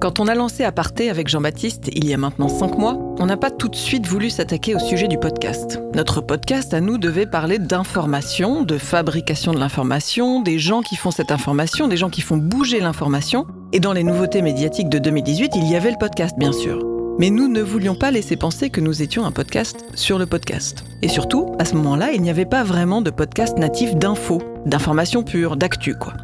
Quand 0.00 0.20
on 0.20 0.26
a 0.26 0.34
lancé 0.34 0.64
Aparté 0.64 1.10
avec 1.10 1.28
Jean-Baptiste 1.28 1.90
il 1.92 2.08
y 2.08 2.14
a 2.14 2.16
maintenant 2.16 2.48
5 2.48 2.78
mois, 2.78 2.96
on 3.18 3.26
n'a 3.26 3.36
pas 3.36 3.50
tout 3.50 3.68
de 3.68 3.76
suite 3.76 4.06
voulu 4.06 4.30
s'attaquer 4.30 4.74
au 4.74 4.78
sujet 4.78 5.06
du 5.06 5.18
podcast. 5.18 5.80
Notre 5.94 6.20
podcast 6.20 6.72
à 6.72 6.80
nous 6.80 6.98
devait 6.98 7.26
parler 7.26 7.58
d'information, 7.58 8.62
de 8.62 8.78
fabrication 8.78 9.52
de 9.52 9.58
l'information, 9.58 10.40
des 10.40 10.58
gens 10.58 10.80
qui 10.82 10.96
font 10.96 11.10
cette 11.10 11.30
information, 11.30 11.88
des 11.88 11.96
gens 11.96 12.10
qui 12.10 12.22
font 12.22 12.36
bouger 12.36 12.80
l'information. 12.80 13.46
Et 13.72 13.80
dans 13.80 13.92
les 13.92 14.04
nouveautés 14.04 14.40
médiatiques 14.40 14.88
de 14.88 14.98
2018, 14.98 15.52
il 15.56 15.70
y 15.70 15.76
avait 15.76 15.90
le 15.90 15.98
podcast 15.98 16.38
bien 16.38 16.52
sûr. 16.52 16.97
Mais 17.18 17.30
nous 17.30 17.48
ne 17.48 17.62
voulions 17.62 17.96
pas 17.96 18.12
laisser 18.12 18.36
penser 18.36 18.70
que 18.70 18.80
nous 18.80 19.02
étions 19.02 19.24
un 19.24 19.32
podcast 19.32 19.84
sur 19.94 20.20
le 20.20 20.26
podcast. 20.26 20.84
Et 21.02 21.08
surtout, 21.08 21.56
à 21.58 21.64
ce 21.64 21.74
moment-là, 21.74 22.12
il 22.12 22.22
n'y 22.22 22.30
avait 22.30 22.44
pas 22.44 22.62
vraiment 22.62 23.02
de 23.02 23.10
podcast 23.10 23.58
natif 23.58 23.96
d'infos, 23.96 24.40
d'informations 24.66 25.24
pures, 25.24 25.56
d'actu 25.56 25.96
quoi. 25.96 26.14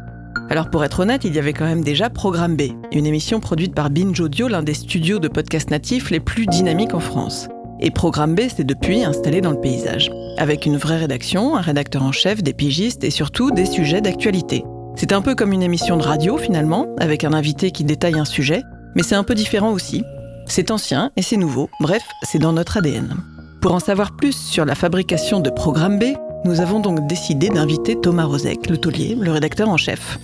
Alors 0.49 0.69
pour 0.69 0.85
être 0.85 1.01
honnête, 1.01 1.25
il 1.25 1.35
y 1.35 1.39
avait 1.39 1.51
quand 1.51 1.65
même 1.65 1.83
déjà 1.83 2.09
Programme 2.09 2.55
B, 2.55 2.71
une 2.93 3.07
émission 3.07 3.41
produite 3.41 3.75
par 3.75 3.89
Binge 3.89 4.21
Audio, 4.21 4.47
l'un 4.47 4.63
des 4.63 4.73
studios 4.73 5.19
de 5.19 5.27
podcast 5.27 5.69
natifs 5.69 6.11
les 6.11 6.21
plus 6.21 6.45
dynamiques 6.45 6.93
en 6.93 7.01
France. 7.01 7.49
Et 7.81 7.91
Programme 7.91 8.33
B 8.33 8.47
s'est 8.47 8.63
depuis 8.63 9.03
installé 9.03 9.41
dans 9.41 9.51
le 9.51 9.59
paysage, 9.59 10.09
avec 10.37 10.65
une 10.65 10.77
vraie 10.77 10.97
rédaction, 10.97 11.57
un 11.57 11.61
rédacteur 11.61 12.03
en 12.03 12.13
chef, 12.13 12.41
des 12.41 12.53
pigistes 12.53 13.03
et 13.03 13.09
surtout 13.09 13.51
des 13.51 13.65
sujets 13.65 13.99
d'actualité. 13.99 14.63
C'est 14.95 15.11
un 15.11 15.21
peu 15.21 15.35
comme 15.35 15.51
une 15.51 15.63
émission 15.63 15.97
de 15.97 16.03
radio 16.03 16.37
finalement, 16.37 16.87
avec 16.99 17.25
un 17.25 17.33
invité 17.33 17.71
qui 17.71 17.83
détaille 17.83 18.17
un 18.17 18.23
sujet, 18.23 18.63
mais 18.95 19.03
c'est 19.03 19.15
un 19.15 19.25
peu 19.25 19.35
différent 19.35 19.73
aussi. 19.73 20.05
C'est 20.47 20.71
ancien 20.71 21.11
et 21.15 21.21
c'est 21.21 21.37
nouveau, 21.37 21.69
bref, 21.79 22.03
c'est 22.23 22.39
dans 22.39 22.53
notre 22.53 22.77
ADN. 22.77 23.15
Pour 23.61 23.73
en 23.73 23.79
savoir 23.79 24.15
plus 24.15 24.37
sur 24.37 24.63
la 24.63 24.75
fabrication 24.75 25.39
de 25.39 25.49
Programme 25.49 25.97
B, 25.97 26.13
nous 26.45 26.61
avons 26.61 26.79
donc 26.79 27.07
décidé 27.07 27.49
d'inviter 27.49 27.99
Thomas 27.99 28.25
Rozek, 28.25 28.69
le 28.69 28.77
taulier, 28.77 29.17
le 29.19 29.31
rédacteur 29.31 29.69
en 29.69 29.77
chef. 29.77 30.19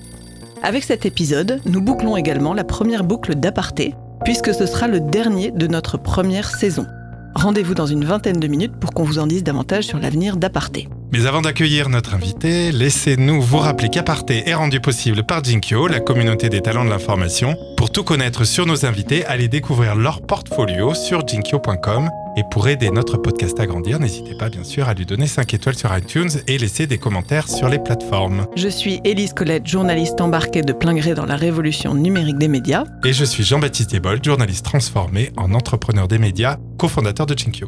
Avec 0.61 0.83
cet 0.83 1.07
épisode, 1.07 1.59
nous 1.65 1.81
bouclons 1.81 2.15
également 2.17 2.53
la 2.53 2.63
première 2.63 3.03
boucle 3.03 3.33
d'aparté, 3.33 3.95
puisque 4.23 4.53
ce 4.53 4.67
sera 4.67 4.87
le 4.87 4.99
dernier 4.99 5.49
de 5.49 5.65
notre 5.65 5.97
première 5.97 6.49
saison. 6.55 6.85
Rendez-vous 7.33 7.73
dans 7.73 7.87
une 7.87 8.05
vingtaine 8.05 8.39
de 8.39 8.47
minutes 8.47 8.75
pour 8.79 8.91
qu'on 8.91 9.03
vous 9.03 9.17
en 9.17 9.25
dise 9.25 9.43
davantage 9.43 9.85
sur 9.85 9.97
l'avenir 9.97 10.37
d'Aparté. 10.37 10.87
Mais 11.11 11.25
avant 11.25 11.41
d'accueillir 11.41 11.89
notre 11.89 12.13
invité, 12.13 12.71
laissez-nous 12.71 13.41
vous 13.41 13.57
rappeler 13.57 13.89
qu'Aparté 13.89 14.47
est 14.47 14.53
rendu 14.53 14.79
possible 14.79 15.23
par 15.25 15.43
Jinkyo, 15.43 15.87
la 15.87 15.99
communauté 15.99 16.47
des 16.47 16.61
talents 16.61 16.85
de 16.85 16.89
l'information. 16.89 17.57
Pour 17.75 17.91
tout 17.91 18.05
connaître 18.05 18.45
sur 18.45 18.65
nos 18.65 18.85
invités, 18.85 19.25
allez 19.25 19.49
découvrir 19.49 19.95
leur 19.95 20.21
portfolio 20.21 20.93
sur 20.93 21.27
jinkyo.com 21.27 22.09
et 22.37 22.43
pour 22.49 22.69
aider 22.69 22.91
notre 22.91 23.17
podcast 23.17 23.59
à 23.59 23.65
grandir, 23.65 23.99
n'hésitez 23.99 24.35
pas 24.37 24.47
bien 24.47 24.63
sûr 24.63 24.87
à 24.87 24.93
lui 24.93 25.05
donner 25.05 25.27
5 25.27 25.53
étoiles 25.53 25.75
sur 25.75 25.93
iTunes 25.97 26.29
et 26.47 26.57
laisser 26.57 26.87
des 26.87 26.97
commentaires 26.97 27.49
sur 27.49 27.67
les 27.67 27.79
plateformes. 27.79 28.45
Je 28.55 28.69
suis 28.69 29.01
Élise 29.03 29.33
Colette, 29.33 29.67
journaliste 29.67 30.21
embarquée 30.21 30.61
de 30.61 30.71
plein 30.71 30.93
gré 30.93 31.13
dans 31.13 31.25
la 31.25 31.35
révolution 31.35 31.93
numérique 31.93 32.37
des 32.37 32.47
médias. 32.47 32.85
Et 33.03 33.11
je 33.11 33.25
suis 33.25 33.43
Jean-Baptiste 33.43 33.93
Ebold, 33.93 34.23
journaliste 34.23 34.63
transformé 34.63 35.31
en 35.35 35.53
entrepreneur 35.53 36.07
des 36.07 36.19
médias, 36.19 36.55
cofondateur 36.77 37.25
de 37.25 37.37
Chinkyo. 37.37 37.67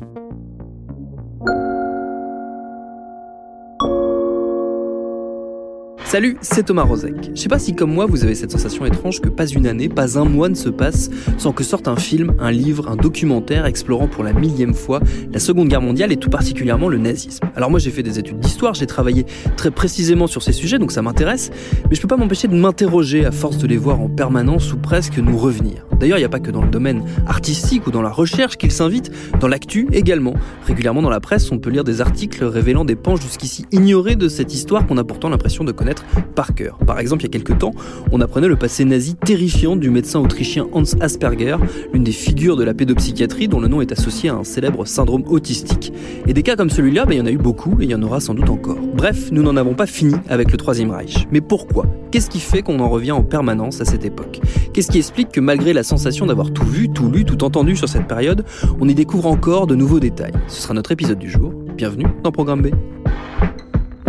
Salut, 6.14 6.38
c'est 6.42 6.68
Thomas 6.68 6.84
Rozek. 6.84 7.32
Je 7.34 7.42
sais 7.42 7.50
pas 7.50 7.58
si 7.58 7.74
comme 7.74 7.92
moi 7.92 8.06
vous 8.06 8.24
avez 8.24 8.36
cette 8.36 8.52
sensation 8.52 8.86
étrange 8.86 9.20
que 9.20 9.30
pas 9.30 9.48
une 9.48 9.66
année, 9.66 9.90
pas 9.90 10.20
un 10.20 10.26
mois 10.26 10.48
ne 10.48 10.54
se 10.54 10.70
passe 10.70 11.10
sans 11.40 11.54
que 11.54 11.64
sorte 11.64 11.88
un 11.88 11.96
film, 11.96 12.36
un 12.38 12.52
livre, 12.52 12.88
un 12.88 12.96
documentaire 12.96 13.66
explorant 13.66 14.08
pour 14.08 14.24
la 14.24 14.32
millième 14.32 14.76
fois 14.76 15.00
la 15.32 15.40
Seconde 15.40 15.70
Guerre 15.70 15.82
mondiale 15.82 16.12
et 16.12 16.18
tout 16.18 16.30
particulièrement 16.30 16.88
le 16.88 17.00
nazisme. 17.00 17.48
Alors 17.56 17.72
moi 17.72 17.80
j'ai 17.80 17.90
fait 17.90 18.04
des 18.04 18.20
études 18.20 18.40
d'histoire, 18.40 18.76
j'ai 18.76 18.86
travaillé 18.86 19.26
très 19.58 19.72
précisément 19.72 20.28
sur 20.28 20.44
ces 20.44 20.52
sujets 20.52 20.78
donc 20.78 20.92
ça 20.92 21.02
m'intéresse, 21.02 21.50
mais 21.90 21.96
je 21.96 22.02
peux 22.02 22.08
pas 22.08 22.16
m'empêcher 22.16 22.48
de 22.48 22.54
m'interroger 22.54 23.26
à 23.26 23.32
force 23.32 23.58
de 23.58 23.66
les 23.66 23.78
voir 23.78 24.00
en 24.00 24.08
permanence 24.08 24.72
ou 24.72 24.78
presque 24.78 25.18
nous 25.18 25.36
revenir. 25.36 25.88
D'ailleurs 26.00 26.20
il 26.20 26.22
n'y 26.22 26.26
a 26.26 26.30
pas 26.30 26.40
que 26.40 26.52
dans 26.52 26.62
le 26.62 26.70
domaine 26.70 27.04
artistique 27.26 27.88
ou 27.88 27.92
dans 27.92 28.04
la 28.04 28.12
recherche 28.12 28.58
qu'ils 28.58 28.72
s'invitent, 28.72 29.10
dans 29.40 29.48
l'actu 29.48 29.88
également. 29.94 30.36
Régulièrement 30.68 31.02
dans 31.02 31.10
la 31.10 31.22
presse 31.22 31.52
on 31.52 31.58
peut 31.58 31.72
lire 31.72 31.84
des 31.84 32.02
articles 32.02 32.46
révélant 32.46 32.86
des 32.86 32.96
pans 32.96 33.16
jusqu'ici 33.16 33.66
ignorés 33.72 34.16
de 34.16 34.28
cette 34.28 34.54
histoire 34.54 34.86
qu'on 34.86 34.98
a 34.98 35.04
pourtant 35.04 35.30
l'impression 35.30 35.64
de 35.64 35.72
connaître 35.72 36.03
par 36.36 36.56
cœur. 36.56 36.78
Par 36.86 37.00
exemple, 37.00 37.22
il 37.22 37.26
y 37.26 37.28
a 37.28 37.32
quelques 37.32 37.60
temps, 37.60 37.74
on 38.12 38.22
apprenait 38.22 38.48
le 38.48 38.56
passé 38.56 38.86
nazi 38.86 39.16
terrifiant 39.16 39.76
du 39.76 39.90
médecin 39.90 40.20
autrichien 40.20 40.68
Hans 40.72 40.84
Asperger, 41.00 41.58
l'une 41.94 42.04
des 42.04 42.12
figures 42.12 42.56
de 42.56 42.64
la 42.64 42.74
pédopsychiatrie 42.74 43.48
dont 43.48 43.60
le 43.60 43.68
nom 43.68 43.82
est 43.82 43.92
associé 43.92 44.30
à 44.30 44.36
un 44.36 44.44
célèbre 44.44 44.86
syndrome 44.86 45.24
autistique. 45.28 45.94
Et 46.28 46.34
des 46.34 46.44
cas 46.44 46.56
comme 46.56 46.70
celui-là, 46.70 47.06
ben, 47.06 47.14
il 47.14 47.18
y 47.18 47.22
en 47.22 47.26
a 47.26 47.32
eu 47.32 47.38
beaucoup 47.38 47.80
et 47.80 47.86
il 47.86 47.92
y 47.92 47.96
en 47.96 48.02
aura 48.02 48.20
sans 48.20 48.34
doute 48.34 48.50
encore. 48.50 48.78
Bref, 48.96 49.30
nous 49.32 49.44
n'en 49.44 49.58
avons 49.58 49.74
pas 49.74 49.86
fini 49.86 50.16
avec 50.30 50.52
le 50.52 50.58
Troisième 50.58 50.92
Reich. 50.92 51.28
Mais 51.32 51.42
pourquoi? 51.42 51.86
Qu'est-ce 52.12 52.30
qui 52.30 52.40
fait 52.40 52.62
qu'on 52.62 52.80
en 52.80 52.90
revient 52.90 53.12
en 53.12 53.24
permanence 53.24 53.82
à 53.82 53.86
cette 53.86 54.06
époque? 54.06 54.40
Qu'est-ce 54.74 54.92
qui 54.92 55.00
explique 55.00 55.30
que 55.32 55.40
malgré 55.40 55.74
la 55.74 55.84
sensation 55.84 56.26
d'avoir 56.26 56.52
tout 56.52 56.66
vu, 56.66 56.90
tout 56.90 57.10
lu, 57.10 57.26
tout 57.26 57.44
entendu 57.44 57.76
sur 57.76 57.90
cette 57.90 58.08
période, 58.08 58.46
on 58.80 58.88
y 58.88 58.94
découvre 58.94 59.28
encore 59.28 59.68
de 59.68 59.76
nouveaux 59.76 60.00
détails? 60.00 60.34
Ce 60.48 60.62
sera 60.62 60.74
notre 60.74 60.92
épisode 60.92 61.20
du 61.20 61.30
jour. 61.30 61.52
Bienvenue 61.76 62.06
dans 62.24 62.32
Programme 62.32 62.62
B. 62.62 62.68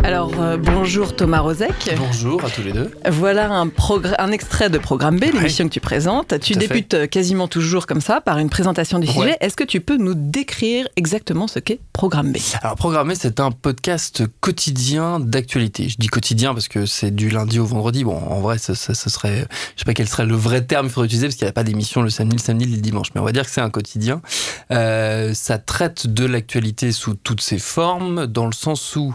Alors, 0.04 0.38
euh, 0.38 0.58
bonjour 0.58 1.16
Thomas 1.16 1.40
Rozek. 1.40 1.94
Bonjour 1.96 2.44
à 2.44 2.50
tous 2.50 2.60
les 2.60 2.72
deux. 2.72 2.90
Voilà 3.10 3.50
un, 3.50 3.70
un 4.18 4.32
extrait 4.32 4.68
de 4.68 4.76
Programme 4.76 5.18
B, 5.18 5.24
l'émission 5.32 5.66
que 5.66 5.72
tu 5.72 5.80
présentes. 5.80 6.38
Tu 6.40 6.52
débutes 6.52 6.92
euh, 6.92 7.06
quasiment 7.06 7.48
toujours 7.48 7.86
comme 7.86 8.02
ça, 8.02 8.20
par 8.20 8.38
une 8.38 8.50
présentation 8.50 8.98
du 8.98 9.06
sujet. 9.06 9.38
Est-ce 9.40 9.56
que 9.56 9.64
tu 9.64 9.80
peux 9.80 9.96
nous 9.96 10.12
décrire 10.12 10.86
exactement 10.96 11.48
ce 11.48 11.58
qu'est 11.58 11.80
Programme 11.94 12.32
B? 12.32 12.36
Alors, 12.60 12.76
Programme 12.76 13.08
B, 13.08 13.12
c'est 13.18 13.40
un 13.40 13.50
podcast 13.50 14.24
quotidien 14.40 15.20
d'actualité. 15.20 15.88
Je 15.88 15.96
dis 15.98 16.08
quotidien 16.08 16.52
parce 16.52 16.68
que 16.68 16.84
c'est 16.84 17.10
du 17.10 17.30
lundi 17.30 17.58
au 17.58 17.64
vendredi. 17.64 18.04
Bon, 18.04 18.18
en 18.18 18.40
vrai, 18.40 18.58
ce, 18.58 18.74
serait, 18.74 19.46
je 19.74 19.80
sais 19.80 19.84
pas 19.86 19.94
quel 19.94 20.06
serait 20.06 20.26
le 20.26 20.36
vrai 20.36 20.66
terme 20.66 20.84
qu'il 20.84 20.92
faudrait 20.92 21.06
utiliser 21.06 21.28
parce 21.28 21.36
qu'il 21.36 21.46
n'y 21.46 21.50
a 21.50 21.54
pas 21.54 21.64
d'émission 21.64 22.02
le 22.02 22.10
samedi, 22.10 22.36
le 22.36 22.42
samedi, 22.42 22.66
le 22.66 22.76
dimanche. 22.76 23.08
Mais 23.14 23.22
on 23.22 23.24
va 23.24 23.32
dire 23.32 23.46
que 23.46 23.50
c'est 23.50 23.62
un 23.62 23.70
quotidien. 23.70 24.20
Euh, 24.70 25.32
ça 25.32 25.56
traite 25.56 26.08
de 26.08 26.26
l'actualité 26.26 26.92
sous 26.92 27.14
toutes 27.14 27.40
ses 27.40 27.58
formes, 27.58 28.26
dans 28.26 28.44
le 28.44 28.52
sens 28.52 28.96
où 28.96 29.14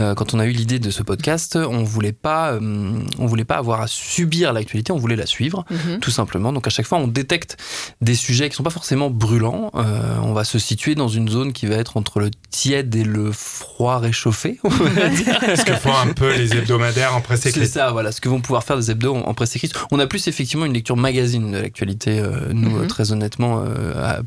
euh, 0.00 0.14
quand 0.14 0.34
on 0.34 0.38
a 0.38 0.46
eu 0.46 0.50
l'idée 0.50 0.78
de 0.78 0.90
ce 0.90 1.02
podcast, 1.02 1.56
on 1.56 1.82
voulait 1.82 2.12
pas, 2.12 2.52
euh, 2.52 3.00
on 3.18 3.26
voulait 3.26 3.44
pas 3.44 3.56
avoir 3.56 3.80
à 3.80 3.86
subir 3.88 4.52
l'actualité, 4.52 4.92
on 4.92 4.96
voulait 4.96 5.16
la 5.16 5.26
suivre, 5.26 5.64
mhm. 5.70 5.98
tout 6.00 6.10
simplement. 6.10 6.52
Donc 6.52 6.66
à 6.66 6.70
chaque 6.70 6.86
fois, 6.86 6.98
on 6.98 7.08
détecte 7.08 7.56
des 8.00 8.14
sujets 8.14 8.48
qui 8.48 8.56
sont 8.56 8.62
pas 8.62 8.70
forcément 8.70 9.10
brûlants. 9.10 9.70
Euh, 9.74 10.16
on 10.22 10.32
va 10.32 10.44
se 10.44 10.58
situer 10.58 10.94
dans 10.94 11.08
une 11.08 11.28
zone 11.28 11.52
qui 11.52 11.66
va 11.66 11.76
être 11.76 11.96
entre 11.96 12.20
le 12.20 12.30
tiède 12.50 12.94
et 12.94 13.04
le 13.04 13.32
froid 13.32 13.98
réchauffé. 13.98 14.60
ce 14.64 15.64
que 15.64 15.74
font 15.74 15.96
un 15.96 16.12
peu 16.12 16.34
les 16.36 16.54
hebdomadaires 16.54 17.14
en 17.14 17.20
presse 17.20 17.46
écrite. 17.46 17.64
C'est 17.64 17.68
ça, 17.68 17.90
voilà, 17.90 18.12
ce 18.12 18.20
que 18.20 18.28
vont 18.28 18.40
pouvoir 18.40 18.64
faire 18.64 18.76
des 18.76 18.90
hebdos 18.90 19.14
en, 19.14 19.34
presse 19.34 19.56
écrite. 19.56 19.74
On 19.90 19.98
a 19.98 20.06
plus 20.06 20.28
effectivement 20.28 20.64
une 20.64 20.74
lecture 20.74 20.96
magazine 20.96 21.50
de 21.50 21.58
l'actualité, 21.58 22.22
nous, 22.52 22.70
mhm. 22.70 22.86
très 22.86 23.12
honnêtement, 23.12 23.64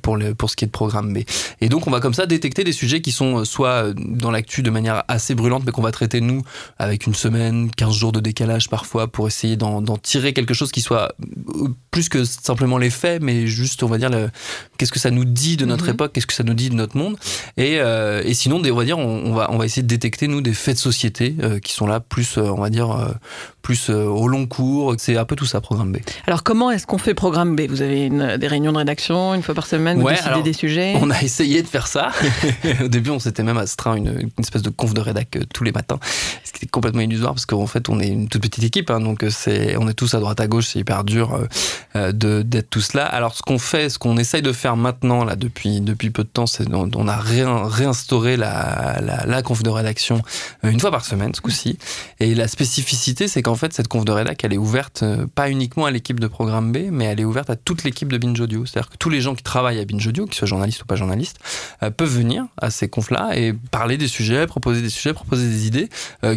pour, 0.02 0.18
le, 0.18 0.36
pour 0.36 0.50
ce 0.50 0.56
qui 0.56 0.66
est 0.66 0.68
de 0.68 0.72
programme 0.72 1.14
B. 1.14 1.20
Et 1.62 1.70
donc, 1.70 1.88
on 1.88 1.92
va 1.92 2.00
comme 2.00 2.14
ça 2.14 2.26
détecter 2.26 2.64
des 2.64 2.72
sujets 2.72 3.02
qui 3.02 3.12
sont 3.12 3.46
soit 3.46 3.94
dans 3.96 4.32
l'actu 4.32 4.64
de 4.64 4.70
manière 4.70 5.03
assez 5.08 5.36
brûlante, 5.36 5.60
mais 5.66 5.72
qu'on 5.72 5.81
va 5.81 5.91
traiter 5.91 6.22
nous 6.22 6.41
avec 6.77 7.07
une 7.07 7.16
semaine, 7.16 7.72
15 7.72 7.94
jours 7.94 8.11
de 8.11 8.19
décalage 8.19 8.69
parfois 8.69 9.07
pour 9.07 9.27
essayer 9.27 9.55
d'en 9.55 9.81
tirer 9.97 10.33
quelque 10.33 10.53
chose 10.53 10.72
qui 10.72 10.81
soit 10.81 11.13
euh, 11.55 11.69
plus 11.91 12.09
que 12.09 12.23
simplement 12.23 12.77
les 12.77 12.89
faits, 12.89 13.22
mais 13.22 13.47
juste, 13.47 13.83
on 13.83 13.88
va 13.88 13.97
dire, 13.97 14.09
qu'est-ce 14.77 14.91
que 14.91 14.99
ça 14.99 15.11
nous 15.11 15.25
dit 15.25 15.57
de 15.57 15.66
notre 15.66 15.85
mhm. 15.85 15.94
époque, 15.94 16.13
qu'est-ce 16.13 16.27
que 16.27 16.33
ça 16.33 16.44
nous 16.44 16.53
dit 16.53 16.69
de 16.69 16.75
notre 16.75 16.97
monde. 16.97 17.17
Et, 17.57 17.79
euh, 17.79 18.22
et 18.25 18.33
sinon, 18.33 18.61
on 18.63 18.75
va 18.75 18.85
dire, 18.85 18.97
on, 18.97 19.33
va, 19.33 19.51
on 19.51 19.57
va 19.57 19.66
essayer 19.66 19.83
de 19.83 19.88
détecter, 19.88 20.27
nous, 20.27 20.41
des 20.41 20.53
faits 20.53 20.75
de 20.75 20.79
société 20.79 21.35
euh, 21.41 21.59
qui 21.59 21.73
sont 21.73 21.88
là 21.88 21.99
plus, 21.99 22.38
on 22.38 22.61
va 22.61 22.69
dire, 22.69 23.16
plus 23.61 23.89
au 23.89 24.28
long 24.28 24.45
cours. 24.47 24.95
C'est 24.97 25.17
un 25.17 25.25
peu 25.25 25.35
tout 25.35 25.45
ça, 25.45 25.61
Programme 25.61 25.91
B. 25.91 25.97
Alors, 26.28 26.43
comment 26.43 26.72
est-ce 26.72 26.88
qu'on 26.88 26.97
fait 26.97 27.13
Programme 27.13 27.55
B? 27.55 27.61
Vous 27.69 27.81
avez 27.81 28.09
des 28.09 28.47
réunions 28.47 28.72
de 28.72 28.78
rédaction 28.78 29.33
une 29.33 29.43
fois 29.43 29.55
par 29.55 29.67
semaine, 29.67 29.99
vous 29.99 30.07
décidez 30.07 30.43
des 30.43 30.53
sujets? 30.53 30.93
On 31.01 31.09
a 31.09 31.22
essayé 31.23 31.61
de 31.61 31.67
faire 31.67 31.88
ça. 31.88 32.11
Au 32.83 32.88
début, 32.88 33.09
on 33.09 33.19
s'était 33.19 33.43
même 33.43 33.57
astreint 33.57 33.96
une, 33.96 34.19
une 34.19 34.31
espèce 34.40 34.61
de 34.61 34.69
conf 34.69 34.93
de 34.93 35.02
rédac 35.02 35.37
tous 35.52 35.64
les 35.64 35.72
matins, 35.72 36.00
ce 36.44 36.52
qui 36.52 36.66
est 36.66 36.70
complètement 36.70 37.02
illusoire 37.02 37.34
parce 37.34 37.46
qu'en 37.46 37.68
fait 37.68 37.90
on 37.90 38.00
est 38.00 38.08
une 38.08 38.28
toute 38.28 38.42
petite 38.42 38.64
équipe, 38.64 38.90
hein, 38.90 39.00
donc 39.00 39.26
c'est 39.30 39.78
on 39.78 39.88
est 39.88 39.94
tous 39.94 40.14
à 40.14 40.20
droite 40.20 40.40
à 40.40 40.48
gauche, 40.48 40.68
c'est 40.68 40.80
hyper 40.80 41.03
dur 41.03 41.34
euh, 41.34 41.48
euh, 41.96 42.44
d'être 42.44 42.70
tous 42.70 42.94
là. 42.94 43.06
Alors 43.06 43.36
ce 43.36 43.42
qu'on 43.42 43.59
fait, 43.59 43.90
ce 43.90 44.00
qu'on 44.00 44.18
essaye 44.18 44.42
de 44.42 44.52
faire 44.52 44.78
maintenant 44.78 45.24
là 45.24 45.36
depuis 45.36 45.82
depuis 45.82 46.09
peu 46.09 46.24
de 46.24 46.30
temps, 46.30 46.48
c'est 46.48 46.66
on, 46.74 47.08
a 47.08 47.18
réinstauré 47.18 48.38
la, 48.38 49.00
la, 49.02 49.26
la 49.26 49.42
conf 49.42 49.64
de 49.64 49.70
rédaction 49.70 50.22
euh, 50.64 50.70
une 50.70 50.80
fois 50.80 50.92
par 50.92 51.06
semaine 51.06 51.34
ce 51.34 51.42
coup-ci. 51.42 51.78
Et 52.20 52.36
la 52.36 52.48
spécificité, 52.48 53.28
c'est 53.28 53.42
qu'en 53.42 53.56
fait 53.56 53.74
cette 53.74 53.88
conf 53.88 54.06
de 54.06 54.12
rédac, 54.12 54.44
elle 54.44 54.53
est 54.53 54.58
ouverte 54.58 55.03
pas 55.36 55.50
uniquement 55.50 55.86
à 55.86 55.92
l'équipe 55.92 56.20
de 56.20 56.28
Programme 56.28 56.72
B, 56.72 56.90
mais 56.92 57.06
elle 57.06 57.20
est 57.20 57.26
ouverte 57.26 57.50
à 57.50 57.56
toute 57.56 57.84
l'équipe 57.84 58.12
de 58.12 58.18
Binge 58.18 58.40
Audio. 58.40 58.66
C'est-à-dire 58.66 58.90
que 58.90 58.98
tous 58.98 59.09
les 59.09 59.22
gens 59.22 59.36
qui 59.36 59.44
travaillent 59.44 59.80
à 59.80 59.86
Binge 59.86 60.06
Audio, 60.08 60.26
qu'ils 60.26 60.36
soient 60.36 60.48
journalistes 60.48 60.84
ou 60.84 60.86
pas 60.86 60.96
journalistes, 60.96 61.40
peuvent 61.98 62.16
venir 62.16 62.46
à 62.58 62.70
ces 62.70 62.90
confs 62.90 63.12
là 63.12 63.32
et 63.36 63.53
parler 63.72 63.98
des 63.98 64.08
sujets, 64.08 64.48
proposer 64.48 64.82
des 64.82 64.90
sujets, 64.90 65.14
proposer 65.14 65.41
proposer 65.41 65.47
des 65.47 65.67
idées 65.67 65.90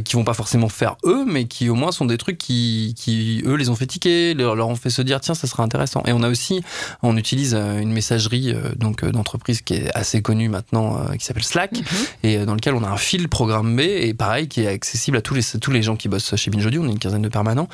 qui 0.04 0.16
vont 0.16 0.24
pas 0.24 0.34
forcément 0.34 0.68
faire 0.68 0.96
eux, 1.04 1.24
mais 1.26 1.46
qui 1.46 1.68
au 1.68 1.74
moins 1.74 1.92
sont 1.92 2.04
des 2.04 2.18
trucs 2.18 2.38
qui, 2.38 2.94
qui 2.96 3.42
eux 3.46 3.54
les 3.54 3.68
ont 3.68 3.76
fait 3.76 3.86
tiquer, 3.86 4.34
leur, 4.34 4.56
leur 4.56 4.68
ont 4.68 4.76
fait 4.76 4.90
se 4.90 5.02
dire 5.02 5.20
tiens 5.20 5.34
ça 5.34 5.46
sera 5.46 5.62
intéressant. 5.62 6.02
Et 6.06 6.12
on 6.12 6.22
a 6.22 6.28
aussi, 6.28 6.62
on 7.02 7.16
utilise 7.16 7.54
une 7.54 7.92
messagerie 7.92 8.54
donc 8.76 9.04
d'entreprise 9.04 9.62
qui 9.62 9.74
est 9.74 9.94
assez 9.94 10.22
connue 10.22 10.48
maintenant, 10.48 10.98
qui 11.18 11.24
s'appelle 11.24 11.44
Slack, 11.44 11.72
mhm. 11.72 11.84
et 12.22 12.38
dans 12.44 12.54
lequel 12.54 12.74
on 12.74 12.82
a 12.84 12.88
un 12.88 12.96
fil 12.96 13.28
programmé 13.28 13.84
et 14.06 14.14
pareil 14.14 14.48
qui 14.48 14.62
est 14.62 14.68
accessible 14.68 15.16
à 15.16 15.20
tous 15.20 15.34
les 15.34 15.42
tous 15.60 15.70
les 15.70 15.82
gens 15.82 15.96
qui 15.96 16.08
bossent 16.08 16.34
chez 16.36 16.50
Binge 16.50 16.66
Audio. 16.66 16.82
On 16.82 16.88
est 16.88 16.92
une 16.92 16.98
quinzaine 16.98 17.22
de 17.22 17.28
permanents 17.28 17.68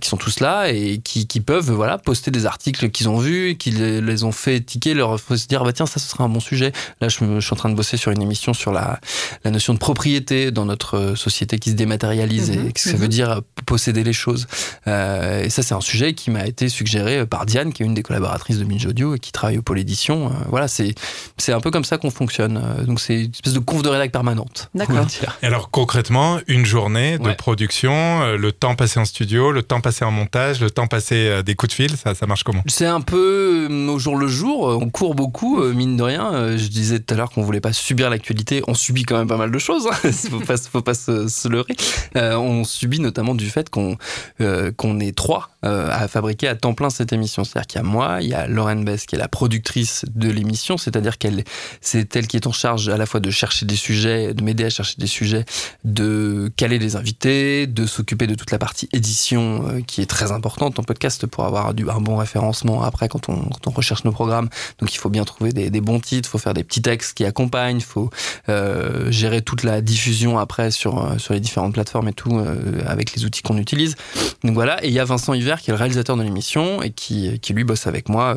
qui 0.00 0.08
sont 0.08 0.16
tous 0.16 0.40
là 0.40 0.70
et 0.70 0.98
qui, 0.98 1.26
qui 1.26 1.40
peuvent 1.40 1.70
voilà 1.70 1.98
poster 1.98 2.30
des 2.30 2.46
articles 2.46 2.90
qu'ils 2.90 3.08
ont 3.08 3.18
vus, 3.18 3.56
qui 3.56 3.70
les, 3.70 4.24
ont 4.24 4.32
fait 4.32 4.60
tiquer, 4.60 4.94
leur 4.94 5.18
faut 5.20 5.36
se 5.36 5.46
dire 5.46 5.64
bah 5.64 5.72
tiens 5.72 5.86
ça 5.86 6.00
ce 6.00 6.08
sera 6.08 6.24
un 6.24 6.28
bon 6.28 6.40
sujet. 6.40 6.72
Là 7.00 7.08
je, 7.08 7.18
je, 7.18 7.40
suis 7.40 7.52
en 7.52 7.56
train 7.56 7.70
de 7.70 7.74
bosser 7.74 7.96
sur 7.96 8.10
une 8.10 8.22
émission 8.22 8.52
sur 8.54 8.72
la, 8.72 9.00
la 9.44 9.50
notion 9.50 9.74
de 9.74 9.78
propriété 9.78 10.50
dans 10.50 10.64
notre 10.64 10.71
société 11.16 11.58
qui 11.58 11.70
se 11.70 11.74
dématérialise 11.74 12.50
et 12.50 12.56
mhm. 12.56 12.68
ce 12.68 12.72
que 12.72 12.80
ça 12.80 12.96
veut 12.96 13.04
mhm. 13.04 13.08
dire 13.08 13.40
posséder 13.66 14.04
les 14.04 14.12
choses. 14.12 14.46
Euh, 14.86 15.44
et 15.44 15.50
ça 15.50 15.62
c'est 15.62 15.74
un 15.74 15.80
sujet 15.80 16.14
qui 16.14 16.30
m'a 16.30 16.46
été 16.46 16.68
suggéré 16.68 17.26
par 17.26 17.46
Diane 17.46 17.72
qui 17.72 17.82
est 17.82 17.86
une 17.86 17.94
des 17.94 18.02
collaboratrices 18.02 18.58
de 18.58 18.64
Binge 18.64 18.86
Audio 18.86 19.14
et 19.14 19.18
qui 19.18 19.32
travaille 19.32 19.58
au 19.58 19.62
pôle 19.62 19.78
édition. 19.78 20.26
Euh, 20.26 20.30
voilà 20.48 20.68
c'est 20.68 20.94
c'est 21.38 21.52
un 21.52 21.60
peu 21.60 21.70
comme 21.70 21.84
ça 21.84 21.98
qu'on 21.98 22.10
fonctionne. 22.10 22.60
Euh, 22.62 22.84
donc 22.84 23.00
c'est 23.00 23.24
une 23.24 23.30
espèce 23.30 23.52
de 23.52 23.58
conf 23.58 23.82
de 23.82 23.88
rédac 23.88 24.12
permanente. 24.12 24.70
D'accord. 24.74 25.06
Et 25.42 25.46
alors 25.46 25.70
concrètement 25.70 26.38
une 26.46 26.66
journée 26.66 27.18
de 27.18 27.32
production, 27.32 28.36
le 28.36 28.52
temps 28.52 28.74
passé 28.74 29.00
en 29.00 29.04
studio, 29.04 29.52
le 29.52 29.62
temps 29.62 29.80
passé 29.80 30.04
en 30.04 30.10
montage, 30.10 30.60
le 30.60 30.70
temps 30.70 30.86
passé 30.86 31.42
des 31.44 31.54
coups 31.54 31.70
de 31.70 31.74
fil, 31.74 31.96
ça, 31.96 32.14
ça 32.14 32.26
marche 32.26 32.42
comment? 32.42 32.62
C'est 32.66 32.86
un 32.86 33.00
peu 33.00 33.68
au 33.88 33.98
jour 33.98 34.16
le 34.16 34.28
jour. 34.28 34.78
On 34.80 34.90
court 34.90 35.14
beaucoup, 35.14 35.62
mine 35.62 35.96
de 35.96 36.02
rien. 36.02 36.56
Je 36.56 36.66
disais 36.68 37.00
tout 37.00 37.14
à 37.14 37.16
l'heure 37.16 37.30
qu'on 37.30 37.42
voulait 37.42 37.60
pas 37.60 37.72
subir 37.72 38.10
l'actualité. 38.10 38.62
On 38.66 38.74
subit 38.74 39.02
quand 39.04 39.16
même 39.16 39.28
pas 39.28 39.36
mal 39.36 39.50
de 39.50 39.58
choses. 39.58 39.88
Il 40.04 40.10
hein. 40.10 40.12
faut 40.30 40.40
pas, 40.40 40.56
faut 40.68 40.82
pas 40.82 40.94
se, 40.94 41.48
leurrer. 41.48 41.76
Euh, 42.16 42.36
on 42.36 42.64
subit 42.64 43.00
notamment 43.00 43.34
du 43.34 43.48
fait 43.50 43.70
qu'on 43.70 43.96
euh, 44.40 44.72
qu'on 44.72 45.00
est 45.00 45.16
trois 45.16 45.51
euh, 45.64 45.88
à 45.90 46.08
fabriquer 46.08 46.48
à 46.48 46.54
temps 46.54 46.74
plein 46.74 46.90
cette 46.90 47.12
émission. 47.12 47.44
C'est-à-dire 47.44 47.66
qu'il 47.66 47.80
y 47.80 47.84
a 47.84 47.86
moi, 47.86 48.18
il 48.20 48.28
y 48.28 48.34
a 48.34 48.46
Lauren 48.46 48.76
Bess 48.76 49.06
qui 49.06 49.14
est 49.14 49.18
la 49.18 49.28
productrice 49.28 50.04
de 50.14 50.30
l'émission, 50.30 50.76
c'est-à-dire 50.76 51.18
qu'elle 51.18 51.44
c'est 51.80 52.14
elle 52.16 52.26
qui 52.26 52.36
est 52.36 52.46
en 52.46 52.52
charge 52.52 52.88
à 52.88 52.96
la 52.96 53.06
fois 53.06 53.20
de 53.20 53.30
chercher 53.30 53.66
des 53.66 53.76
sujets, 53.76 54.34
de 54.34 54.42
m'aider 54.42 54.64
à 54.64 54.70
chercher 54.70 54.96
des 54.98 55.06
sujets, 55.06 55.44
de 55.84 56.50
caler 56.56 56.78
des 56.78 56.96
invités, 56.96 57.66
de 57.66 57.86
s'occuper 57.86 58.26
de 58.26 58.34
toute 58.34 58.50
la 58.50 58.58
partie 58.58 58.88
édition 58.92 59.82
qui 59.86 60.00
est 60.00 60.06
très 60.06 60.32
importante 60.32 60.78
en 60.78 60.82
podcast 60.82 61.26
pour 61.26 61.44
avoir 61.44 61.68
un 61.68 62.00
bon 62.00 62.16
référencement 62.16 62.82
après 62.82 63.08
quand 63.08 63.28
on, 63.28 63.48
recherche 63.72 64.04
nos 64.04 64.12
programmes. 64.12 64.50
Donc 64.80 64.94
il 64.94 64.98
faut 64.98 65.08
bien 65.08 65.24
trouver 65.24 65.52
des, 65.52 65.80
bons 65.80 65.98
titres, 65.98 66.28
il 66.28 66.30
faut 66.30 66.38
faire 66.38 66.52
des 66.52 66.64
petits 66.64 66.82
textes 66.82 67.16
qui 67.16 67.24
accompagnent, 67.24 67.78
il 67.78 67.82
faut 67.82 68.10
euh, 68.48 69.10
gérer 69.10 69.40
toute 69.40 69.62
la 69.62 69.80
diffusion 69.80 70.38
après 70.38 70.70
sur, 70.70 70.98
euh, 71.04 71.16
les 71.30 71.40
différentes 71.40 71.72
plateformes 71.72 72.08
et 72.08 72.12
tout 72.12 72.36
euh, 72.36 72.82
avec 72.86 73.14
les 73.14 73.24
outils 73.24 73.42
qu'on 73.42 73.56
utilise. 73.56 73.96
Donc 74.44 74.54
voilà, 74.54 74.84
et 74.84 74.88
il 74.88 74.92
y 74.92 74.98
a 74.98 75.04
Vincent 75.04 75.32
Hiver 75.32 75.51
qui 75.60 75.70
est 75.70 75.74
le 75.74 75.78
réalisateur 75.78 76.16
de 76.16 76.22
l'émission 76.22 76.82
et 76.82 76.90
qui, 76.90 77.38
qui 77.40 77.52
lui 77.52 77.64
bosse 77.64 77.86
avec 77.86 78.08
moi 78.08 78.36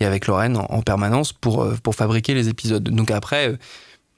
et 0.00 0.04
avec 0.04 0.26
Lorraine 0.26 0.56
en, 0.56 0.66
en, 0.68 0.82
permanence 0.82 1.32
pour, 1.32 1.66
pour 1.82 1.94
fabriquer 1.94 2.34
les 2.34 2.48
épisodes. 2.48 2.82
Donc 2.82 3.10
après 3.10 3.58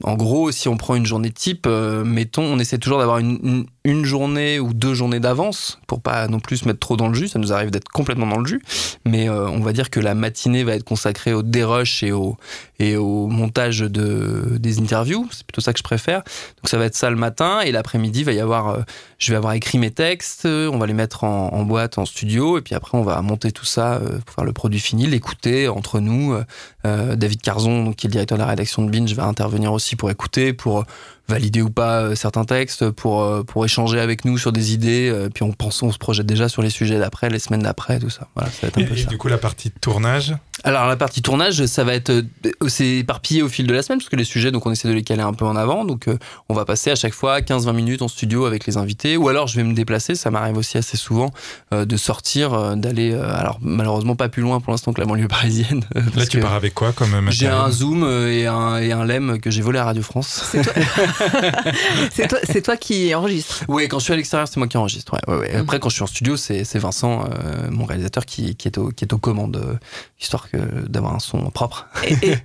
en 0.03 0.17
gros, 0.17 0.51
si 0.51 0.69
on 0.69 0.77
prend 0.77 0.97
une 0.97 1.07
journée 1.07 1.31
type, 1.31 1.67
euh, 1.67 2.05
mettons, 2.05 2.43
on 2.43 2.59
essaie 2.59 2.79
toujours 2.79 2.99
d'avoir 2.99 3.19
une, 3.19 3.67
journée 4.05 4.59
ou 4.59 4.75
deux 4.75 4.93
journées 4.93 5.21
d'avance 5.21 5.79
pour 5.87 6.03
pas 6.03 6.27
non 6.27 6.41
plus 6.41 6.59
se 6.59 6.69
mettre 6.69 6.81
trop 6.81 6.97
dans 6.97 7.09
le 7.09 7.15
jus. 7.15 7.29
Ça 7.29 7.39
nous 7.39 7.53
arrive 7.53 7.71
d'être 7.71 7.89
complètement 7.89 8.27
dans 8.27 8.39
le 8.39 8.47
jus, 8.47 8.61
mais 9.07 9.29
euh, 9.29 9.49
on 9.49 9.61
va 9.61 9.73
dire 9.73 9.91
que 9.91 10.01
la 10.01 10.15
matinée 10.15 10.65
va 10.65 10.75
être 10.75 10.85
consacrée 10.85 11.33
au 11.33 11.43
dérush 11.43 12.03
et 12.03 12.13
au, 12.13 12.37
et 12.79 12.97
au 12.97 13.27
montage 13.27 13.81
de, 13.81 14.57
des 14.59 14.81
interviews. 14.81 15.29
C'est 15.31 15.47
plutôt 15.47 15.61
ça 15.61 15.73
que 15.73 15.79
je 15.79 15.85
préfère. 15.85 16.19
Donc 16.19 16.69
ça 16.69 16.79
va 16.79 16.87
être 16.87 16.95
ça 16.95 17.11
le 17.11 17.17
matin 17.17 17.61
et 17.61 17.73
l'après-midi 17.73 18.25
va 18.25 18.33
y 18.33 18.41
avoir, 18.41 18.69
euh, 18.69 18.81
je 19.19 19.33
vais 19.33 19.37
avoir 19.37 19.53
écrit 19.53 19.79
mes 19.79 19.91
textes, 19.91 20.47
on 20.47 20.79
va 20.79 20.87
les 20.87 20.95
mettre 20.95 21.25
en, 21.25 21.63
boîte, 21.65 21.99
en 21.99 22.05
studio 22.05 22.59
et 22.59 22.63
puis 22.63 22.75
après 22.75 22.99
on 22.99 23.03
va 23.03 23.21
monter 23.23 23.53
tout 23.53 23.65
ça 23.65 24.01
pour 24.27 24.35
faire 24.35 24.45
le 24.45 24.53
produit 24.53 24.81
fini, 24.81 25.07
l'écouter 25.07 25.69
entre 25.69 26.01
nous. 26.01 26.37
David 26.85 27.41
Carzon, 27.41 27.93
qui 27.93 28.07
est 28.07 28.09
le 28.09 28.13
directeur 28.13 28.37
de 28.37 28.43
la 28.43 28.49
rédaction 28.49 28.83
de 28.83 28.91
Binge, 28.91 29.15
va 29.15 29.25
intervenir 29.25 29.73
aussi 29.73 29.97
pour 29.97 30.11
écouter, 30.11 30.53
pour 30.53 30.85
valider 31.29 31.63
ou 31.63 31.71
pas 31.71 32.03
euh, 32.03 32.15
certains 32.15 32.45
textes, 32.45 32.91
pour, 32.91 33.23
euh, 33.23 33.43
pour 33.43 33.65
échanger 33.65 34.01
avec 34.01 34.25
nous 34.25 34.39
sur 34.39 34.53
des 34.53 34.73
idées. 34.73 35.11
Euh, 35.11 35.29
puis 35.33 35.43
on 35.43 35.53
pense, 35.53 35.83
on 35.83 35.91
se 35.91 35.99
projette 35.99 36.27
déjà 36.27 36.49
sur 36.49 36.63
les 36.63 36.71
sujets 36.71 36.99
d'après, 36.99 37.31
les 37.31 37.39
semaines 37.39 37.63
d'après, 37.63 37.99
tout 37.99 38.11
ça. 38.11 38.29
Voilà, 38.35 38.51
ça 38.51 38.59
va 38.63 38.69
être 38.69 38.79
un 38.79 38.83
et, 38.83 38.87
peu 38.87 38.99
et 38.99 39.05
du 39.05 39.19
coup, 39.19 39.29
la 39.29 39.39
partie 39.39 39.71
tournage 39.71 40.35
Alors, 40.65 40.87
la 40.87 40.97
partie 40.97 41.23
tournage, 41.23 41.65
ça 41.67 41.85
va 41.85 41.95
être. 41.95 42.25
C'est 42.69 42.97
éparpillé 42.99 43.43
au 43.43 43.49
fil 43.49 43.67
de 43.67 43.75
la 43.75 43.83
semaine, 43.83 43.99
parce 43.99 44.09
que 44.09 44.17
les 44.17 44.25
sujets, 44.25 44.51
donc 44.51 44.67
on 44.67 44.71
essaie 44.71 44.89
de 44.89 44.95
les 44.95 45.03
caler 45.03 45.23
un 45.23 45.33
peu 45.33 45.45
en 45.45 45.57
avant. 45.57 45.85
Donc, 45.85 46.07
on 46.49 46.55
va 46.55 46.65
passer 46.65 46.91
à 46.91 46.95
chaque 46.95 47.15
fois 47.15 47.41
15-20 47.41 47.73
minutes 47.75 48.03
en 48.03 48.09
studio 48.09 48.47
avec 48.47 48.67
les 48.67 48.77
invités. 48.77 49.17
Ou 49.17 49.29
alors, 49.29 49.47
je 49.47 49.57
vais 49.57 49.65
me 49.65 49.75
déplacer, 49.75 50.15
ça 50.15 50.31
m'arrive 50.31 50.57
aussi 50.57 50.79
assez 50.79 50.97
souvent, 50.97 51.31
de 51.73 51.97
sortir, 51.97 52.77
d'aller. 52.77 53.15
alors, 53.15 53.59
malheureusement, 53.61 54.17
pas 54.17 54.29
plus 54.29 54.43
loin 54.43 54.61
pour 54.61 54.73
l'instant 54.73 54.93
que 54.93 55.01
la 55.01 55.07
banlieue 55.07 55.29
parisienne. 55.29 55.85
Là, 56.17 56.27
tu 56.27 56.41
pars 56.41 56.55
avec 56.55 56.75
quoi 56.75 56.93
comme 56.93 57.31
J'ai 57.31 57.49
un 57.49 57.71
Zoom 57.71 58.05
et 58.05 58.47
un, 58.47 58.79
et 58.79 58.93
un 58.93 59.05
LEM 59.05 59.41
que 59.41 59.51
j'ai 59.51 59.63
volé 59.63 59.79
à 59.79 59.85
Radio 59.85 60.03
France. 60.03 60.45
C'est 60.51 60.63
toi 60.63 60.73
c'est 62.45 62.63
toi, 62.63 62.77
qui 62.77 63.15
enregistre. 63.15 63.65
Oui, 63.69 63.89
quand 63.89 63.99
je 63.99 64.05
suis 64.05 64.13
à 64.13 64.17
l'extérieur, 64.17 64.49
c'est 64.49 64.59
moi 64.59 64.67
qui 64.67 64.77
enregistre. 64.77 65.17
Ouais, 65.29 65.55
Après, 65.55 65.79
quand 65.79 65.89
je 65.89 65.95
suis 65.95 66.03
en 66.03 66.09
studio, 66.09 66.37
c'est 66.37 66.79
Vincent, 66.79 67.25
euh, 67.25 67.69
mon 67.71 67.85
réalisateur, 67.85 68.25
qui, 68.27 68.57
est 68.65 68.79
au, 68.79 68.91
qui 68.91 69.05
est 69.05 69.13
aux 69.13 69.19
commandes, 69.19 69.57
euh, 69.57 69.77
d'avoir 70.89 71.15
un 71.15 71.19
son 71.19 71.39
propre. 71.51 71.87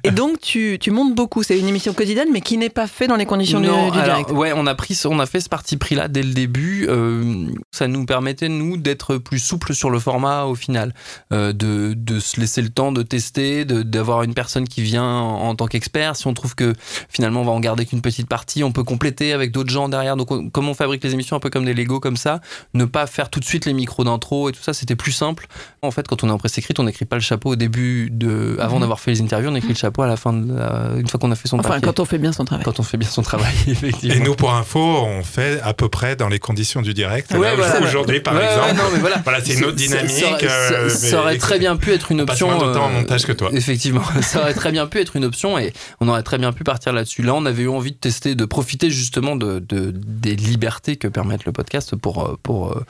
Et, 0.03 0.11
donc, 0.11 0.39
tu, 0.41 0.77
tu, 0.79 0.91
montes 0.91 1.15
beaucoup. 1.15 1.43
C'est 1.43 1.59
une 1.59 1.67
émission 1.67 1.93
quotidienne, 1.93 2.29
mais 2.31 2.41
qui 2.41 2.57
n'est 2.57 2.69
pas 2.69 2.87
fait 2.87 3.07
dans 3.07 3.15
les 3.15 3.25
conditions 3.25 3.59
du, 3.59 3.67
direct. 3.67 4.31
Ouais, 4.31 4.53
on 4.55 4.65
a, 4.67 4.75
pris, 4.75 4.99
on 5.05 5.19
a 5.19 5.25
fait 5.25 5.39
ce 5.39 5.49
parti 5.49 5.77
pris-là 5.77 6.07
dès 6.07 6.23
le 6.23 6.33
début. 6.33 6.87
Euh, 6.89 7.47
ça 7.71 7.87
nous 7.87 8.05
permettait, 8.05 8.49
nous, 8.49 8.77
d'être 8.77 9.17
plus 9.17 9.39
souple 9.39 9.73
sur 9.73 9.89
le 9.89 9.99
format 9.99 10.45
au 10.45 10.55
final. 10.55 10.93
de, 11.31 11.53
de 11.93 12.19
se 12.19 12.39
laisser 12.39 12.61
le 12.61 12.69
temps 12.69 12.91
de 12.91 13.03
tester, 13.03 13.65
d'avoir 13.65 14.23
une 14.23 14.33
personne 14.33 14.67
qui 14.67 14.81
vient 14.81 15.03
en, 15.03 15.49
en 15.49 15.55
tant 15.55 15.67
qu'expert. 15.67 16.15
Si 16.15 16.27
on 16.27 16.33
trouve 16.33 16.55
que 16.55 16.73
finalement, 17.09 17.41
on 17.41 17.45
va 17.45 17.51
en 17.51 17.59
garder 17.59 17.85
qu'une 17.85 18.01
petite 18.01 18.27
partie, 18.27 18.63
on 18.63 18.71
peut 18.71 18.83
compléter 18.83 19.33
avec 19.33 19.51
d'autres 19.51 19.69
gens 19.69 19.89
derrière. 19.89 20.15
Donc, 20.15 20.51
comme 20.51 20.69
on 20.69 20.73
fabrique 20.73 21.03
les 21.03 21.13
émissions 21.13 21.35
un 21.35 21.39
peu 21.39 21.49
comme 21.49 21.65
des 21.65 21.73
Lego 21.73 21.99
comme 21.99 22.17
ça, 22.17 22.41
ne 22.73 22.85
pas 22.85 23.07
faire 23.07 23.29
tout 23.29 23.39
de 23.39 23.45
suite 23.45 23.65
les 23.65 23.73
micros 23.73 24.03
d'intro 24.03 24.49
et 24.49 24.51
tout 24.51 24.61
ça, 24.61 24.73
c'était 24.73 24.95
plus 24.95 25.11
simple. 25.11 25.47
En 25.81 25.91
fait, 25.91 26.07
quand 26.07 26.23
on 26.23 26.29
est 26.29 26.31
en 26.31 26.37
presse 26.37 26.57
écrite, 26.57 26.79
on 26.79 26.83
n'écrit 26.83 27.05
pas 27.05 27.15
le 27.15 27.21
chapeau 27.21 27.51
au 27.51 27.55
début 27.55 27.98
de, 28.09 28.57
avant 28.59 28.75
mhm. 28.75 28.81
d'avoir 28.81 28.99
fait 28.99 29.11
les 29.11 29.21
interviews, 29.21 29.49
on 29.49 29.55
écrit 29.55 29.69
le 29.69 29.75
chapeau 29.75 30.01
à 30.01 30.07
la 30.07 30.15
fin 30.15 30.33
de 30.33 30.53
une 30.99 31.07
fois 31.07 31.19
qu'on 31.19 31.31
a 31.31 31.35
fait 31.35 31.47
son 31.47 31.59
enfin, 31.59 31.79
quand 31.79 31.99
on 31.99 32.05
fait 32.05 32.17
bien 32.17 32.31
son 32.31 32.45
travail. 32.45 32.63
Quand 32.63 32.79
on 32.79 32.83
fait 32.83 32.97
bien 32.97 33.09
son 33.09 33.21
travail, 33.21 33.53
effectivement. 33.67 34.15
Et 34.15 34.19
nous, 34.19 34.35
pour 34.35 34.53
info, 34.53 34.79
on 34.79 35.23
fait 35.23 35.59
à 35.61 35.73
peu 35.73 35.89
près 35.89 36.15
dans 36.15 36.29
les 36.29 36.39
conditions 36.39 36.81
du 36.81 36.93
direct. 36.93 37.33
Aujourd'hui, 37.81 38.19
par 38.21 38.39
exemple. 38.41 38.99
voilà, 38.99 39.17
voilà 39.23 39.39
c'est 39.43 39.53
une 39.53 39.65
autre 39.65 39.75
dynamique. 39.75 40.09
Ça, 40.09 40.89
ça, 40.89 41.19
aurait 41.19 41.37
très 41.37 41.59
bien 41.59 41.75
pu 41.77 41.91
être 41.91 42.11
une 42.11 42.21
option. 42.21 42.47
Passe 42.47 42.57
moins 42.57 42.67
de 42.69 42.73
temps 42.73 42.85
en 42.85 42.89
montage 42.89 43.25
que 43.25 43.31
toi. 43.31 43.49
Effectivement, 43.53 44.03
ça 44.21 44.41
aurait 44.41 44.53
très 44.53 44.71
bien 44.71 44.87
pu 44.87 44.99
être 44.99 45.15
une 45.15 45.25
option 45.25 45.57
et 45.57 45.73
on 45.99 46.07
aurait 46.07 46.23
très 46.23 46.37
bien 46.37 46.51
pu 46.51 46.63
partir 46.63 46.93
là-dessus. 46.93 47.23
Là, 47.23 47.33
on 47.35 47.45
avait 47.45 47.63
eu 47.63 47.69
envie 47.69 47.91
de 47.91 47.97
tester, 47.97 48.35
de 48.35 48.45
profiter 48.45 48.89
justement 48.89 49.35
de, 49.35 49.59
des 49.59 50.35
libertés 50.35 50.95
que 50.97 51.07
permettent 51.07 51.45
le 51.45 51.51
podcast 51.51 51.95
pour, 51.95 52.25
euh, 52.25 52.37
pour, 52.43 52.71
euh, 52.71 52.85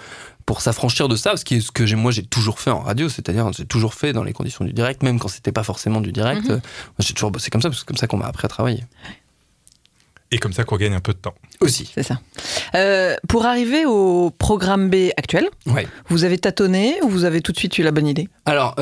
pour 0.49 0.61
s'affranchir 0.61 1.07
de 1.07 1.15
ça, 1.15 1.37
ce 1.37 1.45
qui 1.45 1.57
est 1.57 1.61
ce 1.61 1.71
que 1.71 1.93
moi 1.93 2.11
j'ai 2.11 2.23
toujours 2.23 2.59
fait 2.59 2.71
en 2.71 2.79
radio, 2.79 3.07
c'est-à-dire 3.07 3.53
j'ai 3.53 3.67
toujours 3.67 3.93
fait 3.93 4.13
dans 4.13 4.23
les 4.23 4.33
conditions 4.33 4.65
du 4.65 4.73
direct, 4.73 5.03
même 5.03 5.19
quand 5.19 5.27
c'était 5.27 5.51
pas 5.51 5.61
forcément 5.61 6.01
du 6.01 6.11
direct. 6.11 6.49
Mhm. 6.49 6.59
J'ai 6.97 7.13
toujours 7.13 7.29
bossé 7.29 7.51
comme 7.51 7.61
ça, 7.61 7.69
parce 7.69 7.77
que 7.77 7.81
c'est 7.81 7.85
comme 7.85 7.97
ça 7.97 8.07
qu'on 8.07 8.17
m'a 8.17 8.25
appris 8.25 8.47
à 8.47 8.49
travailler. 8.49 8.83
Et 10.31 10.39
comme 10.39 10.51
ça 10.51 10.63
qu'on 10.63 10.77
gagne 10.77 10.95
un 10.95 11.01
peu 11.01 11.13
de 11.13 11.19
temps. 11.19 11.35
Aussi. 11.59 11.91
C'est 11.93 12.01
ça. 12.01 12.19
Euh, 12.73 13.15
pour 13.27 13.45
arriver 13.45 13.85
au 13.85 14.31
programme 14.31 14.89
B 14.89 15.11
actuel, 15.17 15.47
vous 16.07 16.23
avez 16.23 16.39
tâtonné 16.39 16.95
ou 17.03 17.09
vous 17.09 17.25
avez 17.25 17.41
tout 17.41 17.51
de 17.51 17.57
suite 17.57 17.77
eu 17.77 17.83
la 17.83 17.91
bonne 17.91 18.07
idée? 18.07 18.27
Alors, 18.45 18.75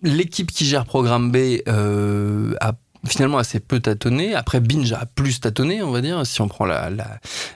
l'équipe 0.00 0.52
qui 0.52 0.64
gère 0.64 0.84
programme 0.84 1.32
B 1.32 1.58
a 1.66 2.72
finalement 3.06 3.38
assez 3.38 3.60
peu 3.60 3.80
tâtonné. 3.80 4.34
Après, 4.34 4.60
Binge 4.60 4.92
a 4.92 5.06
plus 5.06 5.40
tâtonné, 5.40 5.82
on 5.82 5.90
va 5.90 6.00
dire, 6.00 6.26
si 6.26 6.40
on 6.40 6.48
prend 6.48 6.64
la, 6.64 6.90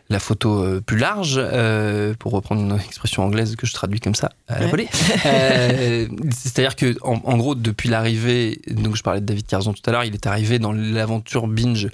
la, 0.08 0.18
photo 0.18 0.62
euh, 0.62 0.80
plus 0.80 0.98
large, 0.98 1.34
euh, 1.38 2.14
pour 2.18 2.32
reprendre 2.32 2.62
une 2.62 2.78
expression 2.80 3.24
anglaise 3.24 3.56
que 3.56 3.66
je 3.66 3.72
traduis 3.72 4.00
comme 4.00 4.14
ça 4.14 4.30
à 4.48 4.60
la 4.60 4.66
euh, 5.26 6.06
C'est-à-dire 6.30 6.76
que, 6.76 6.96
en, 7.02 7.36
gros, 7.36 7.54
depuis 7.54 7.88
l'arrivée, 7.88 8.60
donc 8.70 8.96
je 8.96 9.02
parlais 9.02 9.20
de 9.20 9.26
David 9.26 9.46
Carzon 9.46 9.72
tout 9.72 9.82
à 9.86 9.92
l'heure, 9.92 10.04
il 10.04 10.14
est 10.14 10.26
arrivé 10.26 10.58
dans 10.58 10.72
l'aventure 10.72 11.46
Binge 11.46 11.88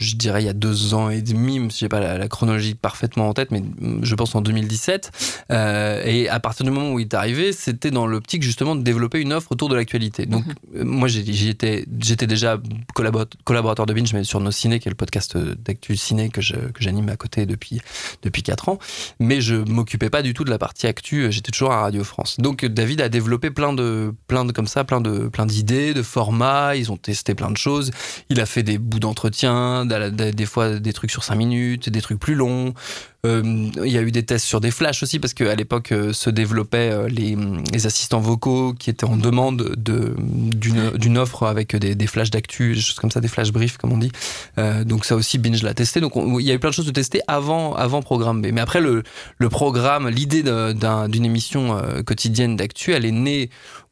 je 0.00 0.16
dirais 0.16 0.42
il 0.42 0.46
y 0.46 0.48
a 0.48 0.54
deux 0.54 0.94
ans 0.94 1.10
et 1.10 1.20
demi, 1.20 1.68
je 1.70 1.84
n'ai 1.84 1.88
pas 1.88 2.00
la, 2.00 2.28
chronologie 2.28 2.74
parfaitement 2.74 3.28
en 3.28 3.34
tête, 3.34 3.50
mais 3.50 3.62
je 4.02 4.14
pense 4.14 4.34
en 4.34 4.40
2017. 4.40 5.10
Euh, 5.50 6.02
et 6.04 6.28
à 6.28 6.40
partir 6.40 6.64
du 6.64 6.72
moment 6.72 6.92
où 6.92 6.98
il 6.98 7.04
est 7.04 7.14
arrivé, 7.14 7.52
c'était 7.52 7.90
dans 7.90 8.06
l'optique 8.06 8.42
justement 8.42 8.74
de 8.74 8.82
développer 8.82 9.20
une 9.20 9.32
offre 9.32 9.52
autour 9.52 9.68
de 9.68 9.76
l'actualité. 9.76 10.24
Donc 10.24 10.46
mhm. 10.46 10.54
euh, 10.76 10.84
moi 10.84 11.08
j'étais 11.08 11.84
déjà 11.86 12.58
collaborateur 13.44 13.84
de 13.86 13.92
Binge, 13.92 14.12
mais 14.14 14.24
sur 14.24 14.40
Nos 14.40 14.50
Ciné, 14.50 14.80
qui 14.80 14.88
est 14.88 14.90
le 14.90 14.96
podcast 14.96 15.36
d'actu 15.36 15.96
ciné 15.96 16.30
que 16.30 16.40
j'anime 16.40 17.08
à 17.10 17.16
côté 17.16 17.44
depuis 17.44 17.80
depuis 18.22 18.42
quatre 18.42 18.70
ans. 18.70 18.78
Mais 19.18 19.42
je 19.42 19.56
m'occupais 19.56 20.10
pas 20.10 20.22
du 20.22 20.32
tout 20.32 20.44
de 20.44 20.50
la 20.50 20.58
partie 20.58 20.86
actu. 20.86 21.30
J'étais 21.30 21.52
toujours 21.52 21.72
à 21.72 21.82
Radio 21.82 22.04
France. 22.04 22.36
Donc 22.38 22.64
David 22.64 23.02
a 23.02 23.10
développé 23.10 23.50
plein 23.50 23.74
de 23.74 24.14
plein 24.28 24.46
de 24.46 24.52
comme 24.52 24.66
ça, 24.66 24.84
plein 24.84 25.02
de 25.02 25.28
plein 25.28 25.44
d'idées, 25.44 25.92
de 25.92 26.02
formats. 26.02 26.74
Ils 26.74 26.90
ont 26.90 26.96
testé 26.96 27.34
plein 27.34 27.50
de 27.50 27.58
choses. 27.58 27.90
Il 28.30 28.40
a 28.40 28.46
fait 28.46 28.62
des 28.62 28.78
bouts 28.78 29.00
d'entretien 29.00 29.89
des 30.10 30.46
fois 30.46 30.78
des 30.78 30.92
trucs 30.92 31.10
sur 31.10 31.24
5 31.24 31.34
minutes, 31.34 31.88
des 31.88 32.00
trucs 32.00 32.18
plus 32.18 32.34
longs. 32.34 32.74
Euh, 33.26 33.42
il 33.84 33.92
y 33.92 33.98
a 33.98 34.02
eu 34.02 34.10
des 34.10 34.22
tests 34.22 34.46
sur 34.46 34.60
des 34.60 34.70
flashs 34.70 35.02
aussi, 35.02 35.18
parce 35.18 35.34
qu'à 35.34 35.54
l'époque 35.54 35.92
euh, 35.92 36.12
se 36.14 36.30
développaient 36.30 36.90
euh, 36.90 37.08
les, 37.08 37.36
les, 37.70 37.86
assistants 37.86 38.20
vocaux 38.20 38.72
qui 38.72 38.88
étaient 38.88 39.04
en 39.04 39.18
demande 39.18 39.76
d'une 39.76 41.18
offre 41.18 41.46
avec 41.46 41.76
des, 41.76 41.94
des 41.94 42.06
flashs 42.06 42.30
d'actu, 42.30 42.74
des 42.74 42.80
choses 42.80 42.98
comme 42.98 43.10
ça, 43.10 43.20
des 43.20 43.28
flash 43.28 43.52
briefs, 43.52 43.76
comme 43.76 43.92
on 43.92 43.98
dit. 43.98 44.12
donc 44.86 45.04
ça 45.04 45.16
aussi, 45.16 45.38
Binge 45.38 45.62
l'a 45.62 45.74
testé. 45.74 46.00
Donc 46.00 46.12
il 46.16 46.46
y 46.46 46.50
a 46.50 46.54
eu 46.54 46.58
plein 46.58 46.70
de 46.70 46.74
choses 46.74 46.86
de 46.86 46.92
tester 46.92 47.20
avant, 47.26 47.74
avant 47.74 48.00
Programme 48.00 48.40
B. 48.40 48.48
Mais 48.52 48.60
après, 48.60 48.80
le, 48.80 49.02
le 49.38 49.48
programme, 49.48 50.08
l'idée 50.08 50.42
d'une 50.42 51.24
émission 51.24 51.80
quotidienne 52.06 52.56
d'actu, 52.56 52.92
elle 52.92 53.04
est 53.04 53.10
née 53.10 53.50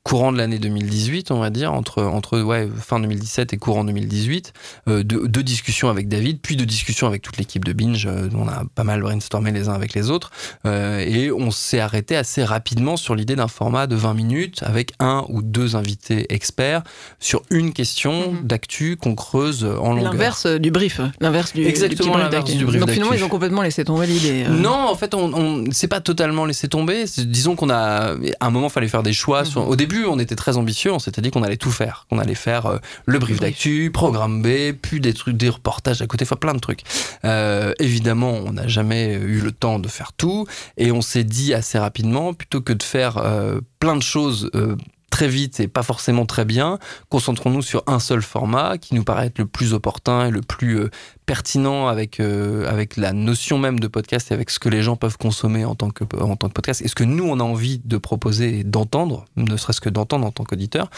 courant 0.09 0.33
de 0.33 0.39
l'année 0.39 0.59
2018, 0.59 1.31
on 1.33 1.39
va 1.39 1.51
dire, 1.51 1.75
entre, 1.75 2.03
entre 2.03 2.41
ouais, 2.41 2.67
fin 2.81 2.99
2017 2.99 3.53
et 3.53 3.59
courant 3.59 3.85
2018, 3.85 4.55
euh, 4.89 5.03
deux, 5.03 5.43
discussions 5.43 5.91
avec 5.91 6.09
David, 6.09 6.41
puis 6.41 6.57
deux 6.57 6.65
discussions 6.65 7.07
avec 7.07 7.21
toute 7.21 7.37
l'équipe 7.37 7.63
de 7.63 7.75
Binge, 7.75 8.07
euh, 8.07 8.31
on 8.35 8.49
a 8.49 8.63
pas 8.75 8.85
mal 8.85 9.03
brainstormé 9.03 9.53
les 9.53 9.69
uns 9.69 9.75
avec 9.75 9.93
les 9.93 10.11
autres, 10.11 10.31
euh, 10.65 11.01
et 11.01 11.31
on 11.31 11.51
s'est 11.51 11.81
arrêté 11.81 12.17
assez 12.17 12.43
rapidement 12.43 12.97
sur 12.97 13.15
l'idée 13.15 13.37
d'un 13.37 13.49
format 13.49 13.87
de 13.87 13.97
20 13.97 14.15
minutes 14.15 14.63
avec 14.63 14.93
un 14.99 15.27
ou 15.29 15.43
deux 15.43 15.77
invités 15.77 16.33
experts 16.33 16.85
sur 17.19 17.43
une 17.51 17.75
question 17.75 18.33
mhm. 18.33 18.47
d'actu 18.47 18.97
qu'on 18.97 19.15
creuse 19.15 19.65
en 19.65 19.93
longueur. 19.93 20.13
L'inverse 20.15 20.47
du 20.47 20.71
brief, 20.71 21.03
l'inverse 21.21 21.53
du, 21.53 21.67
Exactement 21.67 22.17
du, 22.17 22.55
du 22.57 22.65
brief 22.65 22.81
Donc 22.81 22.91
finalement, 22.91 23.13
ils 23.13 23.25
ont 23.25 23.29
complètement 23.29 23.63
laissé 23.63 23.85
tomber 23.85 24.07
l'idée. 24.07 24.47
Non, 24.49 24.89
en 24.89 24.95
fait, 24.95 25.13
on, 25.13 25.35
on 25.35 25.65
c'est 25.71 25.87
pas 25.87 26.01
totalement 26.01 26.47
laissé 26.47 26.67
tomber. 26.67 27.05
Disons 27.19 27.57
qu'on 27.57 27.69
a, 27.69 28.15
à 28.41 28.47
un 28.47 28.51
moment, 28.51 28.71
fallait 28.71 28.89
faire 28.89 29.03
des 29.03 29.13
choix. 29.13 29.45
Sur, 29.45 29.65
mhm. 29.65 29.69
au 29.69 29.77
début, 29.77 29.98
on 30.07 30.19
était 30.19 30.37
très 30.37 30.57
ambitieux. 30.57 30.93
On 30.93 30.99
s'était 30.99 31.21
dit 31.21 31.31
qu'on 31.31 31.43
allait 31.43 31.57
tout 31.57 31.71
faire, 31.71 32.07
qu'on 32.09 32.19
allait 32.19 32.35
faire 32.35 32.67
euh, 32.67 32.79
le 33.07 33.19
brief 33.19 33.41
d'actu, 33.41 33.91
programme 33.93 34.43
B, 34.43 34.73
puis 34.81 35.01
des 35.01 35.15
trucs, 35.15 35.37
des 35.37 35.49
reportages 35.49 36.03
à 36.03 36.07
côté, 36.07 36.25
enfin 36.25 36.37
plein 36.37 36.55
de 36.55 36.59
trucs. 36.59 36.83
Euh, 37.25 37.73
évidemment, 37.79 38.33
on 38.33 38.53
n'a 38.53 38.69
jamais 38.69 39.15
eu 39.15 39.41
le 39.41 39.53
temps 39.53 39.79
de 39.79 39.89
faire 39.89 40.13
tout, 40.13 40.47
et 40.77 40.93
on 40.93 41.01
s'est 41.01 41.25
dit 41.25 41.55
assez 41.55 41.79
rapidement, 41.79 42.35
plutôt 42.35 42.61
que 42.61 42.73
de 42.73 42.83
faire 42.83 43.19
euh, 43.19 43.61
plein 43.81 43.97
de 43.97 44.03
choses 44.03 44.51
très 45.11 45.29
vite 45.29 45.59
et 45.61 45.69
pas 45.69 45.83
forcément 45.83 46.27
très 46.27 46.45
bien, 46.45 46.79
concentrons-nous 47.09 47.63
sur 47.63 47.83
un 47.87 47.99
seul 47.99 48.23
format 48.23 48.79
qui 48.79 48.95
nous 48.95 49.05
paraît 49.05 49.27
être 49.27 49.39
le 49.39 49.47
plus 49.47 49.73
opportun 49.73 50.27
et 50.27 50.31
le 50.31 50.43
plus 50.43 50.89
pertinent 51.29 51.89
avec, 51.89 52.21
euh, 52.21 52.67
avec 52.71 52.97
la 52.97 53.13
notion 53.13 53.59
même 53.59 53.79
de 53.81 53.87
podcast 53.87 54.31
et 54.31 54.35
avec 54.35 54.49
ce 54.49 54.59
que 54.59 54.71
les 54.71 54.81
gens 54.81 54.97
peuvent 54.97 55.19
consommer 55.19 55.67
en 55.67 55.75
tant 55.75 55.91
que, 55.91 56.05
en 56.19 56.37
tant 56.37 56.49
que 56.49 56.55
podcast 56.55 56.81
et 56.81 56.89
ce 56.89 56.95
que 56.95 57.05
nous 57.05 57.29
on 57.29 57.39
a 57.39 57.43
envie 57.43 57.83
de 57.85 57.99
proposer 57.99 58.61
et 58.61 58.65
d'entendre, 58.65 59.27
ne 59.37 59.55
serait-ce 59.59 59.83
que 59.83 59.91
d'entendre 59.91 60.27
en 60.27 60.31
tant 60.31 60.45
qu'auditeur. 60.45 60.89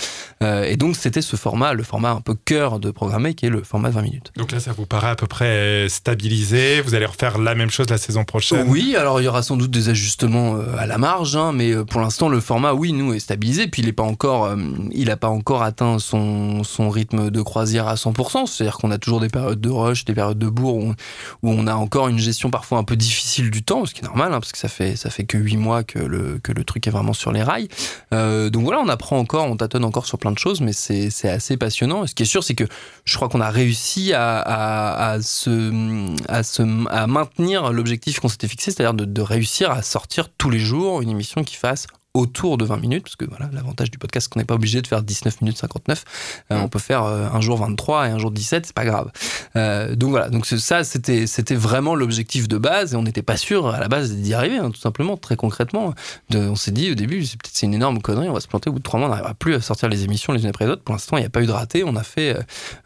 Euh, 0.45 0.63
et 0.63 0.77
donc 0.77 0.95
c'était 0.95 1.21
ce 1.21 1.35
format, 1.35 1.73
le 1.73 1.83
format 1.83 2.13
un 2.13 2.21
peu 2.21 2.37
cœur 2.37 2.79
de 2.79 2.93
programmer 2.93 3.35
qui 3.35 3.47
est 3.47 3.51
le 3.51 3.65
format 3.65 3.89
de 3.89 3.95
20 3.95 4.03
minutes. 4.03 4.33
Donc 4.37 4.53
là 4.53 4.61
ça 4.61 4.73
vous 4.73 4.87
paraît 4.87 5.11
à 5.11 5.17
peu 5.17 5.27
près 5.27 5.89
stabilisé, 5.89 6.81
vous 6.81 6.95
allez 6.95 7.07
refaire 7.07 7.39
la 7.39 7.57
même 7.57 7.71
chose 7.71 7.91
la 7.91 7.99
saison 7.99 8.23
prochaine 8.23 8.67
Oui, 8.69 8.95
alors 8.95 9.21
il 9.21 9.25
y 9.25 9.29
aura 9.29 9.43
sans 9.43 9.57
doute 9.57 9.73
des 9.73 9.89
ajustements 9.89 10.55
euh, 10.55 10.77
à 10.79 10.87
la 10.87 10.97
marge, 10.97 11.35
hein, 11.35 11.51
mais 11.53 11.75
pour 11.85 12.01
l'instant 12.01 12.29
le 12.29 12.39
format 12.39 12.73
oui 12.73 12.93
nous 12.93 13.15
est 13.15 13.19
stabilisé, 13.19 13.67
puis 13.67 13.83
il 13.83 13.87
n'a 13.87 13.93
pas 13.95 14.05
encore, 14.05 14.49
il 14.93 15.13
pas 15.17 15.29
encore 15.29 15.65
atteint 15.65 15.99
son, 15.99 16.63
son 16.63 16.89
rythme 16.89 17.33
de 17.33 17.43
croisière 17.43 17.89
à 17.89 17.97
100%, 17.97 18.47
c'est-à-dire 18.47 18.79
qu'on 18.79 18.93
a 18.93 18.99
toujours 18.99 19.19
des 19.19 19.29
périodes 19.29 19.61
de 19.61 19.71
rush, 19.71 20.05
des 20.05 20.20
de 20.35 20.49
bourg 20.49 20.77
où, 20.77 20.95
on 21.43 21.67
a 21.67 21.75
encore 21.75 22.09
une 22.09 22.19
gestion 22.19 22.51
parfois 22.51 22.79
un 22.79 22.85
peu 22.85 22.97
difficile 22.97 23.51
du 23.51 23.63
temps, 23.63 23.85
ce 23.87 23.95
qui 23.95 24.01
est 24.01 24.07
normal, 24.07 24.33
hein, 24.33 24.41
parce 24.41 24.53
que 24.53 24.59
ça 24.59 24.69
fait, 24.69 24.97
ça 24.97 25.11
fait 25.11 25.25
que 25.25 25.39
huit 25.39 25.57
mois 25.57 25.83
que 25.83 25.99
le, 25.99 26.39
que 26.39 26.53
le 26.53 26.65
truc 26.65 26.87
est 26.87 26.91
vraiment 26.91 27.13
sur 27.13 27.33
les 27.33 27.43
rails. 27.43 27.69
Euh, 28.13 28.51
donc 28.51 28.65
voilà, 28.65 28.81
on 28.81 28.89
apprend 28.89 29.19
encore, 29.19 29.47
on 29.47 29.57
tâtonne 29.57 29.85
encore 29.85 30.07
sur 30.07 30.19
plein 30.19 30.33
de 30.33 30.39
choses, 30.39 30.61
mais 30.61 30.73
c'est 30.73 31.29
assez 31.29 31.57
passionnant. 31.57 32.07
ce 32.07 32.15
qui 32.15 32.23
est 32.23 32.27
sûr, 32.27 32.45
c'est 32.45 32.55
que 32.55 32.65
je 33.05 33.17
crois 33.17 33.29
qu'on 33.29 33.41
a 33.41 33.51
réussi 33.51 34.13
à, 34.13 34.41
à, 34.41 35.23
se, 35.23 36.15
à, 36.29 36.43
se, 36.43 36.63
à 36.89 37.07
maintenir 37.07 37.73
l'objectif 37.73 38.21
qu'on 38.21 38.29
s'était 38.29 38.49
fixé, 38.49 38.71
c'est-à-dire 38.71 38.95
de 38.95 39.23
réussir 39.23 39.71
à 39.71 39.83
sortir 39.83 40.29
tous 40.37 40.51
les 40.51 40.59
jours 40.59 41.03
une 41.03 41.11
émission 41.11 41.45
qui 41.45 41.57
fasse 41.57 41.87
autour 42.13 42.59
de 42.59 42.65
20 42.65 42.79
minutes, 42.79 43.05
parce 43.05 43.15
que 43.15 43.25
voilà, 43.25 43.49
l'avantage 43.53 43.91
du 43.91 43.99
podcast, 43.99 44.27
c'est 44.27 44.33
qu'on 44.33 44.41
n'est 44.41 44.47
pas 44.47 44.55
obligé 44.55 44.83
de 44.83 44.87
faire 44.87 45.03
19 45.03 45.43
minutes 45.43 45.59
59. 45.59 46.05
Euh, 46.51 46.59
on 46.61 46.69
peut 46.69 46.81
faire 46.81 47.05
euh, 47.05 47.29
un 47.33 47.41
jour 47.41 47.57
23 47.59 48.09
et 48.09 48.11
un 48.11 48.19
jour 48.19 48.33
17, 48.33 48.67
c'est 48.67 48.75
pas 48.75 48.85
grave. 48.85 49.13
Euh, 49.55 49.95
donc 49.95 50.11
voilà, 50.11 50.29
donc 50.29 50.45
ça, 50.45 50.83
c'était, 50.83 51.29
c'était 51.29 51.55
vraiment 51.55 51.95
l'objectif 51.95 52.49
de 52.49 52.59
base, 52.59 52.95
et 52.95 52.97
on 52.97 53.03
n'était 53.03 53.23
pas 53.23 53.37
sûr 53.37 53.69
à 53.69 53.79
la 53.79 53.87
base 53.87 54.13
d'y 54.13 54.35
arriver, 54.35 54.57
hein, 54.57 54.71
tout 54.71 54.81
simplement, 54.81 55.17
très 55.17 55.37
concrètement. 55.37 55.95
De, 56.31 56.39
on 56.39 56.57
s'est 56.57 56.73
dit 56.73 56.91
au 56.91 56.97
début, 56.97 57.25
c'est 57.25 57.41
peut-être 57.41 57.55
c'est 57.55 57.67
une 57.67 57.75
énorme 57.75 58.01
connerie, 58.01 58.29
on 58.29 58.33
va 58.33 58.41
se 58.41 58.49
planter 58.49 58.71
au 58.71 58.73
bout 58.73 58.81
de 58.81 58.85
trois 58.85 58.99
mois, 58.99 59.09
on 59.09 59.11
n'arrivera 59.13 59.35
plus 59.35 59.55
à 59.55 59.61
sortir 59.61 59.89
les 59.89 60.03
émissions 60.03 60.33
les 60.33 60.43
unes 60.43 60.49
après 60.49 60.65
les 60.65 60.73
autres. 60.73 60.83
Pour 60.83 60.95
l'instant, 60.95 61.17
il 61.17 61.21
n'y 61.21 61.27
a 61.27 61.31
pas 61.31 61.43
eu 61.43 61.47
de 61.47 61.53
raté, 61.53 61.85
on 61.85 61.95
a 61.95 62.03
fait, 62.03 62.37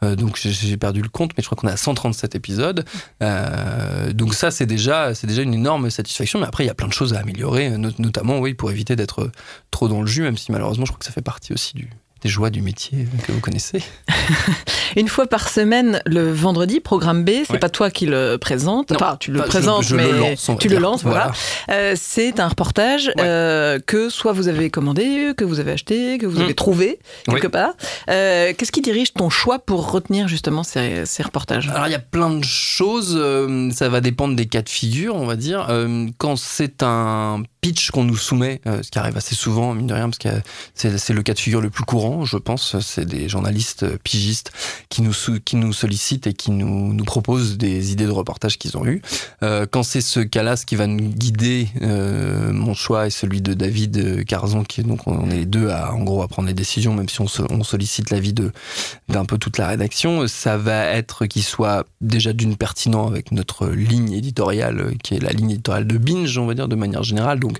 donc 0.02 0.38
j'ai 0.38 0.76
perdu 0.76 1.00
le 1.00 1.08
compte, 1.08 1.32
mais 1.36 1.42
je 1.42 1.48
crois 1.48 1.56
qu'on 1.56 1.68
est 1.68 1.72
à 1.72 1.78
137 1.78 2.34
épisodes. 2.34 2.84
donc 3.20 4.34
ça, 4.34 4.50
c'est 4.50 4.66
déjà, 4.66 5.14
c'est 5.14 5.26
déjà 5.26 5.42
une 5.42 5.54
énorme 5.54 5.88
satisfaction, 5.88 6.40
mais 6.40 6.46
après, 6.46 6.64
il 6.64 6.66
y 6.66 6.70
a 6.70 6.74
plein 6.74 6.88
de 6.88 6.92
choses 6.92 7.14
à 7.14 7.20
améliorer, 7.20 7.70
notamment, 7.98 8.38
oui, 8.38 8.52
pour 8.52 8.70
éviter 8.70 8.96
d'être 8.96 9.13
trop 9.70 9.88
dans 9.88 10.00
le 10.00 10.06
jus, 10.06 10.22
même 10.22 10.36
si 10.36 10.52
malheureusement, 10.52 10.84
je 10.84 10.92
crois 10.92 10.98
que 10.98 11.04
ça 11.04 11.12
fait 11.12 11.22
partie 11.22 11.52
aussi 11.52 11.74
du, 11.74 11.90
des 12.24 12.30
joies 12.30 12.48
du 12.48 12.62
métier 12.62 13.06
que 13.26 13.32
vous 13.32 13.40
connaissez. 13.40 13.82
Une 14.96 15.08
fois 15.08 15.26
par 15.26 15.48
semaine, 15.48 16.00
le 16.06 16.32
vendredi, 16.32 16.80
programme 16.80 17.22
B, 17.22 17.30
c'est 17.46 17.58
pas 17.58 17.68
toi 17.68 17.90
qui 17.90 18.06
le 18.06 18.38
présente, 18.38 18.92
enfin 18.92 19.16
tu 19.20 19.30
le 19.30 19.42
présentes, 19.42 19.90
mais 19.90 20.36
tu 20.58 20.68
le 20.68 20.78
lances, 20.78 21.02
voilà. 21.02 21.32
Euh, 21.70 21.94
c'est 21.98 22.40
un 22.40 22.48
reportage 22.48 23.10
euh, 23.18 23.78
que 23.84 24.08
soit 24.08 24.32
vous 24.32 24.48
avez 24.48 24.70
commandé, 24.70 25.32
que 25.36 25.44
vous 25.44 25.60
avez 25.60 25.72
acheté, 25.72 26.16
que 26.16 26.26
vous 26.26 26.40
avez 26.40 26.52
mm. 26.52 26.56
trouvé 26.56 26.98
quelque 27.28 27.46
part. 27.46 27.72
Euh, 28.08 28.52
qu'est-ce 28.56 28.72
qui 28.72 28.80
dirige 28.80 29.12
ton 29.12 29.28
choix 29.28 29.58
pour 29.58 29.90
retenir 29.90 30.26
justement 30.26 30.62
ces, 30.62 31.04
ces 31.04 31.22
reportages? 31.22 31.68
Alors 31.68 31.88
il 31.88 31.92
y 31.92 31.96
a 31.96 32.00
plein 32.00 32.30
de 32.30 32.44
choses, 32.44 33.20
ça 33.74 33.88
va 33.90 34.00
dépendre 34.00 34.34
des 34.34 34.46
cas 34.46 34.62
de 34.62 34.70
figure, 34.70 35.16
on 35.16 35.26
va 35.26 35.36
dire. 35.36 35.68
quand 36.16 36.36
c'est 36.36 36.82
un 36.82 37.42
pitch 37.60 37.90
qu'on 37.90 38.04
nous 38.04 38.16
soumet, 38.16 38.60
ce 38.64 38.90
qui 38.90 38.98
arrive 38.98 39.16
assez 39.16 39.34
souvent, 39.34 39.74
mine 39.74 39.86
de 39.86 39.94
rien, 39.94 40.08
parce 40.08 40.18
que 40.18 40.28
c'est 40.74 41.12
le 41.12 41.22
cas 41.22 41.34
de 41.34 41.38
figure 41.38 41.60
le 41.60 41.70
plus 41.70 41.84
courant 41.84 42.13
je 42.24 42.36
pense. 42.36 42.78
C'est 42.80 43.04
des 43.04 43.28
journalistes 43.28 43.98
pigistes 43.98 44.52
qui 44.88 45.02
nous, 45.02 45.12
qui 45.44 45.56
nous 45.56 45.72
sollicitent 45.72 46.26
et 46.26 46.34
qui 46.34 46.50
nous, 46.50 46.92
nous 46.92 47.04
proposent 47.04 47.56
des 47.58 47.92
idées 47.92 48.06
de 48.06 48.10
reportage 48.10 48.58
qu'ils 48.58 48.76
ont 48.76 48.86
eues. 48.86 49.02
Euh, 49.42 49.66
quand 49.70 49.82
c'est 49.82 50.00
ce 50.00 50.20
cas-là, 50.20 50.56
ce 50.56 50.66
qui 50.66 50.76
va 50.76 50.86
nous 50.86 51.08
guider, 51.08 51.68
euh, 51.82 52.52
mon 52.52 52.74
choix 52.74 53.06
est 53.06 53.10
celui 53.10 53.40
de 53.42 53.54
David 53.54 54.24
Carzon, 54.24 54.64
qui 54.64 54.82
donc 54.82 55.06
on 55.06 55.30
est 55.30 55.36
les 55.36 55.46
deux 55.46 55.70
à, 55.70 55.92
en 55.92 56.02
gros, 56.02 56.22
à 56.22 56.28
prendre 56.28 56.48
les 56.48 56.54
décisions, 56.54 56.94
même 56.94 57.08
si 57.08 57.20
on, 57.20 57.26
on 57.50 57.64
sollicite 57.64 58.10
l'avis 58.10 58.32
de 58.32 58.52
d'un 59.08 59.24
peu 59.24 59.38
toute 59.38 59.58
la 59.58 59.68
rédaction. 59.68 60.26
Ça 60.28 60.56
va 60.56 60.84
être 60.86 61.26
qu'il 61.26 61.42
soit 61.42 61.86
déjà 62.00 62.32
d'une 62.32 62.56
pertinent 62.56 63.06
avec 63.06 63.32
notre 63.32 63.68
ligne 63.68 64.12
éditoriale, 64.12 64.94
qui 65.02 65.14
est 65.14 65.20
la 65.20 65.30
ligne 65.30 65.50
éditoriale 65.50 65.86
de 65.86 65.98
Binge, 65.98 66.36
on 66.38 66.46
va 66.46 66.54
dire, 66.54 66.68
de 66.68 66.76
manière 66.76 67.02
générale. 67.02 67.40
Donc, 67.40 67.58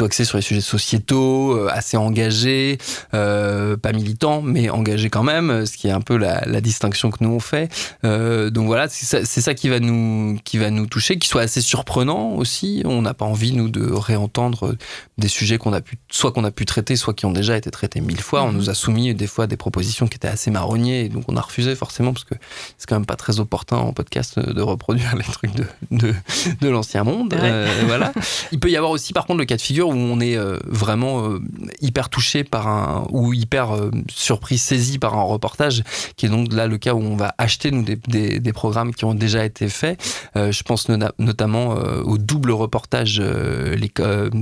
plutôt 0.00 0.06
axé 0.06 0.24
sur 0.24 0.38
les 0.38 0.42
sujets 0.42 0.62
sociétaux, 0.62 1.52
euh, 1.52 1.68
assez 1.70 1.96
engagé, 1.98 2.78
euh, 3.12 3.76
pas 3.76 3.92
militant, 3.92 4.40
mais 4.40 4.70
engagé 4.70 5.10
quand 5.10 5.22
même, 5.22 5.66
ce 5.66 5.76
qui 5.76 5.88
est 5.88 5.92
un 5.92 6.00
peu 6.00 6.16
la, 6.16 6.42
la 6.46 6.60
distinction 6.62 7.10
que 7.10 7.18
nous 7.20 7.30
on 7.30 7.40
fait. 7.40 7.70
Euh, 8.04 8.48
donc 8.48 8.66
voilà, 8.66 8.88
c'est 8.88 9.04
ça, 9.04 9.24
ça, 9.24 9.54
qui 9.54 9.68
va 9.68 9.78
nous 9.78 10.38
qui 10.44 10.56
va 10.56 10.70
nous 10.70 10.86
toucher, 10.86 11.18
qui 11.18 11.28
soit 11.28 11.42
assez 11.42 11.60
surprenant 11.60 12.30
aussi. 12.30 12.82
On 12.86 13.02
n'a 13.02 13.12
pas 13.12 13.26
envie 13.26 13.52
nous 13.52 13.68
de 13.68 13.92
réentendre 13.92 14.74
des 15.18 15.28
sujets 15.28 15.58
qu'on 15.58 15.74
a 15.74 15.82
pu, 15.82 15.98
soit 16.10 16.32
qu'on 16.32 16.44
a 16.44 16.50
pu 16.50 16.64
traiter, 16.64 16.96
soit 16.96 17.12
qui 17.12 17.26
ont 17.26 17.32
déjà 17.32 17.56
été 17.56 17.70
traités 17.70 18.00
mille 18.00 18.22
fois. 18.22 18.42
On 18.44 18.52
mhm. 18.52 18.56
nous 18.56 18.70
a 18.70 18.74
soumis 18.74 19.14
des 19.14 19.26
fois 19.26 19.46
des 19.46 19.56
propositions 19.56 20.06
qui 20.06 20.16
étaient 20.16 20.28
assez 20.28 20.50
marronniers, 20.50 21.04
et 21.04 21.08
donc 21.10 21.24
on 21.28 21.36
a 21.36 21.42
refusé 21.42 21.74
forcément 21.74 22.12
parce 22.12 22.24
que 22.24 22.34
c'est 22.78 22.88
quand 22.88 22.96
même 22.96 23.06
pas 23.06 23.16
très 23.16 23.38
opportun 23.38 23.76
en 23.76 23.92
podcast 23.92 24.38
de 24.38 24.62
reproduire 24.62 25.14
les 25.16 25.24
trucs 25.24 25.54
de 25.54 25.64
de, 25.90 26.14
de 26.60 26.68
l'ancien 26.68 27.04
monde. 27.04 27.34
Euh, 27.34 27.82
voilà. 27.86 28.12
Il 28.52 28.60
peut 28.60 28.70
y 28.70 28.76
avoir 28.76 28.92
aussi 28.92 29.12
par 29.12 29.26
contre 29.26 29.40
le 29.40 29.44
cas 29.44 29.56
de 29.56 29.60
figure 29.60 29.89
où 29.90 29.98
on 29.98 30.20
est 30.20 30.36
euh, 30.36 30.58
vraiment 30.66 31.24
euh, 31.24 31.40
hyper 31.80 32.08
touché 32.08 32.44
par 32.44 32.68
un 32.68 33.06
ou 33.10 33.32
hyper 33.32 33.74
euh, 33.74 33.90
surpris, 34.08 34.58
saisi 34.58 34.98
par 34.98 35.16
un 35.16 35.22
reportage, 35.22 35.82
qui 36.16 36.26
est 36.26 36.28
donc 36.28 36.52
là 36.52 36.66
le 36.66 36.78
cas 36.78 36.94
où 36.94 37.00
on 37.00 37.16
va 37.16 37.34
acheter 37.38 37.70
nous 37.70 37.82
des, 37.82 38.40
des, 38.40 38.52
programmes 38.52 38.92
qui 38.92 39.04
ont 39.04 39.14
déjà 39.14 39.44
été 39.44 39.68
faits. 39.68 40.00
je 40.34 40.62
pense 40.62 40.88
notamment 41.18 41.70
au 41.70 42.18
double 42.18 42.50
reportage 42.50 43.20
les 43.20 43.90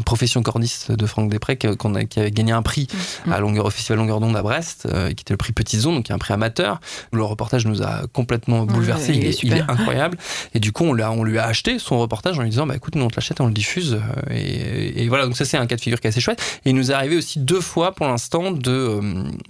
professions 0.04 0.42
cordistes 0.42 0.92
de 0.92 1.06
Franck 1.06 1.30
Després 1.30 1.56
qu'on 1.56 1.94
a, 1.94 2.04
qui 2.04 2.18
avait 2.20 2.30
gagné 2.30 2.52
un 2.52 2.62
prix 2.62 2.88
mm. 3.26 3.32
à 3.32 3.40
longueur 3.40 3.66
au 3.66 3.70
festival 3.70 3.98
longueur 3.98 4.20
d'onde 4.20 4.36
à 4.36 4.42
Brest, 4.42 4.88
qui 5.08 5.22
était 5.22 5.34
le 5.34 5.36
prix 5.36 5.52
Petite 5.52 5.80
Zone, 5.80 5.96
donc 5.96 6.10
un 6.10 6.18
prix 6.18 6.32
amateur. 6.32 6.80
Le 7.12 7.22
reportage 7.22 7.66
nous 7.66 7.82
a 7.82 8.06
complètement 8.12 8.64
bouleversé, 8.64 9.12
il, 9.14 9.26
est, 9.26 9.42
il, 9.42 9.52
est, 9.52 9.62
incroyable. 9.68 10.16
Et 10.54 10.60
du 10.60 10.72
coup, 10.72 10.84
on, 10.84 10.98
on 10.98 11.24
lui 11.24 11.38
a 11.38 11.44
acheté 11.44 11.78
son 11.78 11.98
reportage 11.98 12.38
en 12.38 12.42
lui 12.42 12.50
disant, 12.50 12.66
bah 12.66 12.76
écoute, 12.76 12.94
nous 12.94 13.04
on 13.04 13.08
te 13.08 13.16
l'achète, 13.16 13.40
on 13.40 13.46
le 13.46 13.52
diffuse. 13.52 14.00
Et, 14.30 15.04
et 15.04 15.08
voilà, 15.08 15.27
donc 15.28 15.36
ça 15.36 15.44
c'est 15.44 15.58
un 15.58 15.66
cas 15.66 15.76
de 15.76 15.80
figure 15.80 16.00
qui 16.00 16.06
est 16.06 16.10
assez 16.10 16.20
chouette. 16.20 16.42
Et 16.64 16.70
il 16.70 16.74
nous 16.74 16.90
est 16.90 16.94
arrivé 16.94 17.16
aussi 17.16 17.38
deux 17.38 17.60
fois 17.60 17.94
pour 17.94 18.06
l'instant 18.06 18.50
de, 18.50 19.00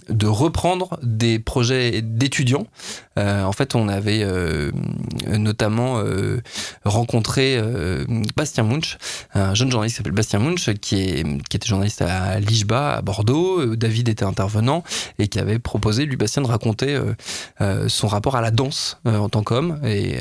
de 0.09 0.27
reprendre 0.27 0.99
des 1.01 1.39
projets 1.39 2.01
d'étudiants. 2.01 2.67
En 3.19 3.51
fait, 3.51 3.75
on 3.75 3.87
avait 3.87 4.25
notamment 5.27 6.01
rencontré 6.85 7.61
Bastien 8.35 8.63
Munch, 8.63 8.97
un 9.33 9.53
jeune 9.53 9.71
journaliste 9.71 9.95
qui 9.95 9.97
s'appelle 9.97 10.13
Bastien 10.13 10.39
Munch, 10.39 10.71
qui, 10.75 11.01
est, 11.01 11.23
qui 11.49 11.57
était 11.57 11.67
journaliste 11.67 12.01
à 12.01 12.39
Lichba, 12.39 12.95
à 12.97 13.01
Bordeaux. 13.01 13.75
David 13.75 14.09
était 14.09 14.25
intervenant 14.25 14.83
et 15.17 15.27
qui 15.27 15.39
avait 15.39 15.59
proposé, 15.59 16.05
lui, 16.05 16.15
Bastien, 16.15 16.41
de 16.41 16.47
raconter 16.47 16.99
son 17.87 18.07
rapport 18.07 18.35
à 18.35 18.41
la 18.41 18.51
danse 18.51 18.99
en 19.05 19.29
tant 19.29 19.43
qu'homme. 19.43 19.79
Et, 19.85 20.17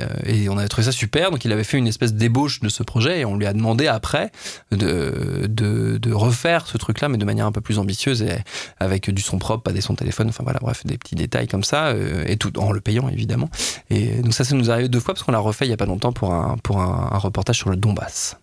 on 0.48 0.56
avait 0.58 0.68
trouvé 0.68 0.84
ça 0.86 0.92
super. 0.92 1.30
Donc 1.30 1.44
il 1.44 1.52
avait 1.52 1.64
fait 1.64 1.78
une 1.78 1.86
espèce 1.86 2.14
d'ébauche 2.14 2.60
de 2.60 2.68
ce 2.68 2.82
projet 2.82 3.20
et 3.20 3.24
on 3.24 3.36
lui 3.36 3.46
a 3.46 3.52
demandé 3.52 3.86
après 3.86 4.30
de, 4.70 5.46
de, 5.48 6.12
refaire 6.12 6.66
ce 6.66 6.78
truc-là, 6.78 7.08
mais 7.08 7.18
de 7.18 7.24
manière 7.24 7.46
un 7.46 7.52
peu 7.52 7.60
plus 7.60 7.78
ambitieuse 7.78 8.22
et 8.22 8.38
avec 8.80 9.10
du 9.10 9.22
son 9.22 9.38
propre, 9.38 9.62
pas 9.62 9.72
des 9.72 9.80
sons 9.80 9.94
téléphone, 9.94 10.28
enfin 10.28 10.42
voilà, 10.42 10.58
bref, 10.60 10.84
des 10.84 10.98
petits 10.98 11.14
détails 11.14 11.48
comme 11.48 11.64
ça, 11.64 11.88
euh, 11.88 12.24
et 12.26 12.36
tout 12.36 12.58
en 12.58 12.72
le 12.72 12.80
payant 12.88 13.08
évidemment. 13.10 13.50
Et 13.90 14.22
donc 14.22 14.32
ça, 14.32 14.44
ça 14.44 14.54
nous 14.54 14.68
est 14.70 14.72
arrivé 14.72 14.88
deux 14.88 15.00
fois 15.00 15.12
parce 15.14 15.22
qu'on 15.24 15.32
l'a 15.32 15.38
refait 15.50 15.66
il 15.66 15.70
y 15.70 15.74
a 15.74 15.76
pas 15.84 15.90
longtemps 15.94 16.12
pour 16.12 16.32
un, 16.32 16.56
pour 16.66 16.80
un, 16.80 17.10
un 17.12 17.18
reportage 17.18 17.58
sur 17.58 17.68
le 17.68 17.76
Donbass. 17.76 18.36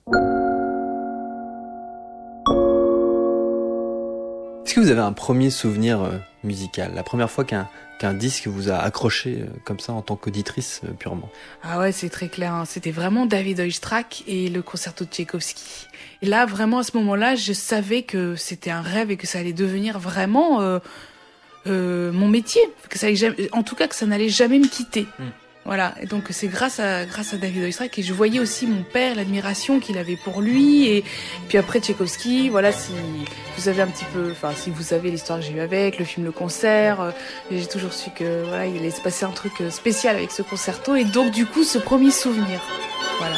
Est-ce 4.66 4.74
que 4.76 4.80
vous 4.80 4.92
avez 4.92 5.02
un 5.02 5.14
premier 5.14 5.50
souvenir 5.50 6.02
euh, 6.02 6.18
musical? 6.44 6.92
La 6.94 7.04
première 7.04 7.32
fois 7.32 7.44
qu'un 7.44 7.68
qu'un 7.98 8.14
disque 8.14 8.48
vous 8.48 8.70
a 8.70 8.76
accroché 8.76 9.42
euh, 9.42 9.46
comme 9.64 9.80
ça 9.80 9.94
en 9.94 10.02
tant 10.02 10.18
qu'auditrice 10.18 10.82
euh, 10.84 10.92
purement? 10.92 11.30
Ah 11.64 11.80
ouais, 11.80 11.92
c'est 11.92 12.10
très 12.10 12.28
clair. 12.28 12.54
Hein. 12.54 12.66
C'était 12.66 12.92
vraiment 12.92 13.26
David 13.26 13.60
Oistrakh 13.62 14.24
et 14.28 14.50
le 14.50 14.62
concerto 14.62 15.06
de 15.06 15.10
Tchaïkovski. 15.10 15.88
Et 16.22 16.26
là, 16.26 16.46
vraiment, 16.46 16.80
à 16.80 16.84
ce 16.84 16.96
moment-là, 16.98 17.36
je 17.36 17.54
savais 17.54 18.02
que 18.04 18.36
c'était 18.36 18.72
un 18.72 18.82
rêve 18.82 19.12
et 19.12 19.18
que 19.18 19.28
ça 19.28 19.40
allait 19.40 19.54
devenir 19.54 19.98
vraiment 19.98 20.62
euh, 20.62 20.80
mon 21.66 22.28
métier. 22.28 22.62
Que 22.90 23.00
ça 23.00 23.08
allait 23.08 23.16
jamais, 23.16 23.50
en 23.52 23.64
tout 23.64 23.76
cas, 23.76 23.88
que 23.88 23.96
ça 23.96 24.06
n'allait 24.06 24.30
jamais 24.30 24.60
me 24.60 24.68
quitter. 24.68 25.08
Hmm. 25.20 25.30
Voilà, 25.66 25.96
et 26.00 26.06
donc 26.06 26.26
c'est 26.30 26.48
grâce 26.48 26.80
à 26.80 27.06
grâce 27.06 27.34
à 27.34 27.38
David 27.38 27.64
Oistrakh 27.64 27.98
et 27.98 28.04
je 28.04 28.14
voyais 28.14 28.40
aussi 28.40 28.68
mon 28.68 28.84
père 28.84 29.16
l'admiration 29.16 29.80
qu'il 29.80 29.98
avait 29.98 30.16
pour 30.16 30.40
lui 30.40 30.88
et, 30.88 31.04
puis 31.48 31.58
après 31.58 31.80
Tchaïkovski, 31.80 32.50
voilà 32.50 32.72
si 32.72 32.92
vous 33.58 33.68
avez 33.68 33.82
un 33.82 33.88
petit 33.88 34.06
peu 34.14 34.30
enfin 34.30 34.52
si 34.56 34.70
vous 34.70 34.84
savez 34.84 35.10
l'histoire 35.10 35.40
que 35.40 35.46
j'ai 35.46 35.54
eu 35.54 35.62
avec 35.62 35.98
le 35.98 36.06
film 36.06 36.24
Le 36.24 36.32
concert, 36.32 37.02
euh, 37.02 37.12
j'ai 37.50 37.66
toujours 37.66 37.94
su 37.94 38.12
que 38.12 38.44
voilà, 38.44 38.68
il 38.68 38.78
allait 38.78 38.92
se 38.92 39.02
passer 39.02 39.26
un 39.26 39.32
truc 39.32 39.54
euh, 39.60 39.72
spécial 39.72 40.16
avec 40.16 40.32
ce 40.32 40.44
concerto 40.44 40.94
et 40.94 41.04
donc 41.04 41.32
du 41.32 41.48
coup 41.48 41.64
ce 41.64 41.80
premier 41.80 42.12
souvenir. 42.12 42.62
Voilà. 43.18 43.36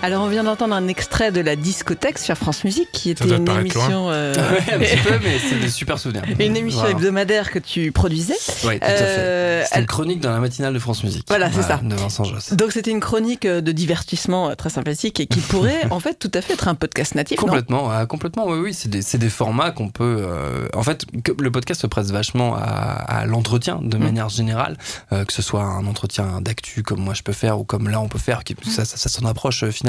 Alors 0.00 0.22
on 0.22 0.28
vient 0.28 0.44
d'entendre 0.44 0.76
un 0.76 0.86
extrait 0.86 1.32
de 1.32 1.40
la 1.40 1.56
discothèque 1.56 2.18
sur 2.18 2.36
France 2.36 2.62
Musique 2.62 2.88
qui 2.92 3.10
était 3.10 3.24
une 3.24 3.48
émission 3.48 4.10
euh... 4.10 4.32
ouais, 4.32 4.74
un 4.74 4.78
petit 4.78 4.96
peu 4.96 5.18
mais 5.24 5.38
c'est 5.40 5.58
des 5.58 5.68
super 5.70 5.98
souvenirs. 5.98 6.22
Une 6.38 6.56
émission 6.56 6.86
hebdomadaire 6.86 7.50
que 7.50 7.58
tu 7.58 7.90
produisais. 7.90 8.36
Oui, 8.62 8.78
tout 8.78 8.84
à 8.84 8.88
fait. 8.88 9.02
Euh, 9.02 9.64
c'était 9.64 9.80
une 9.80 9.86
chronique 9.86 10.20
dans 10.20 10.30
la 10.30 10.38
matinale 10.38 10.72
de 10.72 10.78
France 10.78 11.02
Musique. 11.02 11.24
Voilà, 11.26 11.50
c'est 11.50 11.62
ça. 11.62 11.80
De 11.82 11.96
Vincent 11.96 12.22
Joss. 12.22 12.52
Donc 12.52 12.70
c'était 12.70 12.92
une 12.92 13.00
chronique 13.00 13.44
euh, 13.44 13.60
de 13.60 13.72
divertissement 13.72 14.54
très 14.54 14.70
sympathique 14.70 15.18
et 15.18 15.26
qui 15.26 15.40
pourrait 15.48 15.88
en 15.90 15.98
fait 15.98 16.16
tout 16.16 16.30
à 16.32 16.42
fait 16.42 16.52
être 16.52 16.68
un 16.68 16.76
podcast 16.76 17.16
natif. 17.16 17.40
Complètement, 17.40 17.90
complètement. 18.06 18.46
Oui, 18.46 18.58
oui, 18.60 18.74
c'est 18.74 18.88
des, 18.88 19.02
des, 19.18 19.28
formats 19.28 19.72
qu'on 19.72 19.88
peut. 19.88 20.28
en 20.74 20.82
fait, 20.84 21.06
le 21.40 21.50
podcast 21.50 21.80
se 21.80 21.86
prête 21.88 22.06
vachement 22.06 22.54
à, 22.54 22.60
à 22.60 23.26
l'entretien 23.26 23.80
de 23.82 23.96
mm. 23.96 24.00
manière 24.00 24.28
générale, 24.28 24.76
que 25.10 25.32
ce 25.32 25.42
soit 25.42 25.64
un 25.64 25.86
entretien 25.86 26.40
d'actu 26.40 26.84
comme 26.84 27.00
moi 27.00 27.14
je 27.14 27.22
peux 27.22 27.32
faire 27.32 27.58
ou 27.58 27.64
comme 27.64 27.88
là 27.88 28.00
on 28.00 28.08
peut 28.08 28.18
faire, 28.18 28.44
qui, 28.44 28.54
ça, 28.64 28.84
ça, 28.84 28.96
ça 28.96 29.08
s'en 29.08 29.26
approche 29.26 29.68
finalement 29.70 29.87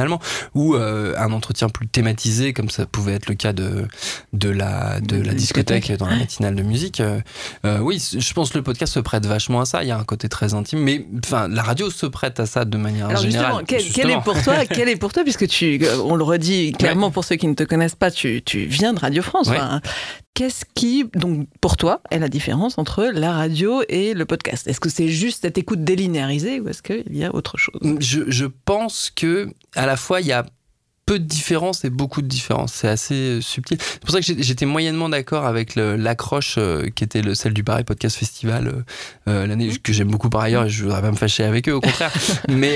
ou 0.55 0.75
euh, 0.75 1.13
un 1.17 1.31
entretien 1.31 1.69
plus 1.69 1.87
thématisé, 1.87 2.53
comme 2.53 2.69
ça 2.69 2.85
pouvait 2.85 3.13
être 3.13 3.27
le 3.27 3.35
cas 3.35 3.53
de, 3.53 3.87
de, 4.33 4.49
la, 4.49 4.99
de 4.99 5.21
la 5.21 5.33
discothèque 5.33 5.91
dans 5.97 6.07
la 6.07 6.15
matinale 6.15 6.55
de 6.55 6.63
musique. 6.63 6.99
Euh, 6.99 7.19
euh, 7.65 7.79
oui, 7.79 8.01
je 8.17 8.33
pense 8.33 8.51
que 8.51 8.57
le 8.57 8.63
podcast 8.63 8.93
se 8.93 8.99
prête 8.99 9.25
vachement 9.25 9.61
à 9.61 9.65
ça. 9.65 9.83
Il 9.83 9.87
y 9.87 9.91
a 9.91 9.97
un 9.97 10.03
côté 10.03 10.29
très 10.29 10.53
intime, 10.53 10.79
mais 10.79 11.05
enfin, 11.23 11.47
la 11.47 11.63
radio 11.63 11.89
se 11.89 12.05
prête 12.05 12.39
à 12.39 12.45
ça 12.45 12.65
de 12.65 12.77
manière 12.77 13.15
générale. 13.17 13.63
Quel, 13.67 14.09
est 14.09 14.21
pour 14.23 14.41
toi, 14.41 14.65
quel 14.65 14.89
est 14.89 14.95
pour 14.95 15.13
toi, 15.13 15.23
puisque 15.23 15.47
tu, 15.47 15.81
on 16.03 16.15
le 16.15 16.23
redit 16.23 16.71
clairement 16.79 17.11
pour 17.11 17.23
ceux 17.23 17.35
qui 17.35 17.47
ne 17.47 17.55
te 17.55 17.63
connaissent 17.63 17.95
pas, 17.95 18.11
tu, 18.11 18.41
tu 18.43 18.65
viens 18.65 18.93
de 18.93 18.99
Radio 18.99 19.21
France. 19.21 19.49
Qu'est-ce 20.39 20.63
qui, 20.73 21.03
donc, 21.15 21.49
pour 21.59 21.75
toi, 21.75 22.01
est 22.11 22.19
la 22.19 22.29
différence 22.29 22.77
entre 22.77 23.03
la 23.13 23.33
radio 23.33 23.81
et 23.89 24.13
le 24.13 24.25
podcast? 24.25 24.67
Est-ce 24.67 24.79
que 24.79 24.87
c'est 24.87 25.09
juste 25.09 25.41
cette 25.41 25.57
écoute 25.57 25.83
délinéarisée 25.83 26.61
ou 26.61 26.69
est-ce 26.69 26.81
qu'il 26.81 27.17
y 27.17 27.25
a 27.25 27.35
autre 27.35 27.57
chose? 27.57 27.81
Je, 27.99 28.21
je 28.25 28.45
pense 28.45 29.11
que 29.13 29.49
à 29.75 29.85
la 29.89 29.97
fois 29.97 30.21
il 30.21 30.27
y 30.27 30.31
a 30.31 30.45
peu 31.09 31.17
de 31.17 31.25
différences 31.25 31.85
et 31.85 31.89
beaucoup 31.89 32.21
de 32.21 32.27
différences. 32.27 32.71
C'est 32.71 32.87
assez 32.87 33.15
euh, 33.15 33.41
subtil. 33.41 33.79
C'est 33.81 33.99
pour 34.01 34.11
ça 34.11 34.21
que 34.21 34.43
j'étais 34.43 34.67
moyennement 34.67 35.09
d'accord 35.09 35.47
avec 35.47 35.73
l'accroche 35.75 36.57
euh, 36.59 36.87
qui 36.93 37.03
était 37.03 37.23
le, 37.23 37.33
celle 37.33 37.55
du 37.55 37.63
Paris 37.63 37.83
Podcast 37.83 38.15
Festival 38.15 38.85
euh, 39.27 39.47
l'année 39.47 39.75
que 39.81 39.91
j'aime 39.91 40.09
beaucoup 40.09 40.29
par 40.29 40.41
ailleurs 40.41 40.65
et 40.65 40.69
je 40.69 40.83
voudrais 40.83 41.01
pas 41.01 41.09
me 41.09 41.15
fâcher 41.15 41.43
avec 41.43 41.67
eux 41.67 41.73
au 41.73 41.81
contraire. 41.81 42.13
mais 42.47 42.75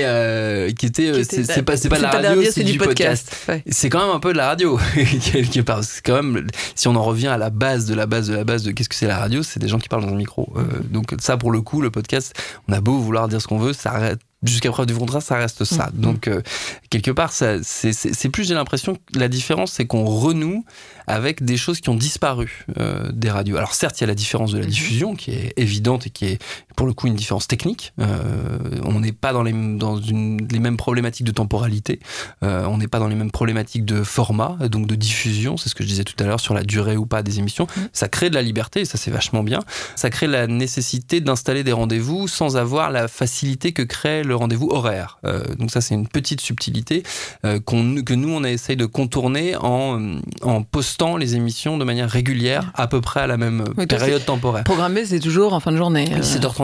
qui 0.76 0.86
était, 0.86 1.22
c'est 1.22 1.62
pas, 1.62 1.76
pas 1.76 1.96
de 1.96 2.02
la 2.02 2.10
radio, 2.10 2.42
c'est 2.50 2.64
du 2.64 2.76
podcast. 2.76 3.48
C'est 3.68 3.88
quand 3.88 4.04
même 4.04 4.16
un 4.16 4.18
peu 4.18 4.32
de 4.32 4.38
la 4.38 4.48
radio 4.48 4.80
quelque 4.94 5.60
part. 5.60 5.84
C'est 5.84 6.04
quand 6.04 6.20
même 6.20 6.48
si 6.74 6.88
on 6.88 6.96
en 6.96 7.04
revient 7.04 7.28
à 7.28 7.38
la 7.38 7.50
base 7.50 7.86
de 7.86 7.94
la 7.94 8.06
base 8.06 8.26
de 8.26 8.34
la 8.34 8.42
base 8.42 8.64
de 8.64 8.72
qu'est-ce 8.72 8.88
que 8.88 8.96
c'est 8.96 9.06
la 9.06 9.18
radio, 9.18 9.44
c'est 9.44 9.60
des 9.60 9.68
gens 9.68 9.78
qui 9.78 9.88
parlent 9.88 10.06
dans 10.06 10.12
un 10.12 10.16
micro. 10.16 10.52
donc 10.90 11.14
ça 11.20 11.36
pour 11.36 11.52
le 11.52 11.60
coup, 11.60 11.80
le 11.80 11.92
podcast, 11.92 12.34
on 12.66 12.72
a 12.72 12.80
beau 12.80 12.98
vouloir 12.98 13.28
dire 13.28 13.40
ce 13.40 13.46
qu'on 13.46 13.58
veut, 13.58 13.74
ça 13.74 13.92
arrête 13.92 14.18
jusqu'à 14.44 14.70
preuve 14.70 14.86
du 14.86 14.94
contraire, 14.94 15.22
ça 15.22 15.36
reste 15.36 15.64
ça. 15.64 15.90
Mm. 15.94 16.00
Donc, 16.00 16.28
euh, 16.28 16.42
quelque 16.90 17.10
part, 17.10 17.32
c'est 17.32 18.28
plus, 18.32 18.44
j'ai 18.44 18.54
l'impression 18.54 18.94
que 18.94 19.18
la 19.18 19.28
différence, 19.28 19.72
c'est 19.72 19.86
qu'on 19.86 20.04
renoue 20.04 20.64
avec 21.06 21.44
des 21.44 21.56
choses 21.56 21.80
qui 21.80 21.90
ont 21.90 21.94
disparu 21.94 22.64
euh, 22.78 23.10
des 23.12 23.30
radios. 23.30 23.56
Alors, 23.56 23.74
certes, 23.74 24.00
il 24.00 24.02
y 24.02 24.04
a 24.04 24.08
la 24.08 24.14
différence 24.14 24.52
de 24.52 24.58
la 24.58 24.64
mm-hmm. 24.64 24.68
diffusion 24.68 25.14
qui 25.14 25.32
est 25.32 25.52
évidente 25.56 26.06
et 26.06 26.10
qui 26.10 26.26
est, 26.26 26.38
pour 26.76 26.86
le 26.86 26.92
coup, 26.92 27.06
une 27.06 27.14
différence 27.14 27.48
technique. 27.48 27.92
Euh, 28.00 28.58
on 28.84 29.00
n'est 29.00 29.12
pas 29.12 29.32
dans, 29.32 29.42
les, 29.42 29.52
dans 29.52 29.96
une, 29.96 30.46
les 30.50 30.58
mêmes 30.58 30.76
problématiques 30.76 31.26
de 31.26 31.32
temporalité. 31.32 32.00
on 32.42 32.78
n'est 32.78 32.88
pas 32.88 32.98
dans 32.98 33.08
les 33.08 33.14
mêmes 33.14 33.30
problématiques 33.30 33.84
de 33.84 34.02
format, 34.02 34.56
donc 34.68 34.86
de 34.86 34.94
diffusion. 34.94 35.56
C'est 35.56 35.68
ce 35.68 35.74
que 35.74 35.82
je 35.82 35.88
disais 35.88 36.04
tout 36.04 36.16
à 36.22 36.26
l'heure 36.26 36.40
sur 36.40 36.54
la 36.54 36.62
durée 36.62 36.96
ou 36.96 37.06
pas 37.06 37.22
des 37.22 37.38
émissions. 37.38 37.66
Mm. 37.76 37.80
Ça 37.92 38.08
crée 38.08 38.30
de 38.30 38.34
la 38.34 38.42
liberté 38.42 38.80
et 38.80 38.84
ça, 38.84 38.98
c'est 38.98 39.10
vachement 39.10 39.42
bien. 39.42 39.60
Ça 39.96 40.10
crée 40.10 40.26
la 40.26 40.46
nécessité 40.46 41.20
d'installer 41.20 41.64
des 41.64 41.72
rendez-vous 41.72 42.28
sans 42.28 42.56
avoir 42.56 42.90
la 42.90 43.08
facilité 43.08 43.72
que 43.72 43.82
crée 43.82 44.22
le 44.22 44.36
rendez-vous 44.36 44.68
horaire. 44.70 45.18
Euh, 45.24 45.42
donc 45.58 45.70
ça, 45.70 45.80
c'est 45.80 45.94
une 45.94 46.08
petite 46.08 46.40
subtilité 46.40 47.02
euh, 47.44 47.60
que 47.60 48.14
nous, 48.14 48.30
on 48.30 48.44
a 48.44 48.50
essayé 48.50 48.76
de 48.76 48.86
contourner 48.86 49.56
en, 49.56 50.18
en 50.42 50.62
postant 50.62 51.16
les 51.16 51.36
émissions 51.36 51.78
de 51.78 51.84
manière 51.84 52.10
régulière, 52.10 52.72
à 52.74 52.86
peu 52.86 53.00
près 53.00 53.20
à 53.20 53.26
la 53.26 53.36
même 53.36 53.64
période 53.88 54.24
temporaire. 54.24 54.64
Programmé, 54.64 55.04
c'est 55.04 55.20
toujours 55.20 55.52
en 55.52 55.60
fin 55.60 55.72
de 55.72 55.76
journée. 55.76 56.08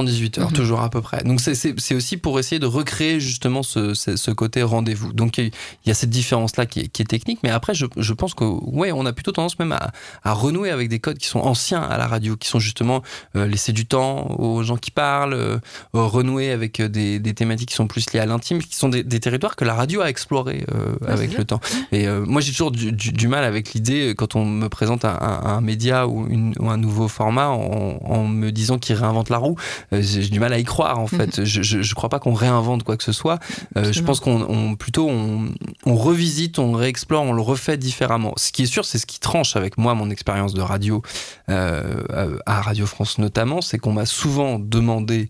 7h30, 0.04 0.30
18h, 0.30 0.40
mhm. 0.40 0.52
toujours 0.52 0.80
à 0.80 0.90
peu 0.90 1.00
près. 1.00 1.22
Donc 1.24 1.40
c'est 1.40 1.94
aussi 1.94 2.16
pour 2.16 2.38
essayer 2.38 2.58
de 2.58 2.66
recréer 2.66 3.20
justement 3.20 3.62
ce, 3.62 3.94
ce, 3.94 4.30
côté 4.30 4.62
rendez-vous. 4.62 5.12
Donc 5.12 5.38
il 5.38 5.52
y 5.86 5.90
a 5.90 5.94
cette 5.94 6.10
différence-là 6.10 6.66
qui, 6.66 6.88
qui, 6.88 7.02
est 7.02 7.06
technique, 7.06 7.40
mais 7.42 7.50
après, 7.50 7.74
je, 7.74 7.86
je 7.96 8.12
pense 8.12 8.34
que 8.34 8.44
ouais, 8.44 8.92
on 8.92 9.06
a 9.06 9.12
plutôt 9.12 9.32
tendance 9.32 9.58
même 9.58 9.72
à, 9.72 9.90
à, 10.22 10.32
renouer 10.32 10.70
avec 10.70 10.88
des 10.88 10.98
codes 10.98 11.18
qui 11.18 11.26
sont 11.26 11.40
anciens 11.40 11.82
à 11.82 11.98
la 11.98 12.06
radio, 12.06 12.36
qui 12.36 12.48
sont 12.48 12.60
justement 12.60 13.02
euh, 13.36 13.46
laisser 13.46 13.72
du 13.72 13.86
temps 13.86 14.26
aux 14.38 14.62
gens 14.62 14.76
qui 14.76 14.90
parlent, 14.90 15.60
renouer 15.92 16.50
avec 16.50 16.80
des, 16.80 17.18
des 17.18 17.34
thématiques 17.34 17.70
qui 17.70 17.74
sont 17.74 17.86
plus 17.86 18.12
liées 18.12 18.20
à 18.20 18.26
l'intime, 18.26 18.62
qui 18.62 18.76
sont 18.76 18.88
des, 18.88 19.04
territoires 19.20 19.56
que 19.56 19.64
la 19.64 19.74
radio 19.74 20.00
a 20.00 20.08
explorés 20.08 20.64
euh, 20.74 20.96
avec 21.06 21.36
le 21.36 21.44
temps. 21.44 21.60
Et 21.92 22.06
euh, 22.06 22.24
moi, 22.24 22.40
j'ai 22.40 22.52
toujours 22.52 22.70
du, 22.70 23.28
mal 23.28 23.44
avec 23.44 23.72
l'idée, 23.72 24.10
euh, 24.10 24.14
quand 24.14 24.36
on 24.36 24.44
me 24.44 24.68
présente 24.68 25.04
un, 25.04 25.60
média 25.60 26.06
ou, 26.06 26.26
un 26.60 26.76
nouveau 26.76 27.08
format 27.08 27.48
en, 27.48 28.26
me 28.26 28.50
disant 28.50 28.78
qu'il 28.78 28.96
réinvente 28.96 29.30
la 29.30 29.38
roue, 29.38 29.56
j'ai 29.92 30.28
du 30.28 30.40
mal 30.40 30.52
à 30.52 30.58
y 30.58 30.64
croire, 30.64 30.98
en 30.98 31.06
fait. 31.06 31.38
Mhm. 31.38 31.44
Je 31.44 31.78
ne 31.78 31.94
crois 31.94 32.08
pas 32.08 32.18
qu'on 32.18 32.34
réinvente 32.34 32.82
quoi 32.84 32.96
que 32.96 33.04
ce 33.04 33.12
soit. 33.12 33.38
je 33.76 34.00
pense 34.02 34.20
qu'on 34.20 34.76
plutôt 34.76 35.08
on, 35.08 35.94
revisite, 35.94 36.58
on 36.58 36.72
réexplore, 36.72 37.22
on 37.22 37.32
le 37.32 37.42
refait 37.42 37.76
différemment. 37.76 38.32
Ce 38.36 38.52
qui 38.52 38.62
est 38.62 38.66
sûr, 38.66 38.84
c'est 38.84 38.98
ce 38.98 39.06
qui 39.06 39.20
tranche 39.20 39.56
avec 39.56 39.78
moi, 39.78 39.94
mon 39.94 40.10
expérience 40.10 40.54
de 40.54 40.60
radio, 40.60 41.02
à 41.48 42.60
Radio 42.60 42.86
France 42.86 43.18
notamment, 43.18 43.60
c'est 43.60 43.78
qu'on 43.78 43.92
m'a 43.92 44.06
souvent 44.06 44.58
demandé 44.58 45.28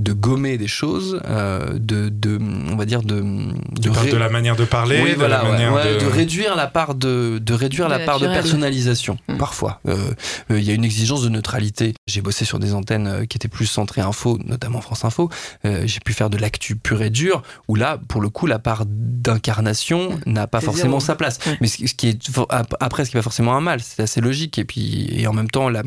de 0.00 0.12
gommer 0.12 0.56
des 0.56 0.66
choses, 0.66 1.20
euh, 1.26 1.78
de, 1.78 2.08
de, 2.08 2.38
on 2.40 2.76
va 2.76 2.86
dire 2.86 3.02
de 3.02 3.20
de, 3.20 4.10
de 4.10 4.16
la 4.16 4.30
manière 4.30 4.56
de 4.56 4.64
parler, 4.64 5.14
de, 5.14 5.24
la 5.24 5.44
manière 5.44 5.74
de... 5.74 6.06
réduire 6.06 6.56
la 6.56 6.66
part 6.66 6.94
de, 6.94 7.38
de 7.38 7.54
réduire 7.54 7.88
la 7.88 7.98
part 7.98 8.18
de 8.18 8.26
personnalisation. 8.26 9.18
Hmm. 9.28 9.36
Parfois, 9.36 9.80
euh, 9.86 9.96
euh, 10.50 10.58
il 10.58 10.64
y 10.64 10.70
a 10.70 10.74
une 10.74 10.84
exigence 10.84 11.22
de 11.22 11.28
neutralité. 11.28 11.94
J'ai 12.06 12.22
bossé 12.22 12.44
sur 12.44 12.58
des 12.58 12.74
antennes 12.74 13.26
qui 13.28 13.36
étaient 13.36 13.48
plus 13.48 13.66
centrées 13.66 14.00
info, 14.00 14.38
notamment 14.44 14.80
France 14.80 15.04
Info. 15.04 15.28
J'ai 15.64 16.00
pu 16.00 16.12
faire 16.12 16.30
de 16.30 16.38
l'actu 16.38 16.76
pur 16.76 17.02
et 17.02 17.10
dur, 17.10 17.42
où 17.68 17.74
là, 17.74 17.98
pour 18.08 18.20
le 18.20 18.30
coup, 18.30 18.46
la 18.46 18.58
part 18.58 18.84
d'incarnation 18.86 20.10
hmm. 20.10 20.32
n'a 20.32 20.46
pas 20.46 20.60
forcément 20.60 21.00
sa 21.00 21.14
place. 21.14 21.38
Mais 21.60 21.66
ce 21.66 21.94
qui 21.94 22.08
est 22.08 22.18
après, 22.80 23.04
ce 23.04 23.10
qui 23.10 23.16
n'est 23.16 23.20
pas 23.20 23.24
forcément 23.24 23.54
un 23.54 23.60
mal, 23.60 23.80
c'est 23.80 24.02
assez 24.02 24.20
logique. 24.20 24.58
Et 24.58 24.64
puis, 24.64 25.08
et 25.12 25.26
en 25.26 25.32
même 25.32 25.50
temps, 25.50 25.68
la 25.68 25.82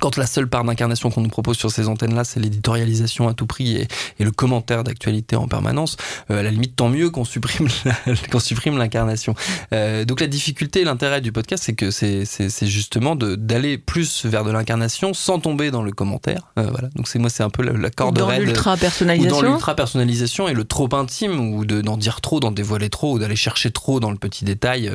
quand 0.00 0.16
la 0.16 0.26
seule 0.26 0.48
part 0.48 0.64
d'incarnation 0.64 1.10
qu'on 1.10 1.20
nous 1.20 1.28
propose 1.28 1.56
sur 1.56 1.70
ces 1.70 1.88
antennes-là, 1.88 2.24
c'est 2.24 2.40
l'éditorialisation 2.40 3.28
à 3.28 3.34
tout 3.34 3.46
prix 3.46 3.76
et, 3.76 3.88
et 4.18 4.24
le 4.24 4.30
commentaire 4.30 4.84
d'actualité 4.84 5.36
en 5.36 5.48
permanence, 5.48 5.96
euh, 6.30 6.40
à 6.40 6.42
la 6.42 6.50
limite, 6.50 6.76
tant 6.76 6.88
mieux 6.88 7.10
qu'on 7.10 7.24
supprime 7.24 7.68
la- 7.84 7.94
qu'on 8.30 8.40
supprime 8.40 8.78
l'incarnation. 8.78 9.34
Euh, 9.72 10.04
donc 10.04 10.20
la 10.20 10.26
difficulté 10.26 10.80
et 10.80 10.84
l'intérêt 10.84 11.20
du 11.20 11.32
podcast, 11.32 11.62
c'est 11.64 11.74
que 11.74 11.90
c'est 11.90 12.24
c'est- 12.24 12.48
c'est 12.48 12.66
justement 12.66 13.16
de- 13.16 13.34
d'aller 13.36 13.78
plus 13.78 14.24
vers 14.26 14.44
de 14.44 14.50
l'incarnation 14.50 15.14
sans 15.14 15.38
tomber 15.40 15.70
dans 15.70 15.82
le 15.82 15.92
commentaire. 15.92 16.48
Euh, 16.58 16.68
voilà. 16.70 16.88
Donc 16.94 17.08
c'est 17.08 17.18
moi, 17.18 17.30
c'est 17.30 17.42
un 17.42 17.50
peu 17.50 17.62
la, 17.62 17.72
la 17.72 17.90
corde 17.90 18.16
Dans 18.18 18.26
raide 18.26 18.42
ou 18.42 18.44
dans 18.44 18.50
l'ultra-personnalisation. 18.50 19.42
l'ultra-personnalisation 19.42 20.48
et 20.48 20.54
le 20.54 20.64
trop 20.64 20.88
intime, 20.94 21.38
ou 21.54 21.64
de- 21.64 21.80
d'en 21.80 21.96
dire 21.96 22.20
trop, 22.20 22.40
d'en 22.40 22.50
dévoiler 22.52 22.88
trop, 22.90 23.14
ou 23.14 23.18
d'aller 23.18 23.36
chercher 23.36 23.70
trop 23.70 24.00
dans 24.00 24.10
le 24.10 24.16
petit 24.18 24.44
détail, 24.44 24.90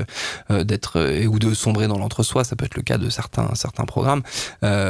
euh, 0.52 0.64
d'être 0.64 0.94
euh, 1.00 1.26
ou 1.26 1.40
de 1.40 1.54
sombrer 1.54 1.88
dans 1.88 1.98
l'entre-soi, 1.98 2.44
ça 2.44 2.56
peut 2.56 2.66
être 2.66 2.76
le 2.76 2.84
cas 2.84 2.98
de 2.98 3.10
certains, 3.10 3.50
certains 3.56 3.86
programmes, 3.86 4.22
euh, 4.64 4.87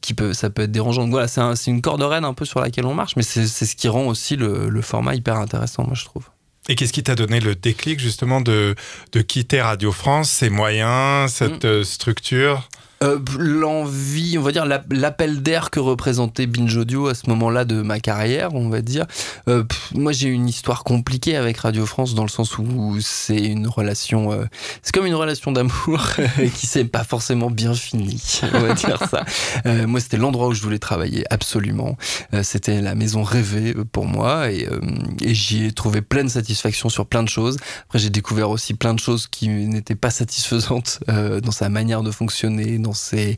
qui 0.00 0.14
peut, 0.14 0.32
ça 0.32 0.50
peut 0.50 0.62
être 0.62 0.72
dérangeant. 0.72 1.02
Donc 1.02 1.10
voilà, 1.10 1.28
c'est 1.28 1.40
un- 1.40 1.54
une 1.54 1.80
corde 1.82 2.02
raide 2.02 2.24
un 2.24 2.34
peu 2.34 2.44
sur 2.44 2.60
laquelle 2.60 2.86
on 2.86 2.94
marche, 2.94 3.16
mais 3.16 3.22
c'est 3.22 3.46
ce 3.46 3.76
qui 3.76 3.88
rend 3.88 4.06
aussi 4.06 4.36
le, 4.36 4.68
le 4.68 4.82
format 4.82 5.14
hyper 5.14 5.36
intéressant, 5.36 5.84
moi 5.84 5.94
je 5.94 6.04
trouve. 6.04 6.24
Et 6.68 6.76
qu'est-ce 6.76 6.92
qui 6.92 7.02
t'a 7.02 7.14
donné 7.16 7.40
le 7.40 7.54
déclic 7.56 7.98
justement 7.98 8.40
de, 8.40 8.76
de 9.12 9.20
quitter 9.20 9.60
Radio 9.60 9.90
France, 9.90 10.30
ses 10.30 10.48
moyens, 10.50 11.32
cette 11.32 11.64
Mm. 11.64 11.68
euh, 11.68 11.84
structure? 11.84 12.68
Euh, 13.02 13.18
L'envie, 13.38 14.36
on 14.38 14.42
va 14.42 14.52
dire 14.52 14.66
la- 14.66 14.82
l'appel 14.90 15.42
d'air 15.42 15.70
que 15.70 15.80
représentait 15.80 16.46
Binge 16.46 16.76
Audio 16.76 17.08
à 17.08 17.14
ce 17.14 17.28
moment-là 17.30 17.64
de 17.64 17.82
ma 17.82 18.00
carrière, 18.00 18.54
on 18.54 18.68
va 18.68 18.80
dire. 18.82 19.06
Euh, 19.48 19.64
moi, 19.94 20.12
j'ai 20.12 20.28
une 20.28 20.48
histoire 20.48 20.84
compliquée 20.84 21.36
avec 21.36 21.58
Radio 21.58 21.86
France 21.86 22.14
dans 22.14 22.22
le 22.22 22.28
sens 22.28 22.58
où 22.58 22.96
c'est 23.00 23.38
une 23.44 23.66
relation, 23.66 24.32
euh, 24.32 24.44
c'est 24.82 24.92
comme 24.94 25.06
une 25.06 25.14
relation 25.14 25.52
d'amour 25.52 26.06
qui 26.54 26.66
s'est 26.66 26.84
pas 26.84 27.04
forcément 27.04 27.50
bien 27.50 27.74
finie, 27.74 28.22
on 28.54 28.60
va 28.60 28.74
dire 28.74 28.98
ça. 29.10 29.24
Euh, 29.66 29.86
moi, 29.86 30.00
c'était 30.00 30.16
l'endroit 30.16 30.48
où 30.48 30.54
je 30.54 30.62
voulais 30.62 30.78
travailler 30.78 31.24
absolument. 31.30 31.96
Euh, 32.34 32.42
c'était 32.42 32.80
la 32.80 32.94
maison 32.94 33.22
rêvée 33.22 33.74
pour 33.92 34.06
moi 34.06 34.50
et, 34.50 34.68
euh, 34.70 34.80
et 35.20 35.34
j'y 35.34 35.64
ai 35.66 35.72
trouvé 35.72 36.02
pleine 36.02 36.28
satisfaction 36.28 36.88
sur 36.88 37.06
plein 37.06 37.22
de 37.22 37.28
choses. 37.28 37.56
Après, 37.86 37.98
j'ai 37.98 38.10
découvert 38.10 38.50
aussi 38.50 38.74
plein 38.74 38.94
de 38.94 39.00
choses 39.00 39.26
qui 39.26 39.48
n'étaient 39.48 39.94
pas 39.94 40.10
satisfaisantes 40.10 41.00
euh, 41.08 41.40
dans 41.40 41.50
sa 41.52 41.68
manière 41.68 42.02
de 42.02 42.10
fonctionner, 42.10 42.78
ses, 42.94 43.36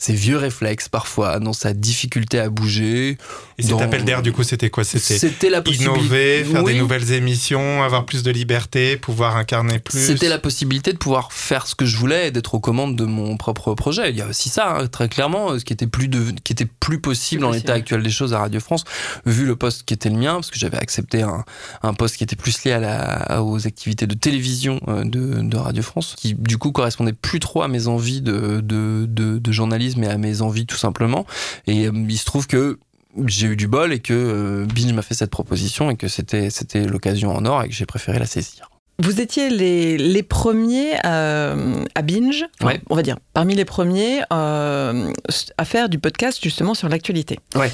ses 0.00 0.14
vieux 0.14 0.38
réflexes 0.38 0.88
parfois, 0.88 1.38
dans 1.38 1.52
sa 1.52 1.74
difficulté 1.74 2.38
à 2.40 2.48
bouger. 2.48 3.18
Et 3.58 3.62
cet 3.62 3.70
Dans- 3.72 3.78
appel 3.80 4.04
d'air, 4.04 4.22
du 4.22 4.32
coup, 4.32 4.42
c'était 4.42 4.70
quoi? 4.70 4.82
C'était 4.82 5.18
C'était 5.18 5.50
la 5.50 5.60
possibilité. 5.60 5.98
innover, 6.00 6.44
faire 6.44 6.64
Oui. 6.64 6.72
des 6.72 6.78
nouvelles 6.78 7.12
émissions, 7.12 7.82
avoir 7.82 8.06
plus 8.06 8.22
de 8.22 8.30
liberté, 8.30 8.96
pouvoir 8.96 9.36
incarner 9.36 9.78
plus? 9.78 9.98
C'était 10.00 10.30
la 10.30 10.38
possibilité 10.38 10.92
de 10.94 10.98
pouvoir 10.98 11.32
faire 11.34 11.66
ce 11.66 11.74
que 11.74 11.84
je 11.84 11.96
voulais 11.98 12.28
et 12.28 12.30
d'être 12.30 12.54
aux 12.54 12.60
commandes 12.60 12.96
de 12.96 13.04
mon 13.04 13.36
propre 13.36 13.74
projet. 13.74 14.08
Il 14.10 14.16
y 14.16 14.22
a 14.22 14.26
aussi 14.26 14.48
ça, 14.48 14.78
hein, 14.78 14.86
très 14.86 15.10
clairement, 15.10 15.58
ce 15.58 15.64
qui 15.66 15.74
était 15.74 15.86
plus, 15.86 16.08
de, 16.08 16.32
qui 16.44 16.54
était 16.54 16.64
plus 16.64 16.98
possible 16.98 17.42
possible. 17.42 17.52
l'état 17.52 17.74
actuel 17.74 18.02
des 18.02 18.10
choses 18.10 18.32
à 18.32 18.38
Radio 18.38 18.58
France, 18.60 18.84
vu 19.26 19.44
le 19.44 19.54
poste 19.56 19.82
qui 19.84 19.92
était 19.92 20.08
le 20.08 20.16
mien, 20.16 20.34
parce 20.34 20.50
que 20.50 20.58
j'avais 20.58 20.78
accepté 20.78 21.20
un, 21.20 21.44
un 21.82 21.92
poste 21.92 22.16
qui 22.16 22.24
était 22.24 22.36
plus 22.36 22.64
lié 22.64 22.72
à 22.72 22.78
la, 22.78 23.42
aux 23.42 23.66
activités 23.66 24.06
de 24.06 24.14
télévision 24.14 24.80
euh, 24.88 25.04
de, 25.04 25.42
de 25.42 25.56
Radio 25.58 25.82
France, 25.82 26.14
qui 26.16 26.32
du 26.34 26.56
coup 26.56 26.72
correspondait 26.72 27.12
plus 27.12 27.40
trop 27.40 27.62
à 27.62 27.68
mes 27.68 27.86
envies 27.88 28.22
de, 28.22 28.60
de, 28.62 29.04
de, 29.06 29.38
de 29.38 29.52
journalisme 29.90 30.02
et 30.04 30.08
à 30.14 30.18
mes 30.18 30.42
envies 30.42 30.66
tout 30.66 30.76
simplement. 30.76 31.26
Et 31.66 31.86
euh, 31.86 31.92
il 32.08 32.18
se 32.18 32.24
trouve 32.24 32.46
que 32.46 32.78
j'ai 33.26 33.48
eu 33.48 33.56
du 33.56 33.66
bol 33.66 33.92
et 33.92 33.98
que 33.98 34.14
euh, 34.14 34.66
Binge 34.66 34.92
m'a 34.92 35.02
fait 35.02 35.14
cette 35.14 35.30
proposition 35.30 35.90
et 35.90 35.96
que 35.96 36.08
c'était 36.08 36.50
c'était 36.50 36.84
l'occasion 36.86 37.30
en 37.34 37.44
or 37.44 37.62
et 37.64 37.68
que 37.68 37.74
j'ai 37.74 37.86
préféré 37.86 38.18
la 38.18 38.26
saisir. 38.26 38.70
Vous 39.02 39.20
étiez 39.20 39.48
les, 39.48 39.96
les 39.96 40.22
premiers 40.22 40.94
à, 41.04 41.52
à 41.94 42.02
Binge, 42.02 42.44
Ouais. 42.62 42.82
on 42.90 42.94
va 42.94 43.02
dire, 43.02 43.16
parmi 43.32 43.54
les 43.54 43.64
premiers 43.64 44.20
euh, 44.30 45.10
à 45.56 45.64
faire 45.64 45.88
du 45.88 45.98
podcast 45.98 46.38
justement 46.42 46.74
sur 46.74 46.88
l'actualité. 46.90 47.38
Ouais. 47.54 47.72